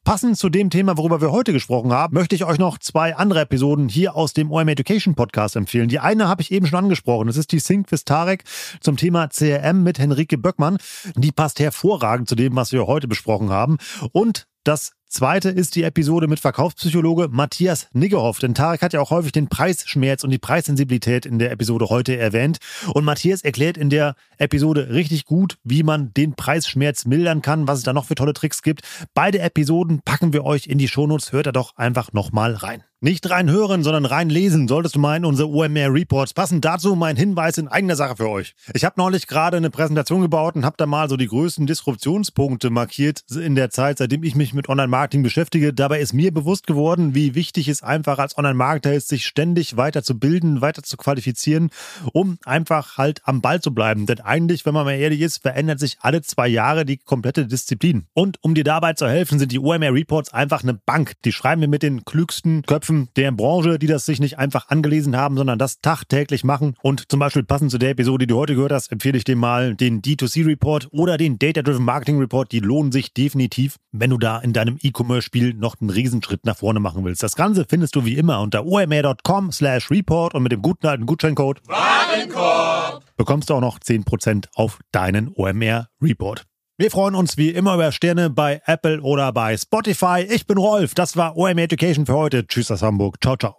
Passend 0.03 0.37
zu 0.37 0.49
dem 0.49 0.69
Thema, 0.69 0.99
worüber 0.99 1.19
wir 1.19 1.31
heute 1.31 1.51
gesprochen 1.51 1.91
haben, 1.91 2.13
möchte 2.13 2.35
ich 2.35 2.45
euch 2.45 2.59
noch 2.59 2.77
zwei 2.77 3.15
andere 3.15 3.39
Episoden 3.39 3.89
hier 3.89 4.15
aus 4.15 4.33
dem 4.33 4.51
OM 4.51 4.67
Education 4.67 5.15
Podcast 5.15 5.55
empfehlen. 5.55 5.89
Die 5.89 5.97
eine 5.97 6.27
habe 6.27 6.43
ich 6.43 6.51
eben 6.51 6.67
schon 6.67 6.77
angesprochen. 6.77 7.25
Das 7.25 7.37
ist 7.37 7.51
die 7.51 7.59
Sync 7.59 7.91
with 7.91 8.05
Tarek 8.05 8.43
zum 8.81 8.97
Thema 8.97 9.29
CRM 9.29 9.81
mit 9.81 9.97
Henrike 9.97 10.37
Böckmann. 10.37 10.77
Die 11.15 11.31
passt 11.31 11.59
hervorragend 11.59 12.29
zu 12.29 12.35
dem, 12.35 12.55
was 12.55 12.71
wir 12.71 12.85
heute 12.85 13.07
besprochen 13.07 13.49
haben. 13.49 13.79
Und 14.11 14.45
das 14.63 14.91
Zweite 15.09 15.49
ist 15.49 15.75
die 15.75 15.81
Episode 15.81 16.27
mit 16.27 16.39
Verkaufspsychologe 16.39 17.29
Matthias 17.29 17.87
Niggehoff. 17.93 18.37
Denn 18.37 18.53
Tarek 18.53 18.83
hat 18.83 18.93
ja 18.93 19.01
auch 19.01 19.09
häufig 19.09 19.31
den 19.31 19.49
Preisschmerz 19.49 20.23
und 20.23 20.29
die 20.29 20.37
Preissensibilität 20.37 21.25
in 21.25 21.39
der 21.39 21.49
Episode 21.49 21.89
heute 21.89 22.15
erwähnt. 22.15 22.59
Und 22.93 23.05
Matthias 23.05 23.41
erklärt 23.41 23.75
in 23.75 23.89
der 23.89 24.13
Episode 24.37 24.89
richtig 24.91 25.25
gut, 25.25 25.57
wie 25.63 25.81
man 25.81 26.13
den 26.13 26.35
Preisschmerz 26.35 27.05
mildern 27.05 27.41
kann, 27.41 27.67
was 27.67 27.79
es 27.79 27.83
da 27.85 27.91
noch 27.91 28.05
für 28.05 28.13
tolle 28.13 28.33
Tricks 28.33 28.61
gibt. 28.61 28.83
Beide 29.15 29.39
Episoden 29.39 30.01
packen 30.05 30.31
wir 30.31 30.45
euch 30.45 30.67
in 30.67 30.77
die 30.77 30.87
Shownotes. 30.87 31.31
Hört 31.31 31.47
da 31.47 31.51
doch 31.51 31.75
einfach 31.75 32.13
nochmal 32.13 32.53
rein. 32.53 32.83
Nicht 33.01 33.29
rein 33.29 33.49
hören, 33.49 33.81
sondern 33.81 34.03
rein 34.03 34.29
lesen, 34.29 34.67
solltest 34.67 34.95
du 34.95 34.99
meinen, 34.99 35.23
unsere 35.23 35.47
OMR 35.47 35.93
Reports. 35.93 36.33
Passend 36.33 36.65
dazu 36.65 36.95
mein 36.95 37.15
Hinweis 37.15 37.57
in 37.57 37.69
eigener 37.69 37.95
Sache 37.95 38.17
für 38.17 38.29
euch. 38.29 38.55
Ich 38.73 38.83
habe 38.83 38.95
neulich 38.97 39.25
gerade 39.25 39.55
eine 39.55 39.69
Präsentation 39.69 40.19
gebaut 40.19 40.57
und 40.57 40.65
habe 40.65 40.75
da 40.77 40.85
mal 40.85 41.07
so 41.07 41.15
die 41.15 41.27
größten 41.27 41.65
Disruptionspunkte 41.65 42.69
markiert 42.69 43.23
in 43.31 43.55
der 43.55 43.69
Zeit, 43.69 43.99
seitdem 43.99 44.23
ich 44.23 44.35
mich 44.35 44.53
mit 44.53 44.67
Online-Marketing 44.67 45.23
beschäftige. 45.23 45.73
Dabei 45.73 46.01
ist 46.01 46.11
mir 46.11 46.33
bewusst 46.33 46.67
geworden, 46.67 47.15
wie 47.15 47.35
wichtig 47.35 47.69
es 47.69 47.83
einfach 47.83 48.19
als 48.19 48.37
Online-Marketer 48.37 48.93
ist, 48.93 49.07
sich 49.07 49.25
ständig 49.25 49.77
weiter 49.77 50.03
zu 50.03 50.19
bilden, 50.19 50.59
weiter 50.59 50.83
zu 50.83 50.97
qualifizieren, 50.97 51.69
um 52.11 52.37
einfach 52.43 52.97
halt 52.97 53.21
am 53.23 53.39
Ball 53.39 53.61
zu 53.61 53.73
bleiben. 53.73 54.07
Denn 54.07 54.19
eigentlich, 54.19 54.65
wenn 54.65 54.73
man 54.73 54.83
mal 54.83 54.91
ehrlich 54.91 55.21
ist, 55.21 55.41
verändert 55.41 55.79
sich 55.79 55.99
alle 56.01 56.21
zwei 56.21 56.49
Jahre 56.49 56.83
die 56.83 56.97
komplette 56.97 57.47
Disziplin. 57.47 58.07
Und 58.13 58.43
um 58.43 58.55
dir 58.55 58.65
dabei 58.65 58.91
zu 58.91 59.07
helfen, 59.07 59.39
sind 59.39 59.53
die 59.53 59.59
OMR 59.59 59.93
Reports 59.93 60.33
einfach 60.33 60.63
eine 60.63 60.73
Bank. 60.73 61.13
Die 61.23 61.31
schreiben 61.31 61.61
wir 61.61 61.69
mit 61.69 61.81
den 61.81 62.03
klügsten 62.03 62.63
Köpfen 62.63 62.88
Köpfen 62.89 63.09
der 63.15 63.31
Branche, 63.31 63.77
die 63.77 63.85
das 63.85 64.05
sich 64.05 64.19
nicht 64.19 64.39
einfach 64.39 64.69
angelesen 64.69 65.15
haben, 65.15 65.37
sondern 65.37 65.59
das 65.59 65.79
tagtäglich 65.79 66.43
machen. 66.43 66.75
Und 66.81 67.11
zum 67.11 67.19
Beispiel 67.19 67.43
passend 67.43 67.69
zu 67.69 67.77
der 67.77 67.91
Episode, 67.91 68.25
die 68.25 68.33
du 68.33 68.37
heute 68.37 68.55
gehört 68.55 68.71
hast, 68.71 68.91
empfehle 68.91 69.17
ich 69.17 69.23
dir 69.23 69.35
mal 69.35 69.75
den 69.75 70.01
D2C-Report 70.01 70.87
oder 70.91 71.17
den 71.17 71.37
Data-Driven 71.37 71.85
Marketing 71.85 72.17
Report. 72.17 72.51
Die 72.51 72.59
lohnen 72.59 72.91
sich 72.91 73.13
definitiv, 73.13 73.77
wenn 73.91 74.09
du 74.09 74.17
da 74.17 74.39
in 74.39 74.53
deinem 74.53 74.77
E-Commerce-Spiel 74.81 75.53
noch 75.53 75.75
einen 75.79 75.91
Riesenschritt 75.91 76.45
nach 76.45 76.57
vorne 76.57 76.79
machen 76.79 77.05
willst. 77.05 77.21
Das 77.21 77.35
Ganze 77.35 77.65
findest 77.69 77.95
du 77.95 78.05
wie 78.05 78.15
immer 78.15 78.41
unter 78.41 78.65
omr.com 78.65 79.51
slash 79.51 79.91
report 79.91 80.33
und 80.33 80.41
mit 80.41 80.51
dem 80.51 80.63
guten 80.63 80.87
alten 80.87 81.05
Gutscheincode 81.05 81.61
Warenkorb 81.67 83.03
bekommst 83.17 83.51
du 83.51 83.53
auch 83.53 83.61
noch 83.61 83.77
10% 83.77 84.47
auf 84.55 84.79
deinen 84.91 85.31
OMR-Report. 85.35 86.48
Wir 86.79 86.89
freuen 86.89 87.13
uns 87.13 87.35
wie 87.35 87.49
immer 87.49 87.73
über 87.73 87.91
Sterne 87.91 88.29
bei 88.29 88.61
Apple 88.65 89.01
oder 89.01 89.33
bei 89.33 89.57
Spotify. 89.57 90.25
Ich 90.29 90.47
bin 90.47 90.57
Rolf, 90.57 90.95
das 90.95 91.17
war 91.17 91.35
OM 91.35 91.57
Education 91.57 92.05
für 92.05 92.13
heute. 92.13 92.47
Tschüss 92.47 92.71
aus 92.71 92.81
Hamburg. 92.81 93.17
Ciao, 93.21 93.35
ciao. 93.35 93.57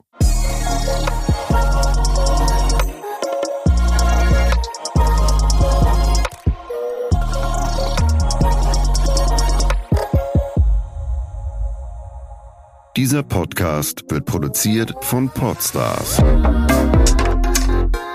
Dieser 12.97 13.23
Podcast 13.23 14.03
wird 14.11 14.25
produziert 14.25 14.95
von 15.03 15.29
Podstars 15.29 16.23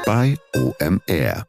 bei 0.07 0.35
OMR. 0.55 1.45